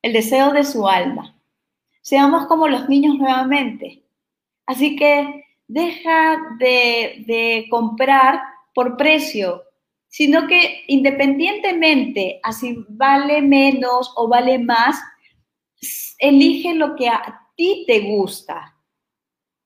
el 0.00 0.12
deseo 0.12 0.52
de 0.52 0.64
su 0.64 0.88
alma. 0.88 1.36
Seamos 2.02 2.46
como 2.46 2.68
los 2.68 2.88
niños 2.88 3.16
nuevamente. 3.16 4.02
Así 4.66 4.96
que 4.96 5.44
deja 5.68 6.38
de, 6.58 7.66
comprar 7.70 8.42
por 8.74 8.96
precio, 8.96 9.62
sino 10.08 10.46
que 10.46 10.84
independientemente 10.88 12.40
a 12.42 12.52
si 12.52 12.84
vale 12.88 13.40
menos 13.40 14.12
o 14.16 14.28
vale 14.28 14.58
más, 14.58 15.00
elige 16.18 16.74
lo 16.74 16.96
que 16.96 17.08
a 17.08 17.48
ti 17.56 17.84
te 17.86 18.00
gusta. 18.00 18.76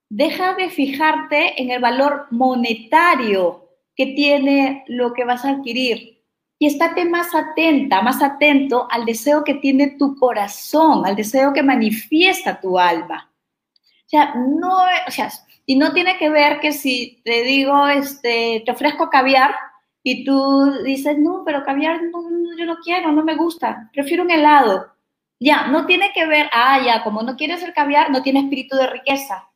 Deja 0.08 0.54
de 0.54 0.68
fijarte 0.70 1.60
en 1.60 1.70
el 1.70 1.80
valor 1.80 2.26
monetario 2.30 3.70
que 3.96 4.06
tiene 4.06 4.84
lo 4.86 5.14
que 5.14 5.24
vas 5.24 5.44
a 5.44 5.50
adquirir. 5.50 6.15
Y 6.58 6.66
estate 6.66 7.04
más 7.04 7.34
atenta, 7.34 8.00
más 8.00 8.22
atento 8.22 8.88
al 8.90 9.04
deseo 9.04 9.44
que 9.44 9.54
tiene 9.54 9.96
tu 9.98 10.16
corazón, 10.16 11.04
al 11.06 11.14
deseo 11.14 11.52
que 11.52 11.62
manifiesta 11.62 12.60
tu 12.60 12.78
alma. 12.78 13.30
O 13.74 14.08
sea, 14.08 14.34
no, 14.34 14.84
o 15.06 15.10
sea, 15.10 15.30
y 15.66 15.76
no 15.76 15.92
tiene 15.92 16.16
que 16.16 16.30
ver 16.30 16.60
que 16.60 16.72
si 16.72 17.20
te 17.24 17.42
digo, 17.42 17.86
este, 17.88 18.62
te 18.64 18.70
ofrezco 18.70 19.10
caviar 19.10 19.54
y 20.02 20.24
tú 20.24 20.82
dices, 20.84 21.18
no, 21.18 21.42
pero 21.44 21.64
caviar 21.64 22.00
no, 22.04 22.22
yo 22.56 22.64
no 22.64 22.76
quiero, 22.76 23.12
no 23.12 23.24
me 23.24 23.36
gusta, 23.36 23.90
prefiero 23.92 24.22
un 24.22 24.30
helado. 24.30 24.92
Ya, 25.38 25.66
no 25.66 25.84
tiene 25.84 26.12
que 26.14 26.26
ver, 26.26 26.48
ah, 26.52 26.80
ya, 26.84 27.04
como 27.04 27.22
no 27.22 27.36
quieres 27.36 27.62
el 27.62 27.74
caviar, 27.74 28.10
no 28.10 28.22
tiene 28.22 28.40
espíritu 28.40 28.76
de 28.76 28.86
riqueza 28.86 29.50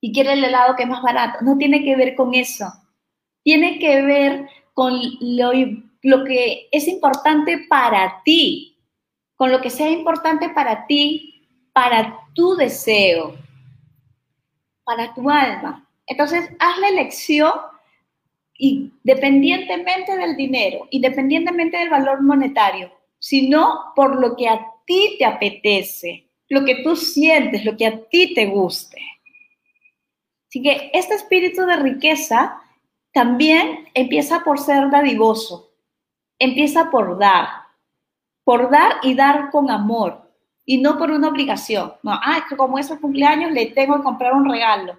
y 0.00 0.12
quiere 0.12 0.32
el 0.32 0.44
helado 0.44 0.74
que 0.76 0.84
es 0.84 0.88
más 0.88 1.02
barato. 1.02 1.40
No 1.42 1.58
tiene 1.58 1.84
que 1.84 1.96
ver 1.96 2.14
con 2.14 2.34
eso 2.34 2.72
tiene 3.42 3.78
que 3.78 4.02
ver 4.02 4.48
con 4.74 4.92
lo, 5.20 5.52
lo 6.02 6.24
que 6.24 6.68
es 6.70 6.88
importante 6.88 7.66
para 7.68 8.22
ti, 8.24 8.76
con 9.36 9.50
lo 9.50 9.60
que 9.60 9.70
sea 9.70 9.88
importante 9.88 10.50
para 10.50 10.86
ti, 10.86 11.48
para 11.72 12.18
tu 12.34 12.56
deseo, 12.56 13.36
para 14.84 15.14
tu 15.14 15.30
alma. 15.30 15.88
Entonces, 16.06 16.50
haz 16.58 16.78
la 16.78 16.88
elección 16.88 17.52
y 18.58 18.92
del 19.02 20.36
dinero, 20.36 20.86
independientemente 20.90 21.78
del 21.78 21.88
valor 21.88 22.22
monetario, 22.22 22.92
sino 23.18 23.92
por 23.96 24.20
lo 24.20 24.36
que 24.36 24.48
a 24.48 24.60
ti 24.86 25.16
te 25.18 25.24
apetece, 25.24 26.28
lo 26.48 26.64
que 26.64 26.82
tú 26.82 26.94
sientes, 26.96 27.64
lo 27.64 27.76
que 27.76 27.86
a 27.86 28.04
ti 28.04 28.34
te 28.34 28.46
guste. 28.46 29.00
Así 30.48 30.62
que 30.62 30.90
este 30.92 31.14
espíritu 31.14 31.64
de 31.64 31.76
riqueza 31.76 32.60
también 33.12 33.88
empieza 33.94 34.44
por 34.44 34.58
ser 34.58 34.90
dadivoso, 34.90 35.71
empieza 36.42 36.90
por 36.90 37.18
dar, 37.18 37.48
por 38.44 38.70
dar 38.70 38.96
y 39.02 39.14
dar 39.14 39.50
con 39.50 39.70
amor 39.70 40.28
y 40.64 40.78
no 40.78 40.98
por 40.98 41.10
una 41.10 41.28
obligación. 41.28 41.94
No, 42.02 42.12
ah, 42.12 42.38
es 42.38 42.44
que 42.48 42.56
como 42.56 42.78
es 42.78 42.88
cumpleaños 43.00 43.52
le 43.52 43.66
tengo 43.66 43.96
que 43.96 44.02
comprar 44.02 44.32
un 44.34 44.48
regalo 44.48 44.98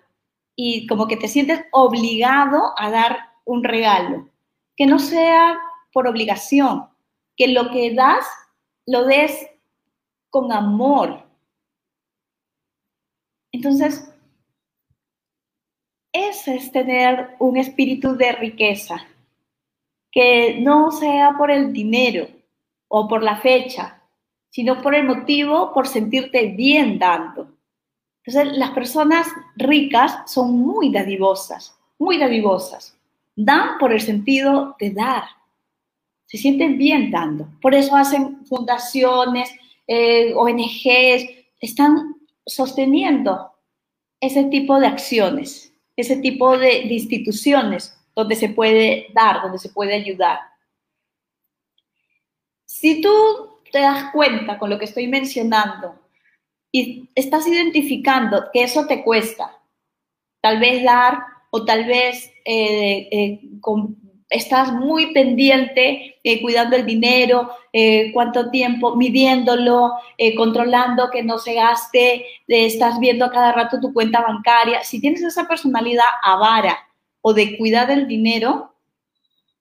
y 0.55 0.87
como 0.87 1.07
que 1.07 1.17
te 1.17 1.27
sientes 1.27 1.65
obligado 1.71 2.73
a 2.77 2.89
dar 2.89 3.17
un 3.45 3.63
regalo. 3.63 4.29
Que 4.75 4.85
no 4.85 4.99
sea 4.99 5.59
por 5.91 6.07
obligación, 6.07 6.87
que 7.35 7.47
lo 7.47 7.69
que 7.71 7.93
das 7.93 8.25
lo 8.85 9.05
des 9.05 9.49
con 10.29 10.51
amor. 10.51 11.23
Entonces, 13.51 14.11
ese 16.11 16.55
es 16.55 16.71
tener 16.71 17.35
un 17.39 17.57
espíritu 17.57 18.15
de 18.15 18.31
riqueza, 18.33 19.05
que 20.13 20.59
no 20.59 20.91
sea 20.91 21.35
por 21.37 21.49
el 21.49 21.73
dinero 21.73 22.27
o 22.87 23.07
por 23.07 23.23
la 23.23 23.37
fecha, 23.37 23.99
sino 24.51 24.79
por 24.83 24.93
el 24.93 25.05
motivo, 25.05 25.73
por 25.73 25.87
sentirte 25.87 26.49
bien 26.55 26.99
dando. 26.99 27.51
Entonces, 28.23 28.55
las 28.55 28.69
personas 28.71 29.27
ricas 29.55 30.31
son 30.31 30.59
muy 30.59 30.91
dadivosas, 30.91 31.75
muy 31.97 32.19
dadivosas. 32.19 32.95
Dan 33.35 33.79
por 33.79 33.91
el 33.91 34.01
sentido 34.01 34.75
de 34.79 34.91
dar. 34.91 35.23
Se 36.27 36.37
sienten 36.37 36.77
bien 36.77 37.09
dando. 37.09 37.47
Por 37.59 37.73
eso 37.73 37.95
hacen 37.95 38.45
fundaciones, 38.45 39.51
eh, 39.87 40.33
ONGs, 40.35 41.27
están 41.59 42.15
sosteniendo 42.45 43.51
ese 44.21 44.43
tipo 44.45 44.79
de 44.79 44.87
acciones, 44.87 45.73
ese 45.95 46.17
tipo 46.17 46.57
de, 46.57 46.85
de 46.87 46.93
instituciones 46.93 47.97
donde 48.15 48.35
se 48.35 48.49
puede 48.49 49.07
dar, 49.13 49.41
donde 49.41 49.59
se 49.59 49.69
puede 49.69 49.93
ayudar. 49.95 50.39
Si 52.65 53.01
tú 53.01 53.59
te 53.71 53.79
das 53.79 54.11
cuenta 54.11 54.57
con 54.59 54.69
lo 54.69 54.77
que 54.77 54.85
estoy 54.85 55.07
mencionando 55.07 55.95
y 56.71 57.09
estás 57.15 57.47
identificando 57.47 58.45
que 58.51 58.63
eso 58.63 58.85
te 58.87 59.03
cuesta, 59.03 59.57
tal 60.41 60.59
vez 60.59 60.83
dar 60.83 61.19
o 61.51 61.65
tal 61.65 61.85
vez 61.85 62.31
eh, 62.45 63.07
eh, 63.11 63.39
estás 64.29 64.73
muy 64.73 65.13
pendiente, 65.13 66.15
eh, 66.23 66.41
cuidando 66.41 66.75
el 66.75 66.85
dinero, 66.85 67.49
cuánto 68.13 68.49
tiempo, 68.51 68.95
midiéndolo, 68.95 69.93
controlando 70.37 71.09
que 71.11 71.23
no 71.23 71.39
se 71.39 71.55
gaste, 71.55 72.25
estás 72.47 72.99
viendo 72.99 73.25
a 73.25 73.31
cada 73.31 73.51
rato 73.51 73.79
tu 73.79 73.93
cuenta 73.93 74.21
bancaria. 74.21 74.83
Si 74.83 74.99
tienes 74.99 75.21
esa 75.23 75.47
personalidad 75.47 76.05
avara 76.23 76.77
o 77.25 77.33
de 77.33 77.57
cuidar 77.57 77.89
el 77.89 78.05
dinero, 78.05 78.75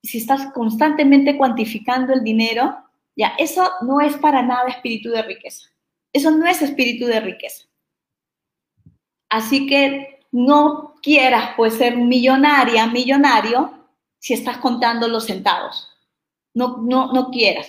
si 0.03 0.19
estás 0.19 0.53
constantemente 0.53 1.39
cuantificando 1.39 2.13
el 2.13 2.25
dinero, 2.25 2.77
ya, 3.15 3.35
eso 3.39 3.71
no 3.83 4.01
es 4.01 4.17
para 4.17 4.43
nada 4.43 4.69
espíritu 4.69 5.11
de 5.11 5.23
riqueza. 5.23 5.69
Eso 6.13 6.33
no 6.33 6.45
es 6.47 6.61
espíritu 6.61 7.07
de 7.07 7.21
riqueza. 7.21 7.65
Así 9.29 9.67
que 9.67 10.21
no 10.33 10.97
quieras 11.03 11.51
pues 11.57 11.75
ser 11.75 11.97
millonaria, 11.97 12.87
millonario, 12.89 13.73
si 14.19 14.35
estás 14.35 14.59
contando 14.59 15.07
los 15.07 15.27
centavos. 15.27 15.89
No, 16.55 16.79
no, 16.79 17.13
no 17.13 17.31
quieras. 17.31 17.69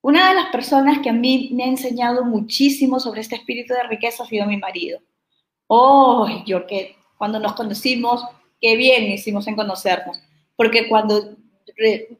Una 0.00 0.28
de 0.28 0.34
las 0.36 0.46
personas 0.50 1.00
que 1.00 1.10
a 1.10 1.12
mí 1.12 1.50
me 1.54 1.64
ha 1.64 1.66
enseñado 1.66 2.24
muchísimo 2.24 3.00
sobre 3.00 3.20
este 3.20 3.34
espíritu 3.34 3.74
de 3.74 3.82
riqueza 3.82 4.22
ha 4.22 4.26
sido 4.26 4.46
mi 4.46 4.58
marido. 4.58 5.00
Oh, 5.66 6.28
yo 6.46 6.66
que 6.66 6.96
cuando 7.18 7.40
nos 7.40 7.54
conocimos, 7.54 8.24
qué 8.64 8.76
bien 8.76 9.12
hicimos 9.12 9.46
en 9.46 9.56
conocernos. 9.56 10.22
Porque 10.56 10.88
cuando 10.88 11.36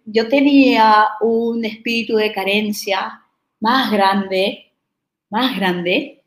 yo 0.04 0.28
tenía 0.28 1.08
un 1.22 1.64
espíritu 1.64 2.16
de 2.16 2.32
carencia 2.32 3.22
más 3.60 3.90
grande, 3.90 4.70
más 5.30 5.56
grande, 5.56 6.22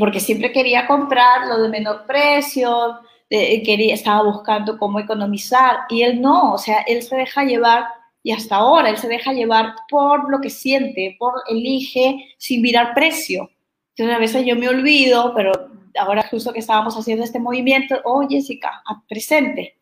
porque 0.00 0.18
siempre 0.18 0.50
quería 0.50 0.84
comprar 0.88 1.46
lo 1.46 1.62
de 1.62 1.68
menor 1.68 2.06
precio, 2.08 2.98
quería, 3.30 3.94
estaba 3.94 4.24
buscando 4.24 4.78
cómo 4.78 4.98
economizar 4.98 5.80
y 5.88 6.02
él 6.02 6.20
no, 6.20 6.54
o 6.54 6.58
sea, 6.58 6.80
él 6.88 7.02
se 7.02 7.14
deja 7.14 7.44
llevar 7.44 7.84
y 8.24 8.32
hasta 8.32 8.56
ahora 8.56 8.90
él 8.90 8.96
se 8.96 9.06
deja 9.06 9.32
llevar 9.32 9.76
por 9.88 10.28
lo 10.28 10.40
que 10.40 10.50
siente, 10.50 11.14
por 11.20 11.34
elige 11.48 12.34
sin 12.36 12.62
mirar 12.62 12.94
precio. 12.94 13.48
Entonces 13.96 14.14
a 14.14 14.20
veces 14.20 14.44
yo 14.44 14.56
me 14.56 14.68
olvido, 14.68 15.32
pero 15.34 15.52
ahora 15.98 16.22
justo 16.30 16.52
que 16.52 16.58
estábamos 16.58 16.94
haciendo 16.96 17.24
este 17.24 17.40
movimiento, 17.40 17.98
oh 18.04 18.26
Jessica, 18.28 18.82
presente, 19.08 19.78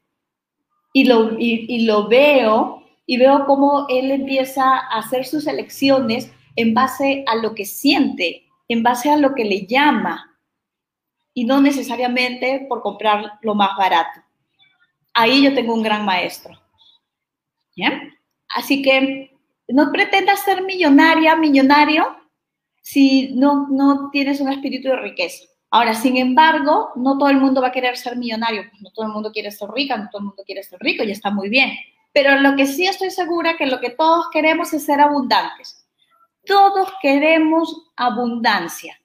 y 0.93 1.05
lo, 1.05 1.37
y, 1.37 1.85
lo 1.85 2.07
veo 2.07 2.85
y 3.07 3.17
veo 3.17 3.45
cómo 3.45 3.87
él 3.89 4.13
empieza 4.13 4.63
a 4.65 4.99
hacer 4.99 5.27
sus 5.27 5.49
elecciones 5.49 6.33
en 6.55 6.73
base 6.73 7.25
a 7.27 7.35
lo 7.35 7.57
que 7.57 7.65
siente, 7.65 8.45
en 8.69 8.85
base 8.85 9.11
a 9.11 9.17
lo 9.17 9.35
que 9.35 9.45
le 9.45 9.67
llama 9.67 10.39
y 11.35 11.45
no 11.45 11.61
necesariamente 11.61 12.67
por 12.69 12.83
comprar 12.83 13.41
lo 13.43 13.57
más 13.57 13.77
barato. 13.77 14.21
Ahí 15.13 15.43
yo 15.43 15.53
tengo 15.53 15.75
un 15.75 15.83
gran 15.83 16.05
maestro. 16.05 16.57
¿Bien? 17.75 18.17
Así 18.49 18.81
que 18.81 19.37
no 19.67 19.91
pretendas 19.91 20.45
ser 20.45 20.63
millonaria, 20.63 21.35
millonario, 21.35 22.17
si 22.85 23.31
no, 23.35 23.67
no 23.71 24.11
tienes 24.11 24.43
un 24.43 24.53
espíritu 24.53 24.89
de 24.89 24.97
riqueza. 24.97 25.47
Ahora, 25.71 25.95
sin 25.95 26.19
embargo, 26.19 26.91
no 26.97 27.17
todo 27.17 27.31
el 27.31 27.39
mundo 27.39 27.63
va 27.63 27.69
a 27.69 27.73
querer 27.73 27.97
ser 27.97 28.15
millonario, 28.15 28.65
pues 28.69 28.83
no 28.83 28.91
todo 28.91 29.07
el 29.07 29.13
mundo 29.13 29.33
quiere 29.33 29.51
ser 29.51 29.71
rica, 29.71 29.97
no 29.97 30.11
todo 30.11 30.21
el 30.21 30.27
mundo 30.27 30.43
quiere 30.45 30.63
ser 30.63 30.79
rico 30.81 31.03
y 31.03 31.11
está 31.11 31.31
muy 31.31 31.49
bien. 31.49 31.71
Pero 32.13 32.39
lo 32.41 32.55
que 32.57 32.67
sí 32.67 32.87
estoy 32.87 33.11
segura 33.11 33.57
que 33.57 33.65
lo 33.65 33.81
que 33.81 33.89
todos 33.89 34.27
queremos 34.31 34.75
es 34.75 34.85
ser 34.85 35.01
abundantes. 35.01 35.87
Todos 36.45 36.91
queremos 37.01 37.91
abundancia. 37.97 39.01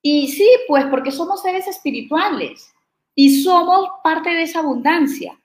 Y 0.00 0.28
sí, 0.28 0.48
pues 0.68 0.84
porque 0.86 1.10
somos 1.10 1.42
seres 1.42 1.66
espirituales 1.66 2.72
y 3.16 3.42
somos 3.42 3.88
parte 4.04 4.30
de 4.30 4.44
esa 4.44 4.60
abundancia. 4.60 5.36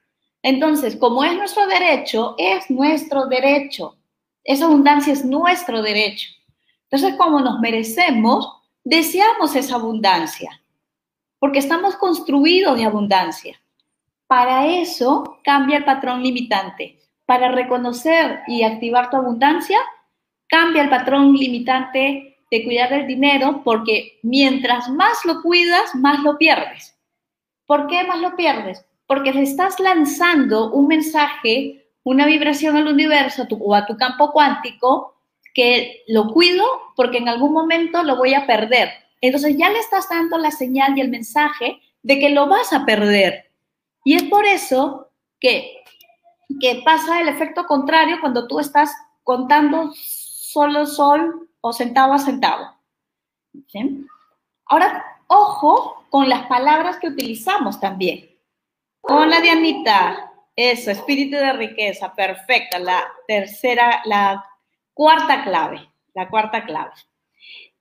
Entonces, 0.44 0.96
como 0.96 1.24
es 1.24 1.36
nuestro 1.36 1.66
derecho, 1.66 2.36
es 2.38 2.70
nuestro 2.70 3.26
derecho. 3.26 3.98
Esa 4.44 4.66
abundancia 4.66 5.12
es 5.12 5.26
nuestro 5.26 5.82
derecho. 5.82 6.39
Entonces, 6.90 7.18
como 7.18 7.40
nos 7.42 7.60
merecemos, 7.60 8.62
deseamos 8.84 9.56
esa 9.56 9.76
abundancia 9.76 10.60
porque 11.40 11.60
estamos 11.60 11.96
construidos 11.96 12.78
de 12.78 12.86
abundancia. 12.86 13.60
Para 14.28 14.68
eso 14.68 15.40
cambia 15.44 15.78
el 15.78 15.86
patrón 15.86 16.22
limitante. 16.22 17.00
Para 17.26 17.52
reconocer 17.52 18.42
y 18.48 18.64
activar 18.64 19.10
tu 19.10 19.18
abundancia, 19.18 19.80
cambia 20.48 20.84
el 20.84 20.90
patrón 20.90 21.34
limitante 21.34 22.38
de 22.52 22.64
cuidar 22.64 22.92
el 22.94 23.08
dinero 23.08 23.62
porque 23.64 24.20
mientras 24.24 24.90
más 24.90 25.24
lo 25.26 25.42
cuidas, 25.42 25.96
más 25.96 26.22
lo 26.24 26.38
pierdes. 26.38 26.98
¿Por 27.66 27.88
qué 27.88 28.04
más 28.04 28.20
lo 28.20 28.36
pierdes? 28.36 28.86
Porque 29.08 29.32
le 29.32 29.44
estás 29.44 29.80
lanzando 29.80 30.72
un 30.72 30.88
mensaje, 30.88 31.88
una 32.04 32.26
vibración 32.26 32.76
al 32.76 32.88
universo 32.88 33.48
o 33.60 33.76
a 33.76 33.86
tu 33.86 33.96
campo 33.96 34.32
cuántico 34.32 35.16
que 35.54 36.04
lo 36.08 36.28
cuido 36.34 36.66
porque 36.96 37.18
en 37.18 37.30
algún 37.30 37.54
momento 37.54 38.04
lo 38.04 38.16
voy 38.16 38.34
a 38.34 38.46
perder 38.46 38.90
entonces 39.22 39.56
ya 39.58 39.70
le 39.70 39.80
estás 39.80 40.10
dando 40.10 40.38
la 40.38 40.52
señal 40.52 40.98
y 40.98 41.02
el 41.02 41.10
mensaje 41.10 41.82
de 42.04 42.20
que 42.20 42.30
lo 42.30 42.48
vas 42.48 42.72
a 42.74 42.86
perder. 42.86 43.52
Y 44.04 44.16
es 44.16 44.24
por 44.24 44.46
eso 44.46 45.12
que, 45.40 45.84
que 46.62 46.82
pasa 46.86 47.20
el 47.20 47.28
efecto 47.28 47.66
contrario 47.66 48.18
cuando 48.22 48.48
tú 48.48 48.60
estás 48.60 48.94
contando 49.24 49.92
solo 49.96 50.86
sol 50.86 51.50
o 51.62 51.74
centavo 51.74 52.14
a 52.14 52.20
centavo. 52.20 52.66
Ahora, 54.66 55.22
ojo 55.28 56.06
con 56.10 56.30
las 56.30 56.48
palabras 56.48 56.98
que 56.98 57.08
utilizamos 57.08 57.80
también. 57.80 58.30
Hola, 59.02 59.42
Dianita. 59.42 60.32
Eso, 60.56 60.92
espíritu 60.92 61.38
de 61.38 61.54
riqueza, 61.54 62.14
perfecta. 62.14 62.80
La 62.80 63.04
tercera, 63.28 64.02
la 64.06 64.46
cuarta 65.00 65.46
clave, 65.46 65.90
la 66.14 66.30
cuarta 66.30 66.66
clave. 66.66 66.92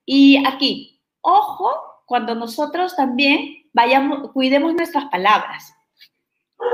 Y 0.06 0.40
aquí, 0.46 1.02
ojo 1.20 1.88
cuando 2.06 2.36
nosotros 2.36 2.94
también 2.94 3.68
vayamos, 3.72 4.30
cuidemos 4.30 4.72
nuestras 4.72 5.06
palabras. 5.06 5.74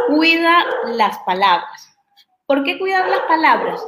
Cuida 0.09 0.67
las 0.89 1.19
palabras. 1.21 1.97
¿Por 2.45 2.63
qué 2.63 2.79
cuidar 2.79 3.09
las 3.09 3.21
palabras? 3.21 3.83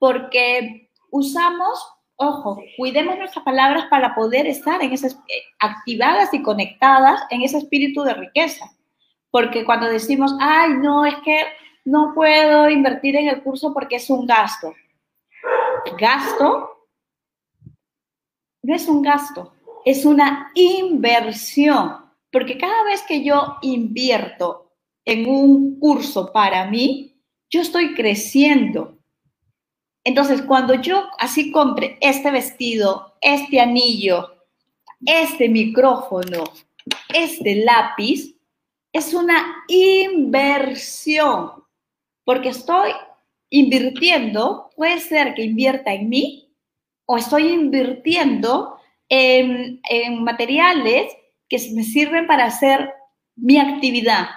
Porque 0.00 0.90
usamos, 1.12 1.86
ojo, 2.16 2.60
cuidemos 2.76 3.16
nuestras 3.16 3.44
palabras 3.44 3.86
para 3.88 4.12
poder 4.16 4.48
estar 4.48 4.82
en 4.82 4.92
esas, 4.92 5.14
eh, 5.14 5.44
activadas 5.60 6.34
y 6.34 6.42
conectadas 6.42 7.22
en 7.30 7.42
ese 7.42 7.58
espíritu 7.58 8.02
de 8.02 8.14
riqueza. 8.14 8.66
Porque 9.30 9.64
cuando 9.64 9.86
decimos, 9.86 10.34
ay, 10.40 10.70
no, 10.78 11.06
es 11.06 11.14
que 11.24 11.44
no 11.84 12.12
puedo 12.12 12.68
invertir 12.68 13.14
en 13.14 13.28
el 13.28 13.40
curso 13.44 13.72
porque 13.72 13.96
es 13.96 14.10
un 14.10 14.26
gasto. 14.26 14.74
Gasto 15.98 16.72
no 18.62 18.74
es 18.74 18.86
un 18.88 19.02
gasto, 19.02 19.52
es 19.84 20.04
una 20.04 20.52
inversión. 20.54 21.96
Porque 22.30 22.56
cada 22.56 22.84
vez 22.84 23.02
que 23.02 23.22
yo 23.22 23.56
invierto 23.62 24.72
en 25.04 25.28
un 25.28 25.78
curso 25.78 26.32
para 26.32 26.66
mí, 26.66 27.20
yo 27.50 27.60
estoy 27.60 27.94
creciendo. 27.94 28.98
Entonces, 30.04 30.42
cuando 30.42 30.74
yo 30.74 31.08
así 31.18 31.52
compre 31.52 31.98
este 32.00 32.30
vestido, 32.30 33.14
este 33.20 33.60
anillo, 33.60 34.34
este 35.04 35.48
micrófono, 35.48 36.44
este 37.12 37.56
lápiz, 37.64 38.34
es 38.92 39.14
una 39.14 39.64
inversión, 39.68 41.64
porque 42.24 42.50
estoy 42.50 42.92
invirtiendo, 43.52 44.70
puede 44.76 44.98
ser 44.98 45.34
que 45.34 45.44
invierta 45.44 45.92
en 45.92 46.08
mí 46.08 46.52
o 47.06 47.16
estoy 47.16 47.48
invirtiendo 47.48 48.76
en, 49.08 49.80
materiales 50.24 51.12
que 51.48 51.58
me 51.74 51.84
sirven 51.84 52.26
para 52.26 52.46
hacer 52.46 52.90
mi 53.36 53.58
actividad, 53.58 54.28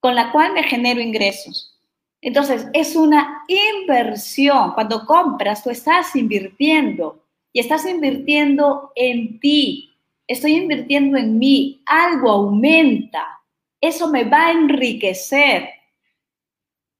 con 0.00 0.14
la 0.14 0.32
cual 0.32 0.52
me 0.52 0.64
genero 0.64 1.00
ingresos. 1.00 1.80
Entonces, 2.20 2.66
es 2.74 2.96
una 2.96 3.44
inversión. 3.48 4.72
Cuando 4.72 5.06
compras, 5.06 5.62
tú 5.62 5.70
estás 5.70 6.14
invirtiendo 6.16 7.24
y 7.52 7.60
estás 7.60 7.86
invirtiendo 7.86 8.92
en 8.94 9.40
ti. 9.40 9.90
Estoy 10.26 10.56
invirtiendo 10.56 11.16
en 11.16 11.38
mí. 11.38 11.82
Algo 11.86 12.30
aumenta 12.30 13.40
eso 13.80 14.08
me 14.08 14.24
va 14.24 14.48
a 14.48 14.52
enriquecer. 14.52 15.70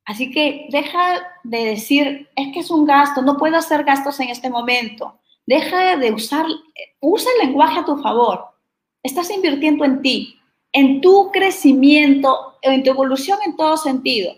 Así 0.07 0.31
que 0.31 0.67
deja 0.71 1.21
de 1.43 1.64
decir, 1.64 2.28
es 2.36 2.53
que 2.53 2.61
es 2.61 2.70
un 2.70 2.84
gasto, 2.84 3.22
no 3.22 3.36
puedo 3.36 3.57
hacer 3.57 3.84
gastos 3.84 4.18
en 4.20 4.28
este 4.28 4.51
momento. 4.51 5.18
Deja 5.47 5.97
de 5.97 6.12
usar, 6.12 6.47
usa 7.01 7.30
el 7.32 7.47
lenguaje 7.47 7.80
a 7.80 7.84
tu 7.84 7.97
favor. 7.99 8.45
Estás 9.03 9.30
invirtiendo 9.30 9.84
en 9.84 10.03
ti, 10.03 10.38
en 10.72 11.01
tu 11.01 11.30
crecimiento, 11.32 12.59
en 12.62 12.82
tu 12.82 12.91
evolución 12.91 13.38
en 13.45 13.57
todo 13.57 13.76
sentido. 13.76 14.34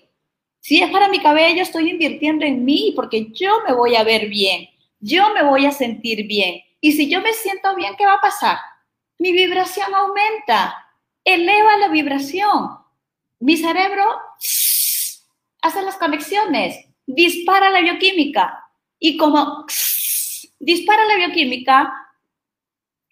Si 0.61 0.81
es 0.81 0.91
para 0.91 1.09
mi 1.09 1.19
cabello, 1.19 1.63
estoy 1.63 1.91
invirtiendo 1.91 2.45
en 2.45 2.65
mí 2.65 2.93
porque 2.95 3.33
yo 3.33 3.51
me 3.67 3.75
voy 3.75 3.97
a 3.97 4.05
ver 4.05 4.29
bien, 4.29 4.69
yo 5.01 5.35
me 5.35 5.43
voy 5.43 5.67
a 5.67 5.73
sentir 5.73 6.27
bien. 6.27 6.61
Y 6.81 6.93
si 6.93 7.11
yo 7.11 7.21
me 7.21 7.33
siento 7.33 7.75
bien, 7.75 7.95
¿qué 7.99 8.07
va 8.07 8.15
a 8.15 8.21
pasar? 8.21 8.59
Mi 9.19 9.33
vibración 9.33 9.93
aumenta 9.95 10.83
eleva 11.25 11.77
la 11.79 11.89
vibración. 11.89 12.79
Mi 13.41 13.57
cerebro 13.57 14.05
hace 15.63 15.83
las 15.83 15.97
conexiones, 15.97 16.87
dispara 17.07 17.71
la 17.71 17.81
bioquímica. 17.81 18.71
Y 18.99 19.17
como 19.17 19.67
dispara 20.59 21.05
la 21.07 21.17
bioquímica, 21.17 21.93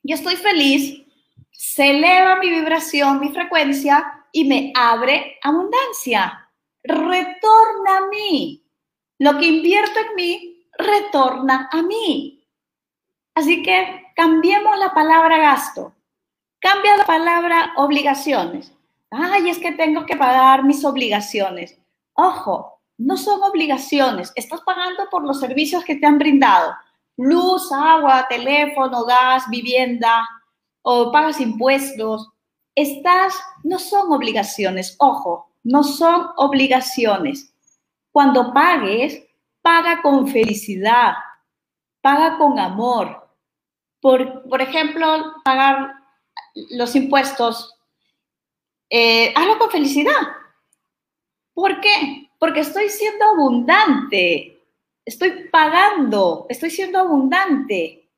yo 0.03 0.15
estoy 0.15 0.37
feliz, 0.37 1.03
se 1.51 1.91
eleva 1.91 2.37
mi 2.37 2.51
vibración, 2.51 3.21
mi 3.21 3.31
frecuencia 3.31 4.25
y 4.33 4.45
me 4.45 4.73
abre 4.75 5.39
abundancia. 5.43 6.49
Retorna 6.83 7.97
a 7.99 8.07
mí. 8.09 8.65
Lo 9.19 9.39
que 9.39 9.47
invierto 9.47 9.99
en 10.01 10.15
mí, 10.15 10.67
retorna 10.79 11.69
a 11.71 11.83
mí. 11.83 12.43
Así 13.35 13.63
que 13.63 14.07
cambiemos 14.17 14.79
la 14.79 14.95
palabra 14.95 15.39
gasto 15.39 15.95
Cambia 16.61 16.95
la 16.99 17.07
palabra 17.07 17.73
obligaciones. 17.77 18.73
Ay, 19.11 19.49
es 19.49 19.59
que 19.59 19.73
tengo 19.73 20.05
que 20.05 20.15
pagar 20.15 20.63
mis 20.63 20.85
obligaciones. 20.85 21.79
Ojo, 22.13 22.80
no 23.01 23.17
son 23.17 23.43
obligaciones. 23.43 24.31
Estás 24.35 24.61
pagando 24.61 25.09
por 25.11 25.25
los 25.25 25.41
servicios 25.41 25.83
que 25.85 25.97
te 25.97 26.07
han 26.07 26.19
brindado. 26.19 26.75
Luz, 27.17 27.73
agua, 27.73 28.27
teléfono, 28.29 29.05
gas, 29.07 29.45
vivienda, 29.49 30.29
o 30.83 31.11
pagas 31.11 31.41
impuestos. 31.41 32.29
Estas 32.75 33.35
no 33.65 33.79
son 33.79 34.13
obligaciones. 34.13 34.97
Ojo, 34.99 35.51
no 35.63 35.83
son 35.83 36.29
obligaciones. 36.37 37.55
Cuando 38.13 38.53
pagues, 38.53 39.27
paga 39.63 40.03
con 40.03 40.29
felicidad, 40.29 41.15
paga 42.03 42.37
con 42.37 42.59
amor. 42.59 43.35
Por, 44.03 44.47
por 44.47 44.61
ejemplo, 44.61 45.37
pagar 45.43 45.95
los 46.73 46.95
impuestos, 46.95 47.75
eh, 48.91 49.33
hazlo 49.35 49.59
con 49.59 49.71
felicidad. 49.71 50.21
¿Por 51.55 51.81
qué? 51.81 52.30
Porque 52.41 52.61
estoy 52.61 52.89
siendo 52.89 53.25
abundante, 53.27 54.65
estoy 55.05 55.49
pagando, 55.53 56.47
estoy 56.49 56.71
siendo 56.71 56.99
abundante. 56.99 58.11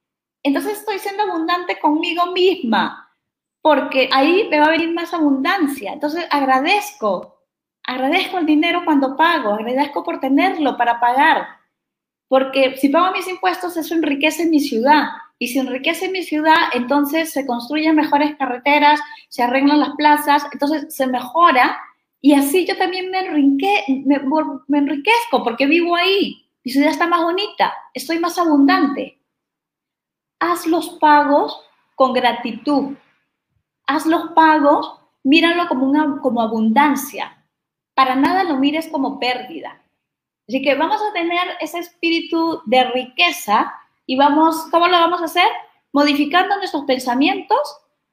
Entonces 0.42 0.78
estoy 0.78 0.98
siendo 0.98 1.24
abundante 1.24 1.78
conmigo 1.78 2.32
misma, 2.32 3.14
porque 3.60 4.08
ahí 4.10 4.48
me 4.48 4.60
va 4.60 4.66
a 4.66 4.70
venir 4.70 4.94
más 4.94 5.12
abundancia. 5.12 5.92
Entonces 5.92 6.24
agradezco, 6.30 7.44
agradezco 7.84 8.38
el 8.38 8.46
dinero 8.46 8.82
cuando 8.86 9.16
pago, 9.16 9.52
agradezco 9.52 10.02
por 10.02 10.20
tenerlo 10.20 10.78
para 10.78 10.98
pagar, 10.98 11.48
porque 12.28 12.76
si 12.78 12.88
pago 12.88 13.12
mis 13.12 13.28
impuestos 13.28 13.76
eso 13.76 13.94
enriquece 13.94 14.46
mi 14.46 14.60
ciudad, 14.60 15.10
y 15.42 15.48
si 15.48 15.58
enriquece 15.58 16.08
mi 16.08 16.22
ciudad, 16.22 16.54
entonces 16.72 17.32
se 17.32 17.44
construyen 17.44 17.96
mejores 17.96 18.36
carreteras, 18.36 19.00
se 19.28 19.42
arreglan 19.42 19.80
las 19.80 19.90
plazas, 19.96 20.46
entonces 20.52 20.94
se 20.94 21.08
mejora 21.08 21.80
y 22.24 22.34
así 22.34 22.64
yo 22.64 22.78
también 22.78 23.10
me, 23.10 23.20
me, 24.68 24.78
enriquezco 24.78 25.42
porque 25.42 25.66
vivo 25.66 25.96
ahí, 25.96 26.46
mi 26.62 26.70
ciudad 26.70 26.90
está 26.90 27.08
más 27.08 27.20
bonita, 27.20 27.74
estoy 27.92 28.20
más 28.20 28.38
abundante. 28.38 29.18
Haz 30.38 30.66
los 30.68 30.90
pagos 31.00 31.60
con 31.96 32.12
gratitud, 32.12 32.94
haz 33.88 34.06
los 34.06 34.30
pagos, 34.36 35.00
míralo 35.24 35.66
como, 35.66 35.84
una, 35.84 36.20
como 36.22 36.40
abundancia, 36.40 37.44
para 37.94 38.14
nada 38.14 38.44
lo 38.44 38.56
mires 38.56 38.86
como 38.86 39.18
pérdida. 39.18 39.82
Así 40.46 40.62
que 40.62 40.76
vamos 40.76 41.02
a 41.02 41.12
tener 41.12 41.56
ese 41.60 41.80
espíritu 41.80 42.62
de 42.66 42.84
riqueza 42.84 43.74
y 44.06 44.16
vamos, 44.16 44.68
¿cómo 44.70 44.86
lo 44.86 44.96
vamos 44.96 45.22
a 45.22 45.24
hacer? 45.24 45.48
Modificando 45.92 46.56
nuestros 46.56 46.84
pensamientos, 46.84 47.58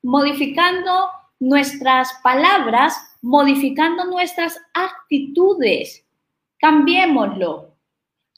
modificando 0.02 1.12
nuestras 1.40 2.12
palabras, 2.24 3.09
modificando 3.22 4.06
nuestras 4.06 4.60
actitudes. 4.74 6.06
Cambiémoslo. 6.60 7.76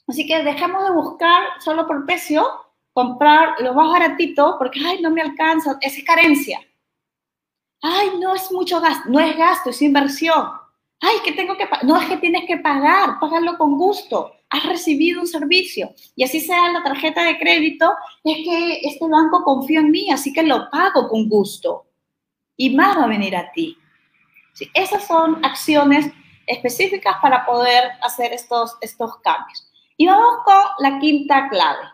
Así 0.06 0.26
que 0.26 0.42
dejemos 0.42 0.84
de 0.84 0.92
buscar 0.92 1.42
solo 1.60 1.86
por 1.86 2.04
precio, 2.04 2.46
comprar 2.92 3.60
lo 3.60 3.74
más 3.74 3.90
baratito, 3.90 4.56
porque, 4.58 4.80
ay, 4.84 5.00
no 5.00 5.10
me 5.10 5.22
alcanza, 5.22 5.78
es 5.80 6.02
carencia. 6.04 6.60
Ay, 7.80 8.10
no 8.20 8.34
es 8.34 8.50
mucho 8.52 8.80
gasto, 8.80 9.08
no 9.08 9.18
es 9.18 9.36
gasto, 9.36 9.70
es 9.70 9.82
inversión. 9.82 10.48
Ay, 11.00 11.16
que 11.24 11.32
tengo 11.32 11.56
que. 11.56 11.68
No 11.82 12.00
es 12.00 12.08
que 12.08 12.16
tienes 12.18 12.44
que 12.46 12.58
pagar, 12.58 13.18
págalo 13.18 13.58
con 13.58 13.76
gusto 13.76 14.32
has 14.52 14.64
recibido 14.66 15.20
un 15.20 15.26
servicio 15.26 15.94
y 16.14 16.24
así 16.24 16.38
sea 16.38 16.70
la 16.70 16.82
tarjeta 16.82 17.24
de 17.24 17.38
crédito, 17.38 17.90
es 18.22 18.36
que 18.44 18.80
este 18.82 19.08
banco 19.08 19.42
confía 19.44 19.80
en 19.80 19.90
mí, 19.90 20.10
así 20.10 20.32
que 20.32 20.42
lo 20.42 20.70
pago 20.70 21.08
con 21.08 21.26
gusto 21.28 21.86
y 22.56 22.76
más 22.76 22.98
va 22.98 23.04
a 23.04 23.08
venir 23.08 23.34
a 23.34 23.50
ti. 23.50 23.76
Esas 24.74 25.06
son 25.06 25.44
acciones 25.44 26.10
específicas 26.46 27.16
para 27.22 27.44
poder 27.46 27.92
hacer 28.02 28.32
estos, 28.32 28.76
estos 28.80 29.16
cambios. 29.18 29.68
Y 29.96 30.06
vamos 30.06 30.44
con 30.44 30.62
la 30.78 30.98
quinta 30.98 31.48
clave. 31.48 31.84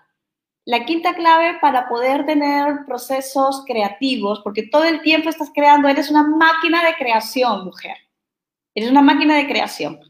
La 0.64 0.84
quinta 0.84 1.14
clave 1.14 1.58
para 1.60 1.88
poder 1.88 2.26
tener 2.26 2.84
procesos 2.86 3.64
creativos, 3.66 4.40
porque 4.44 4.64
todo 4.64 4.84
el 4.84 5.00
tiempo 5.00 5.28
estás 5.30 5.50
creando, 5.54 5.88
eres 5.88 6.10
una 6.10 6.24
máquina 6.24 6.84
de 6.84 6.94
creación, 6.94 7.64
mujer. 7.64 7.96
Eres 8.74 8.90
una 8.90 9.02
máquina 9.02 9.34
de 9.36 9.46
creación 9.46 10.00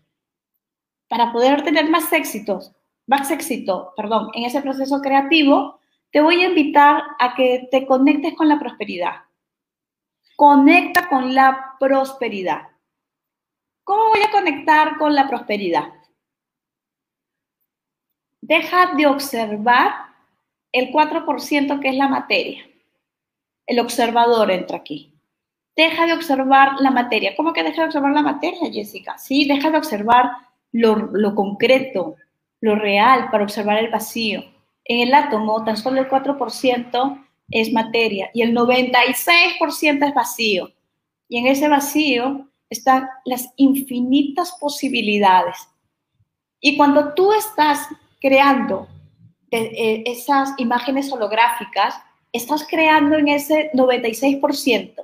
para 1.09 1.33
poder 1.33 1.63
tener 1.63 1.89
más 1.89 2.13
éxitos, 2.13 2.73
más 3.07 3.31
éxito, 3.31 3.93
perdón, 3.97 4.29
en 4.35 4.45
ese 4.45 4.61
proceso 4.61 5.01
creativo, 5.01 5.81
te 6.13 6.21
voy 6.21 6.43
a 6.43 6.49
invitar 6.49 7.03
a 7.19 7.35
que 7.35 7.69
te 7.71 7.87
conectes 7.87 8.35
con 8.35 8.49
la 8.49 8.59
prosperidad. 8.59 9.23
Conecta 10.39 11.09
con 11.09 11.35
la 11.35 11.75
prosperidad. 11.81 12.69
¿Cómo 13.83 14.11
voy 14.11 14.21
a 14.23 14.31
conectar 14.31 14.97
con 14.97 15.13
la 15.13 15.27
prosperidad? 15.27 15.93
Deja 18.41 18.95
de 18.95 19.09
observar 19.09 19.91
el 20.71 20.93
4% 20.93 21.81
que 21.81 21.89
es 21.89 21.97
la 21.97 22.07
materia. 22.07 22.65
El 23.67 23.81
observador 23.81 24.53
entra 24.53 24.77
aquí. 24.77 25.13
Deja 25.75 26.07
de 26.07 26.13
observar 26.13 26.75
la 26.79 26.93
materia. 26.93 27.35
¿Cómo 27.37 27.53
que 27.53 27.65
deja 27.65 27.83
de 27.83 27.87
observar 27.89 28.13
la 28.13 28.23
materia, 28.23 28.71
Jessica? 28.73 29.19
Sí, 29.19 29.45
deja 29.45 29.73
de 29.73 29.79
observar 29.79 30.31
lo, 30.71 31.35
concreto, 31.35 32.15
lo 32.61 32.77
real, 32.77 33.29
para 33.33 33.43
observar 33.43 33.79
el 33.79 33.91
vacío. 33.91 34.45
En 34.85 35.01
el 35.01 35.13
átomo, 35.15 35.65
tan 35.65 35.77
solo 35.77 36.01
el 36.01 36.09
4% 36.09 37.28
es 37.51 37.73
materia 37.73 38.31
y 38.35 38.43
el 38.43 38.55
96% 38.55 40.07
es 40.07 40.15
vacío. 40.15 40.71
Y 41.29 41.39
en 41.39 41.47
ese 41.47 41.69
vacío 41.69 42.49
están 42.71 43.09
las 43.25 43.49
infinitas 43.57 44.53
posibilidades. 44.61 45.57
Y 46.61 46.77
cuando 46.77 47.15
tú 47.15 47.33
estás 47.33 47.87
creando 48.21 48.89
eh, 49.51 50.03
esas 50.07 50.51
imágenes 50.59 51.11
holográficas, 51.13 51.95
estás 52.33 52.67
creando 52.69 53.17
en 53.17 53.29
ese 53.29 53.71
96%, 53.73 54.95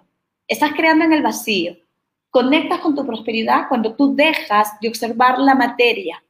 estás 0.49 0.73
creando 0.73 1.05
en 1.05 1.13
el 1.13 1.23
vacío. 1.23 1.77
Conectas 2.31 2.81
con 2.81 2.95
tu 2.95 3.07
prosperidad 3.07 3.69
cuando 3.69 3.95
tú 3.95 4.15
dejas 4.15 4.79
de 4.81 4.89
observar 4.89 5.39
la 5.39 5.55
materia, 5.55 6.23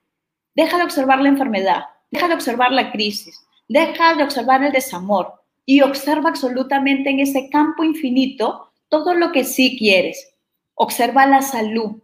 deja 0.55 0.77
de 0.77 0.85
observar 0.85 1.21
la 1.21 1.31
enfermedad, 1.31 1.85
deja 2.11 2.29
de 2.29 2.35
observar 2.35 2.73
la 2.73 2.93
crisis, 2.93 3.45
deja 3.67 4.15
de 4.15 4.23
observar 4.23 4.63
el 4.63 4.73
desamor 4.73 5.44
y 5.67 5.81
observa 5.81 6.31
absolutamente 6.31 7.11
en 7.11 7.21
ese 7.21 7.49
campo 7.49 7.85
infinito 7.85 8.73
todo 8.89 9.15
lo 9.15 9.33
que 9.33 9.45
sí 9.45 9.77
quieres. 9.79 10.35
Observa 10.75 11.27
la 11.27 11.43
salud, 11.43 12.03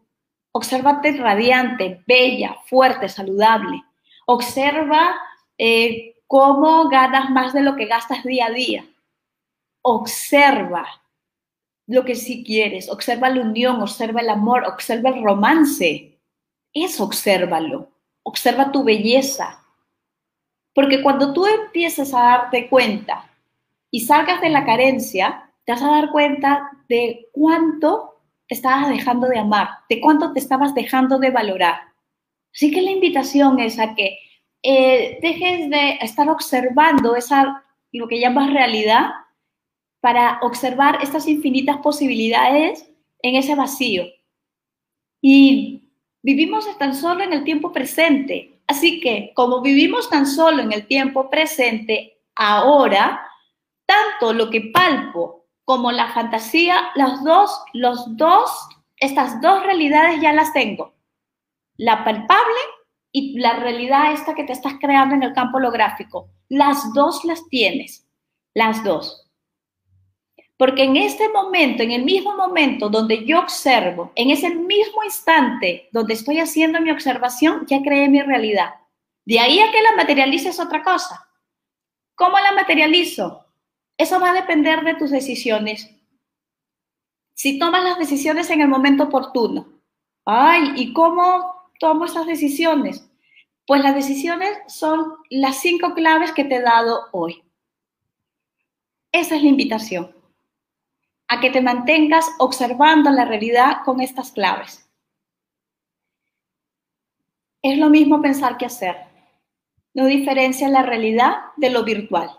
obsérvate 0.52 1.16
radiante, 1.16 2.02
bella, 2.06 2.56
fuerte, 2.66 3.08
saludable. 3.08 3.82
Observa 4.26 5.16
eh, 5.58 6.16
cómo 6.26 6.88
ganas 6.88 7.30
más 7.30 7.52
de 7.52 7.62
lo 7.62 7.76
que 7.76 7.86
gastas 7.86 8.24
día 8.24 8.46
a 8.46 8.50
día. 8.50 8.86
Observa 9.82 10.86
lo 11.86 12.04
que 12.04 12.14
sí 12.14 12.44
quieres, 12.44 12.88
observa 12.88 13.30
la 13.30 13.40
unión, 13.40 13.82
observa 13.82 14.20
el 14.20 14.28
amor, 14.28 14.64
observa 14.64 15.10
el 15.10 15.22
romance. 15.22 16.18
Eso 16.72 17.04
obsérvalo. 17.04 17.90
Observa 18.22 18.70
tu 18.70 18.84
belleza. 18.84 19.64
Porque 20.72 21.02
cuando 21.02 21.32
tú 21.32 21.46
empieces 21.46 22.14
a 22.14 22.20
darte 22.20 22.68
cuenta 22.68 23.29
y 23.90 24.00
salgas 24.00 24.40
de 24.40 24.50
la 24.50 24.64
carencia, 24.64 25.50
te 25.64 25.72
vas 25.72 25.82
a 25.82 25.90
dar 25.90 26.10
cuenta 26.10 26.70
de 26.88 27.28
cuánto 27.32 28.22
te 28.48 28.54
estabas 28.54 28.88
dejando 28.88 29.28
de 29.28 29.38
amar, 29.38 29.68
de 29.88 30.00
cuánto 30.00 30.32
te 30.32 30.40
estabas 30.40 30.74
dejando 30.74 31.18
de 31.18 31.30
valorar. 31.30 31.80
Así 32.52 32.70
que 32.70 32.82
la 32.82 32.90
invitación 32.90 33.60
es 33.60 33.78
a 33.78 33.94
que 33.94 34.18
eh, 34.62 35.18
dejes 35.22 35.70
de 35.70 35.98
estar 36.02 36.28
observando 36.28 37.16
esa, 37.16 37.64
lo 37.92 38.08
que 38.08 38.20
llamas 38.20 38.52
realidad 38.52 39.10
para 40.00 40.38
observar 40.42 40.98
estas 41.02 41.28
infinitas 41.28 41.78
posibilidades 41.78 42.90
en 43.22 43.36
ese 43.36 43.54
vacío. 43.54 44.04
Y 45.20 45.90
vivimos 46.22 46.66
tan 46.78 46.94
solo 46.94 47.22
en 47.22 47.32
el 47.32 47.44
tiempo 47.44 47.72
presente. 47.72 48.60
Así 48.66 49.00
que 49.00 49.32
como 49.34 49.60
vivimos 49.60 50.08
tan 50.08 50.26
solo 50.26 50.62
en 50.62 50.72
el 50.72 50.86
tiempo 50.86 51.28
presente, 51.28 52.18
ahora, 52.34 53.20
tanto 53.90 54.32
lo 54.32 54.50
que 54.50 54.70
palpo 54.72 55.46
como 55.64 55.90
la 55.90 56.12
fantasía, 56.12 56.90
las 56.94 57.24
dos, 57.24 57.50
los 57.72 58.16
dos, 58.16 58.50
estas 58.96 59.40
dos 59.40 59.64
realidades 59.64 60.20
ya 60.20 60.32
las 60.32 60.52
tengo. 60.52 60.94
La 61.76 62.04
palpable 62.04 62.60
y 63.10 63.38
la 63.38 63.54
realidad 63.54 64.12
esta 64.12 64.34
que 64.34 64.44
te 64.44 64.52
estás 64.52 64.74
creando 64.80 65.16
en 65.16 65.24
el 65.24 65.32
campo 65.32 65.56
holográfico. 65.58 66.28
Las 66.48 66.92
dos 66.94 67.24
las 67.24 67.48
tienes, 67.48 68.06
las 68.54 68.84
dos. 68.84 69.28
Porque 70.56 70.84
en 70.84 70.96
este 70.96 71.28
momento, 71.30 71.82
en 71.82 71.92
el 71.92 72.04
mismo 72.04 72.36
momento 72.36 72.90
donde 72.90 73.24
yo 73.24 73.40
observo, 73.40 74.12
en 74.14 74.30
ese 74.30 74.50
mismo 74.54 75.02
instante 75.02 75.88
donde 75.90 76.14
estoy 76.14 76.38
haciendo 76.38 76.80
mi 76.80 76.90
observación, 76.90 77.66
ya 77.66 77.80
creé 77.82 78.08
mi 78.08 78.20
realidad. 78.20 78.74
De 79.24 79.40
ahí 79.40 79.58
a 79.58 79.72
que 79.72 79.82
la 79.82 79.96
materialice 79.96 80.50
otra 80.60 80.82
cosa. 80.82 81.28
¿Cómo 82.14 82.38
la 82.38 82.52
materializo? 82.52 83.49
Eso 84.00 84.18
va 84.18 84.30
a 84.30 84.32
depender 84.32 84.82
de 84.82 84.94
tus 84.94 85.10
decisiones. 85.10 85.94
Si 87.34 87.58
tomas 87.58 87.84
las 87.84 87.98
decisiones 87.98 88.48
en 88.48 88.62
el 88.62 88.68
momento 88.68 89.04
oportuno. 89.04 89.68
Ay, 90.24 90.72
¿y 90.76 90.94
cómo 90.94 91.68
tomo 91.78 92.06
esas 92.06 92.24
decisiones? 92.24 93.06
Pues 93.66 93.82
las 93.82 93.94
decisiones 93.94 94.56
son 94.68 95.16
las 95.28 95.60
cinco 95.60 95.92
claves 95.92 96.32
que 96.32 96.44
te 96.44 96.54
he 96.54 96.62
dado 96.62 97.08
hoy. 97.12 97.44
Esa 99.12 99.36
es 99.36 99.42
la 99.42 99.50
invitación, 99.50 100.16
a 101.28 101.38
que 101.40 101.50
te 101.50 101.60
mantengas 101.60 102.26
observando 102.38 103.10
la 103.10 103.26
realidad 103.26 103.82
con 103.84 104.00
estas 104.00 104.32
claves. 104.32 104.90
Es 107.60 107.76
lo 107.76 107.90
mismo 107.90 108.22
pensar 108.22 108.56
que 108.56 108.64
hacer. 108.64 108.96
No 109.92 110.06
diferencia 110.06 110.70
la 110.70 110.84
realidad 110.84 111.34
de 111.58 111.68
lo 111.68 111.84
virtual. 111.84 112.30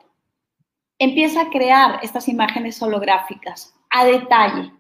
Empieza 1.03 1.41
a 1.41 1.49
crear 1.49 1.97
estas 2.03 2.27
imágenes 2.27 2.79
holográficas 2.79 3.73
a 3.89 4.05
detalle, 4.05 4.71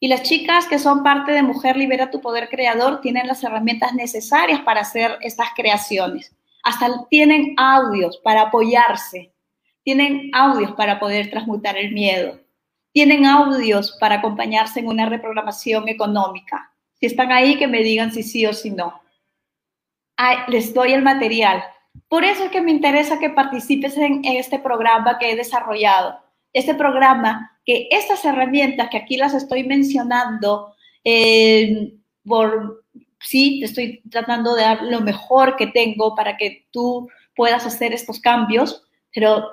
y 0.00 0.08
las 0.08 0.24
chicas 0.24 0.66
que 0.66 0.80
son 0.80 1.04
parte 1.04 1.30
de 1.30 1.44
Mujer 1.44 1.76
Libera 1.76 2.10
tu 2.10 2.20
Poder 2.20 2.48
Creador 2.48 3.00
tienen 3.00 3.28
las 3.28 3.44
herramientas 3.44 3.94
necesarias 3.94 4.62
para 4.62 4.80
hacer 4.80 5.16
estas 5.20 5.50
creaciones. 5.54 6.34
Hasta 6.64 7.06
tienen 7.08 7.54
audios 7.56 8.18
para 8.24 8.42
apoyarse, 8.42 9.32
tienen 9.84 10.28
audios 10.32 10.72
para 10.72 10.98
poder 10.98 11.30
transmutar 11.30 11.76
el 11.76 11.92
miedo, 11.92 12.40
tienen 12.90 13.24
audios 13.24 13.96
para 14.00 14.16
acompañarse 14.16 14.80
en 14.80 14.88
una 14.88 15.06
reprogramación 15.06 15.88
económica. 15.88 16.74
Si 16.94 17.06
están 17.06 17.30
ahí, 17.30 17.56
que 17.58 17.68
me 17.68 17.84
digan 17.84 18.12
si 18.12 18.24
sí 18.24 18.44
o 18.44 18.52
si 18.52 18.70
no. 18.70 19.00
les 20.48 20.74
doy 20.74 20.94
el 20.94 21.02
material. 21.02 21.62
Por 22.08 22.24
eso 22.24 22.44
es 22.44 22.50
que 22.50 22.60
me 22.60 22.70
interesa 22.70 23.18
que 23.18 23.30
participes 23.30 23.96
en 23.96 24.24
este 24.24 24.58
programa 24.58 25.18
que 25.18 25.32
he 25.32 25.36
desarrollado. 25.36 26.18
Este 26.52 26.74
programa 26.74 27.54
que 27.64 27.88
estas 27.90 28.24
herramientas 28.24 28.88
que 28.90 28.98
aquí 28.98 29.16
las 29.16 29.34
estoy 29.34 29.64
mencionando, 29.64 30.74
eh, 31.02 31.94
por, 32.24 32.84
sí, 33.20 33.60
te 33.60 33.66
estoy 33.66 34.02
tratando 34.10 34.54
de 34.54 34.62
dar 34.62 34.82
lo 34.82 35.00
mejor 35.00 35.56
que 35.56 35.68
tengo 35.68 36.14
para 36.14 36.36
que 36.36 36.66
tú 36.70 37.08
puedas 37.34 37.66
hacer 37.66 37.92
estos 37.92 38.20
cambios, 38.20 38.84
pero 39.14 39.44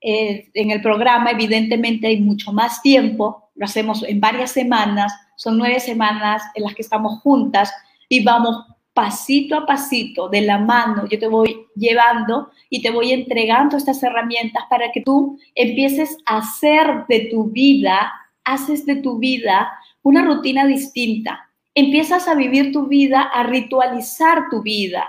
eh, 0.00 0.50
en 0.54 0.70
el 0.70 0.82
programa 0.82 1.30
evidentemente 1.30 2.08
hay 2.08 2.20
mucho 2.20 2.52
más 2.52 2.82
tiempo, 2.82 3.50
lo 3.54 3.66
hacemos 3.66 4.02
en 4.02 4.20
varias 4.20 4.50
semanas, 4.50 5.12
son 5.36 5.58
nueve 5.58 5.80
semanas 5.80 6.42
en 6.54 6.64
las 6.64 6.74
que 6.74 6.82
estamos 6.82 7.20
juntas 7.20 7.72
y 8.08 8.24
vamos 8.24 8.66
pasito 9.00 9.56
a 9.56 9.64
pasito, 9.64 10.28
de 10.28 10.42
la 10.42 10.58
mano, 10.58 11.06
yo 11.08 11.18
te 11.18 11.26
voy 11.26 11.66
llevando 11.74 12.50
y 12.68 12.82
te 12.82 12.90
voy 12.90 13.12
entregando 13.12 13.78
estas 13.78 14.02
herramientas 14.02 14.64
para 14.68 14.92
que 14.92 15.00
tú 15.00 15.38
empieces 15.54 16.18
a 16.26 16.36
hacer 16.36 17.06
de 17.08 17.20
tu 17.30 17.44
vida, 17.44 18.12
haces 18.44 18.84
de 18.84 18.96
tu 18.96 19.18
vida 19.18 19.72
una 20.02 20.22
rutina 20.22 20.66
distinta. 20.66 21.48
Empiezas 21.74 22.28
a 22.28 22.34
vivir 22.34 22.72
tu 22.72 22.88
vida, 22.88 23.22
a 23.22 23.42
ritualizar 23.44 24.50
tu 24.50 24.60
vida. 24.60 25.08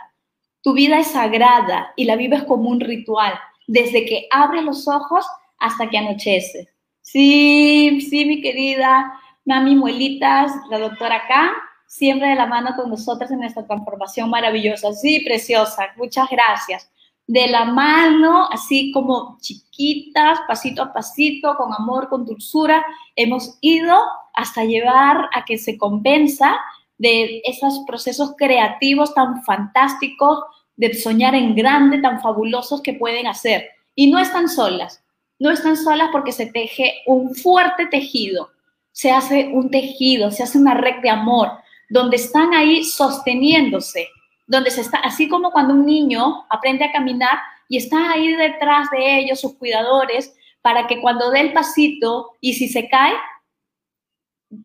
Tu 0.62 0.72
vida 0.72 0.98
es 0.98 1.08
sagrada 1.08 1.92
y 1.98 2.06
la 2.06 2.16
vives 2.16 2.44
como 2.44 2.70
un 2.70 2.80
ritual, 2.80 3.34
desde 3.68 4.06
que 4.06 4.28
abres 4.32 4.64
los 4.64 4.88
ojos 4.88 5.26
hasta 5.60 5.90
que 5.90 5.98
anochece. 5.98 6.70
Sí, 7.02 8.00
sí, 8.10 8.24
mi 8.24 8.42
querida 8.42 9.20
mami 9.44 9.76
muelitas, 9.76 10.54
la 10.70 10.80
doctora 10.80 11.18
acá 11.18 11.52
siempre 11.92 12.30
de 12.30 12.36
la 12.36 12.46
mano 12.46 12.70
con 12.78 12.90
nosotras 12.90 13.32
en 13.32 13.44
esta 13.44 13.68
transformación 13.68 14.30
maravillosa. 14.30 14.94
Sí, 14.94 15.20
preciosa, 15.26 15.90
muchas 15.98 16.30
gracias. 16.32 16.90
De 17.28 17.48
la 17.48 17.66
mano, 17.66 18.48
así 18.50 18.94
como 18.94 19.38
chiquitas, 19.42 20.40
pasito 20.48 20.84
a 20.84 20.94
pasito, 20.94 21.58
con 21.58 21.74
amor, 21.74 22.08
con 22.08 22.26
dulzura, 22.26 22.82
hemos 23.18 23.58
ido 23.60 23.94
hasta 24.34 24.64
llevar 24.64 25.28
a 25.34 25.44
que 25.44 25.58
se 25.58 25.78
compensa 25.78 26.58
de 26.98 27.42
esos 27.44 27.84
procesos 27.86 28.36
creativos 28.38 29.14
tan 29.14 29.44
fantásticos, 29.44 30.40
de 30.78 30.94
soñar 30.94 31.36
en 31.36 31.56
grande, 31.56 32.00
tan 32.00 32.22
fabulosos 32.22 32.82
que 32.82 32.94
pueden 32.94 33.28
hacer. 33.28 33.68
Y 33.96 34.10
no 34.10 34.18
están 34.18 34.48
solas, 34.48 35.04
no 35.40 35.52
están 35.52 35.76
solas 35.76 36.08
porque 36.14 36.32
se 36.32 36.46
teje 36.46 37.02
un 37.06 37.36
fuerte 37.36 37.88
tejido, 37.88 38.50
se 38.94 39.12
hace 39.12 39.50
un 39.54 39.70
tejido, 39.70 40.32
se 40.32 40.44
hace 40.44 40.58
una 40.58 40.74
red 40.74 41.02
de 41.02 41.10
amor, 41.10 41.61
donde 41.92 42.16
están 42.16 42.54
ahí 42.54 42.86
sosteniéndose, 42.86 44.08
donde 44.48 44.72
se 44.72 44.80
está, 44.80 45.00
así 45.00 45.28
como 45.28 45.52
cuando 45.52 45.74
un 45.74 45.86
niño 45.86 46.46
aprende 46.50 46.86
a 46.86 46.92
caminar 46.92 47.38
y 47.68 47.78
está 47.78 48.12
ahí 48.12 48.34
detrás 48.34 48.90
de 48.92 49.20
ellos 49.20 49.42
sus 49.42 49.58
cuidadores 49.58 50.34
para 50.62 50.88
que 50.88 51.02
cuando 51.02 51.32
dé 51.32 51.42
el 51.42 51.54
pasito 51.54 52.38
y 52.40 52.54
si 52.54 52.70
se 52.70 52.88
cae, 52.88 53.14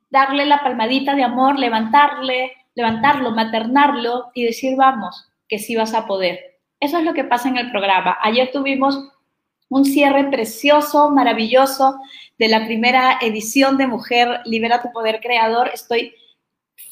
darle 0.09 0.47
la 0.47 0.63
palmadita 0.63 1.17
de 1.17 1.25
amor, 1.25 1.59
levantarle, 1.59 2.53
levantarlo, 2.77 3.33
maternarlo 3.33 4.31
y 4.33 4.45
decir, 4.45 4.77
vamos, 4.77 5.29
que 5.49 5.59
sí 5.59 5.75
vas 5.75 5.95
a 5.95 6.07
poder. 6.07 6.39
Eso 6.79 6.99
es 6.99 7.05
lo 7.05 7.13
que 7.13 7.25
pasa 7.25 7.49
en 7.49 7.57
el 7.57 7.73
programa. 7.73 8.19
Ayer 8.23 8.53
tuvimos 8.53 9.11
un 9.69 9.85
cierre 9.85 10.25
precioso, 10.31 11.11
maravilloso 11.11 11.99
de 12.39 12.49
la 12.49 12.67
primera 12.67 13.19
edición 13.21 13.79
de 13.79 13.89
Mujer 13.89 14.43
Libera 14.45 14.81
tu 14.81 14.93
Poder 14.93 15.21
Creador. 15.21 15.71
Estoy 15.75 16.15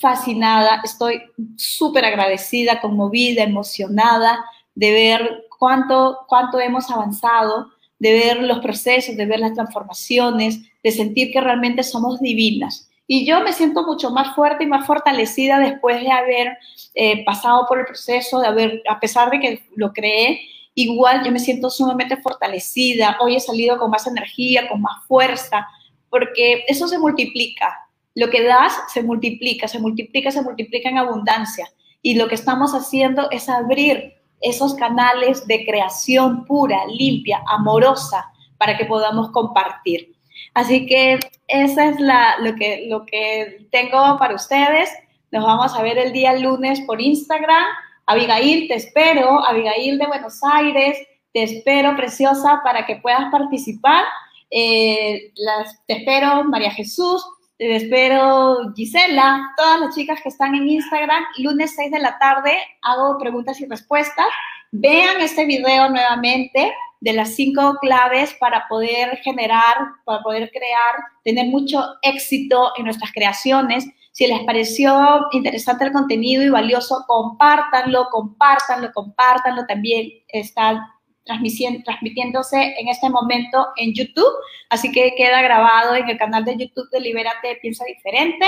fascinada, 0.01 0.81
estoy 0.85 1.23
súper 1.57 2.05
agradecida, 2.05 2.81
conmovida, 2.81 3.43
emocionada 3.43 4.45
de 4.75 4.93
ver 4.93 5.45
cuánto, 5.59 6.19
cuánto 6.29 6.61
hemos 6.61 6.91
avanzado, 6.91 7.69
de 7.99 8.13
ver 8.13 8.43
los 8.43 8.59
procesos, 8.59 9.17
de 9.17 9.27
ver 9.27 9.41
las 9.41 9.55
transformaciones, 9.55 10.61
de 10.83 10.91
sentir 10.91 11.33
que 11.33 11.41
realmente 11.41 11.83
somos 11.83 12.21
divinas 12.21 12.91
Y 13.07 13.25
yo 13.25 13.41
me 13.41 13.53
siento 13.53 13.85
mucho 13.85 14.11
más 14.11 14.35
fuerte 14.35 14.65
y 14.65 14.67
más 14.67 14.87
fortalecida 14.87 15.59
después 15.59 16.01
de 16.01 16.11
haber 16.11 16.59
eh, 16.95 17.25
pasado 17.25 17.67
por 17.69 17.79
el 17.79 17.87
proceso, 17.87 18.41
de 18.41 18.49
haber, 18.49 18.83
a 18.89 18.99
pesar 19.01 19.31
de 19.31 19.41
que 19.41 19.63
lo 19.77 19.93
creé, 19.93 20.41
igual 20.75 21.25
yo 21.25 21.31
me 21.31 21.39
siento 21.39 21.71
sumamente 21.71 22.17
fortalecida. 22.17 23.17
Hoy 23.21 23.37
he 23.37 23.41
salido 23.41 23.79
con 23.79 23.91
más 23.91 24.07
energía, 24.07 24.69
con 24.69 24.83
más 24.83 25.05
fuerza, 25.07 25.67
porque 26.11 26.65
eso 26.69 26.89
se 26.89 26.99
multiplica. 26.99 27.84
Lo 28.15 28.31
que 28.31 28.43
das 28.43 28.73
se 28.89 29.03
multiplica, 29.03 29.69
se 29.69 29.79
multiplica, 29.79 30.31
se 30.31 30.43
multiplica 30.43 30.89
en 30.89 30.99
abundancia. 30.99 31.69
Y 32.03 32.15
lo 32.15 32.29
que 32.29 32.35
estamos 32.35 32.73
haciendo 32.73 33.31
es 33.31 33.49
abrir 33.49 34.15
esos 34.41 34.75
canales 34.75 35.47
de 35.47 35.65
creación 35.65 36.45
pura, 36.45 36.85
limpia, 36.87 37.43
amorosa, 37.47 38.31
para 38.59 38.77
que 38.77 38.85
podamos 38.85 39.31
compartir. 39.31 40.15
Así 40.53 40.87
que 40.87 41.19
esa 41.49 41.87
es 41.87 41.99
la, 41.99 42.37
lo, 42.41 42.55
que, 42.55 42.87
lo 42.89 43.05
que 43.07 43.67
tengo 43.71 44.17
para 44.19 44.35
ustedes. 44.35 44.91
Nos 45.33 45.45
vamos 45.45 45.75
a 45.75 45.83
ver 45.83 45.99
el 45.99 46.12
día 46.12 46.35
lunes 46.35 46.81
por 46.83 47.01
Instagram. 47.01 47.65
Abigail, 48.07 48.69
te 48.69 48.75
espero. 48.75 49.45
Abigail 49.45 49.99
de 49.99 50.07
Buenos 50.07 50.43
Aires, 50.45 50.99
te 51.33 51.43
espero, 51.43 51.97
preciosa, 51.97 52.61
para 52.62 52.87
que 52.87 52.97
puedas 52.97 53.31
participar. 53.33 54.05
Eh, 54.51 55.33
las, 55.35 55.85
te 55.87 55.95
espero, 55.99 56.45
María 56.45 56.71
Jesús. 56.71 57.25
Te 57.57 57.77
espero, 57.77 58.73
Gisela, 58.75 59.41
todas 59.57 59.79
las 59.79 59.95
chicas 59.95 60.21
que 60.21 60.29
están 60.29 60.57
en 60.57 60.69
Instagram. 60.69 61.23
Lunes 61.39 61.73
6 61.77 61.93
de 61.93 62.01
la 62.01 62.19
tarde 62.19 62.53
hago 62.83 63.17
preguntas 63.19 63.61
y 63.61 63.67
respuestas. 63.67 64.27
Vean 64.73 65.21
este 65.21 65.45
video 65.45 65.89
nuevamente 65.89 66.75
de 66.99 67.13
las 67.13 67.37
cinco 67.37 67.77
claves 67.81 68.35
para 68.41 68.67
poder 68.69 69.19
generar, 69.19 69.77
para 70.05 70.21
poder 70.25 70.51
crear, 70.51 70.97
tener 71.23 71.47
mucho 71.47 71.81
éxito 72.03 72.73
en 72.77 72.87
nuestras 72.87 73.13
creaciones. 73.13 73.87
Si 74.11 74.27
les 74.27 74.43
pareció 74.43 75.21
interesante 75.31 75.85
el 75.85 75.93
contenido 75.93 76.43
y 76.43 76.49
valioso, 76.49 77.05
compártanlo, 77.07 78.09
compártanlo, 78.11 78.91
compártanlo. 78.93 79.65
También 79.67 80.09
está 80.27 80.94
transmitiéndose 81.25 82.75
en 82.79 82.89
este 82.89 83.09
momento 83.09 83.68
en 83.77 83.95
YouTube, 83.95 84.33
así 84.70 84.93
que 84.93 85.14
queda 85.16 85.43
grabado 85.43 85.95
en 85.95 86.09
el 86.09 86.18
canal 86.18 86.45
de 86.45 86.57
YouTube 86.57 86.91
de 86.91 87.01
Libérate 87.01 87.59
Piensa 87.62 87.85
Diferente. 87.85 88.47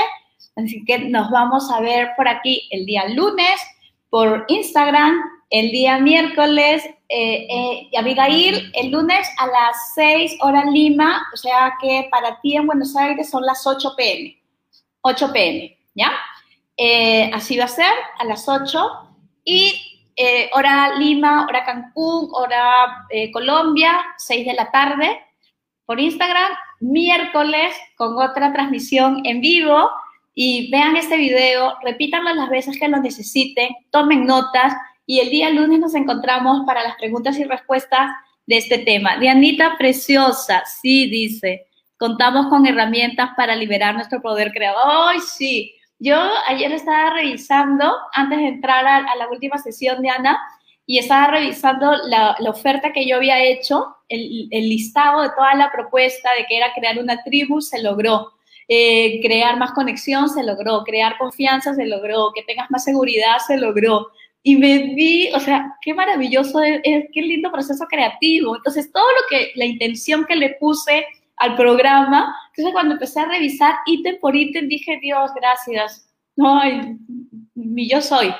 Así 0.56 0.84
que 0.84 0.98
nos 0.98 1.30
vamos 1.30 1.70
a 1.70 1.80
ver 1.80 2.10
por 2.16 2.28
aquí 2.28 2.68
el 2.70 2.86
día 2.86 3.08
lunes 3.08 3.60
por 4.10 4.44
Instagram 4.48 5.20
el 5.50 5.70
día 5.70 5.98
miércoles, 5.98 6.84
eh, 7.08 7.46
eh, 7.48 7.90
Abigail, 7.96 8.70
el 8.74 8.90
lunes 8.90 9.28
a 9.38 9.46
las 9.46 9.76
6 9.94 10.38
hora 10.40 10.64
Lima, 10.64 11.26
o 11.32 11.36
sea 11.36 11.74
que 11.80 12.08
para 12.10 12.40
ti 12.40 12.56
en 12.56 12.66
Buenos 12.66 12.96
Aires 12.96 13.30
son 13.30 13.44
las 13.44 13.66
8 13.66 13.94
pm. 13.96 14.36
8 15.02 15.32
pm, 15.32 15.78
¿ya? 15.94 16.12
Eh, 16.76 17.30
así 17.32 17.56
va 17.56 17.64
a 17.64 17.68
ser, 17.68 17.92
a 18.18 18.24
las 18.24 18.48
8. 18.48 18.78
Y 19.44 19.95
eh, 20.16 20.50
hora 20.54 20.96
Lima, 20.98 21.46
hora 21.46 21.64
Cancún, 21.64 22.28
hora 22.32 23.06
Colombia, 23.32 23.98
6 24.16 24.46
de 24.46 24.54
la 24.54 24.70
tarde 24.70 25.20
por 25.84 26.00
Instagram. 26.00 26.52
Miércoles 26.80 27.74
con 27.96 28.18
otra 28.18 28.52
transmisión 28.52 29.20
en 29.24 29.40
vivo. 29.40 29.90
Y 30.34 30.70
vean 30.70 30.96
este 30.96 31.16
video, 31.16 31.78
repítanlo 31.82 32.34
las 32.34 32.50
veces 32.50 32.78
que 32.78 32.88
lo 32.88 32.98
necesiten, 32.98 33.70
tomen 33.90 34.26
notas 34.26 34.74
y 35.06 35.20
el 35.20 35.30
día 35.30 35.48
lunes 35.48 35.78
nos 35.78 35.94
encontramos 35.94 36.66
para 36.66 36.82
las 36.82 36.96
preguntas 36.96 37.38
y 37.38 37.44
respuestas 37.44 38.10
de 38.46 38.58
este 38.58 38.78
tema. 38.78 39.16
Dianita 39.18 39.78
Preciosa, 39.78 40.64
sí, 40.66 41.08
dice, 41.08 41.66
contamos 41.96 42.48
con 42.48 42.66
herramientas 42.66 43.30
para 43.36 43.54
liberar 43.54 43.94
nuestro 43.94 44.20
poder 44.20 44.52
creador. 44.52 44.82
¡Ay, 44.84 45.20
sí! 45.20 45.75
Yo 45.98 46.16
ayer 46.46 46.72
estaba 46.72 47.10
revisando, 47.10 47.92
antes 48.12 48.38
de 48.38 48.48
entrar 48.48 48.86
a, 48.86 49.16
la 49.16 49.28
última 49.30 49.58
sesión 49.58 50.02
de 50.02 50.10
Ana, 50.10 50.38
y 50.84 50.98
estaba 50.98 51.28
revisando 51.28 51.92
la, 52.06 52.36
oferta 52.48 52.92
que 52.92 53.06
yo 53.06 53.16
había 53.16 53.42
hecho, 53.42 53.96
el, 54.08 54.48
listado 54.50 55.22
de 55.22 55.30
toda 55.30 55.54
la 55.54 55.72
propuesta 55.72 56.30
de 56.38 56.46
que 56.46 56.56
era 56.56 56.72
crear 56.74 56.98
una 56.98 57.22
tribu, 57.24 57.60
se 57.60 57.82
logró. 57.82 58.32
Eh, 58.68 59.20
crear 59.22 59.56
más 59.58 59.72
conexión, 59.72 60.28
se 60.28 60.42
logró. 60.42 60.84
Crear 60.84 61.18
confianza, 61.18 61.74
se 61.74 61.86
logró. 61.86 62.32
Que 62.34 62.42
tengas 62.42 62.70
más 62.70 62.84
seguridad, 62.84 63.38
se 63.46 63.56
logró 63.56 64.08
y 64.48 64.54
me 64.54 64.94
vi, 64.94 65.28
o 65.34 65.40
sea, 65.40 65.76
qué 65.82 65.92
maravilloso, 65.92 66.60
qué 66.60 67.20
lindo 67.20 67.50
proceso 67.50 67.84
creativo. 67.86 68.54
Entonces, 68.54 68.92
todo 68.92 69.02
lo 69.04 69.26
que, 69.28 69.50
la 69.56 69.64
intención 69.64 70.24
que 70.24 70.36
le 70.36 70.50
puse 70.60 71.04
al 71.36 71.54
programa, 71.56 72.34
entonces 72.48 72.72
cuando 72.72 72.94
empecé 72.94 73.20
a 73.20 73.26
revisar 73.26 73.74
ítem 73.86 74.18
por 74.20 74.34
ítem, 74.34 74.68
dije, 74.68 74.98
Dios, 75.00 75.30
gracias, 75.34 76.08
ay, 76.42 76.96
mi 77.54 77.88
yo 77.88 78.00
soy. 78.00 78.34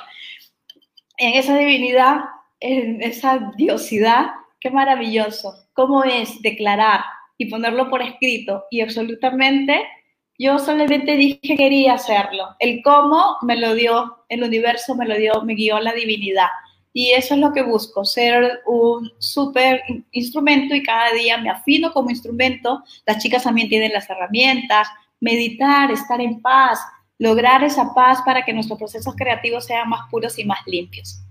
En 1.17 1.33
esa 1.33 1.57
divinidad, 1.57 2.21
en 2.59 3.01
esa 3.01 3.51
diosidad, 3.55 4.27
qué 4.59 4.69
maravilloso. 4.69 5.53
¿Cómo 5.73 6.03
es 6.03 6.41
declarar 6.41 7.01
y 7.37 7.49
ponerlo 7.49 7.89
por 7.89 8.01
escrito? 8.01 8.65
Y 8.71 8.81
absolutamente 8.81 9.83
yo 10.39 10.59
solamente 10.59 11.15
dije 11.15 11.39
que 11.41 11.55
quería 11.55 11.93
hacerlo. 11.93 12.55
El 12.59 12.81
cómo 12.83 13.37
me 13.41 13.57
lo 13.57 13.73
dio 13.73 14.25
el 14.29 14.43
universo, 14.43 14.95
me 14.95 15.07
lo 15.07 15.15
dio, 15.15 15.41
me 15.43 15.55
guió 15.55 15.79
la 15.79 15.93
divinidad. 15.93 16.49
Y 16.97 17.11
eso 17.11 17.35
es 17.35 17.39
lo 17.39 17.53
que 17.53 17.61
busco, 17.61 18.03
ser 18.03 18.61
un 18.65 19.11
súper 19.19 19.83
instrumento 20.13 20.73
y 20.73 20.81
cada 20.81 21.11
día 21.11 21.37
me 21.37 21.51
afino 21.51 21.93
como 21.93 22.09
instrumento. 22.09 22.83
Las 23.05 23.21
chicas 23.21 23.43
también 23.43 23.69
tienen 23.69 23.93
las 23.93 24.09
herramientas, 24.09 24.87
meditar, 25.19 25.91
estar 25.91 26.19
en 26.19 26.41
paz, 26.41 26.79
lograr 27.19 27.63
esa 27.63 27.93
paz 27.93 28.23
para 28.25 28.43
que 28.43 28.51
nuestros 28.51 28.79
procesos 28.79 29.13
creativos 29.15 29.67
sean 29.67 29.87
más 29.89 30.09
puros 30.09 30.39
y 30.39 30.45
más 30.45 30.57
limpios. 30.65 31.21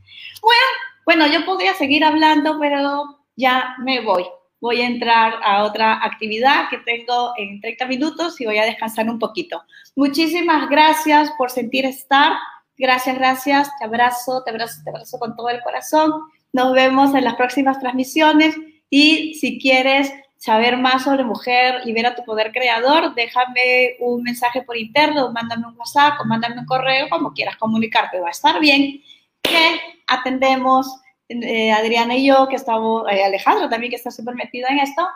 Bueno, 0.41 0.61
bueno, 1.05 1.27
yo 1.27 1.45
podría 1.45 1.75
seguir 1.75 2.05
hablando, 2.05 2.61
pero 2.61 3.19
ya 3.35 3.75
me 3.83 4.03
voy 4.03 4.23
voy 4.61 4.81
a 4.81 4.87
entrar 4.87 5.35
a 5.45 5.65
otra 5.65 6.05
actividad 6.05 6.69
que 6.71 6.79
tengo 6.79 7.33
en 7.37 7.61
30 7.61 7.87
minutos 7.87 8.41
y 8.41 8.47
voy 8.47 8.59
a 8.59 8.65
descansar 8.65 9.09
un 9.09 9.19
poquito. 9.19 9.63
Muchísimas 9.95 10.69
gracias 10.69 11.31
por 11.37 11.51
sentir 11.51 11.85
estar. 11.85 12.33
Gracias, 12.79 13.17
gracias. 13.17 13.71
Te 13.79 13.85
abrazo, 13.85 14.43
te 14.45 14.51
abrazo, 14.51 14.81
te 14.85 14.91
abrazo 14.91 15.19
con 15.19 15.35
todo 15.37 15.49
el 15.49 15.63
corazón. 15.63 16.13
Nos 16.53 16.73
vemos 16.73 17.15
en 17.15 17.25
las 17.25 17.35
próximas 17.35 17.79
transmisiones 17.81 18.55
y 18.91 19.35
si 19.35 19.59
quieres 19.59 20.13
saber 20.37 20.77
más 20.77 21.05
sobre 21.05 21.25
mujer, 21.25 21.85
libera 21.85 22.15
tu 22.15 22.25
poder 22.25 22.53
creador, 22.53 23.15
déjame 23.15 23.97
un 24.01 24.23
mensaje 24.23 24.63
por 24.63 24.77
interno, 24.77 25.33
mándame 25.33 25.67
un 25.67 25.77
WhatsApp 25.77 26.21
o 26.21 26.25
mándame 26.25 26.61
un 26.61 26.67
correo, 26.67 27.09
como 27.09 27.33
quieras 27.33 27.57
comunicarte, 27.57 28.21
va 28.21 28.29
a 28.29 28.31
estar 28.31 28.61
bien, 28.61 29.03
que 29.43 29.81
atendemos 30.07 30.87
eh, 31.29 31.73
Adriana 31.73 32.17
y 32.17 32.27
yo, 32.27 32.47
que 32.49 32.57
estamos, 32.57 33.05
eh, 33.11 33.25
Alejandro 33.25 33.69
también, 33.69 33.91
que 33.91 33.97
está 33.97 34.11
súper 34.11 34.35
metido 34.35 34.69
en 34.69 34.79
esto, 34.79 35.07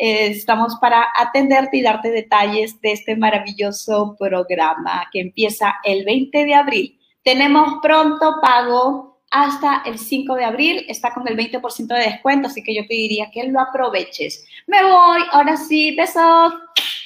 eh, 0.00 0.28
estamos 0.28 0.76
para 0.80 1.08
atenderte 1.14 1.76
y 1.76 1.82
darte 1.82 2.10
detalles 2.10 2.80
de 2.80 2.92
este 2.92 3.16
maravilloso 3.16 4.16
programa 4.18 5.08
que 5.12 5.20
empieza 5.20 5.76
el 5.84 6.04
20 6.04 6.44
de 6.44 6.54
abril. 6.54 6.97
Tenemos 7.28 7.80
pronto 7.82 8.36
pago 8.40 9.20
hasta 9.30 9.82
el 9.84 9.98
5 9.98 10.34
de 10.34 10.46
abril, 10.46 10.86
está 10.88 11.12
con 11.12 11.28
el 11.28 11.36
20% 11.36 11.86
de 11.88 12.00
descuento, 12.00 12.48
así 12.48 12.62
que 12.62 12.74
yo 12.74 12.86
te 12.86 12.94
diría 12.94 13.30
que 13.30 13.44
lo 13.44 13.60
aproveches. 13.60 14.46
Me 14.66 14.82
voy, 14.82 15.20
ahora 15.32 15.58
sí, 15.58 15.94
besos. 15.94 16.54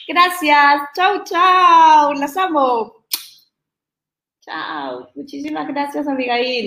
Gracias, 0.07 0.83
chao, 0.95 1.25
chao, 1.25 2.14
las 2.14 2.37
amo. 2.37 3.03
Chao, 4.43 5.09
muchísimas 5.16 5.66
gracias, 5.66 6.07
Abigail. 6.07 6.61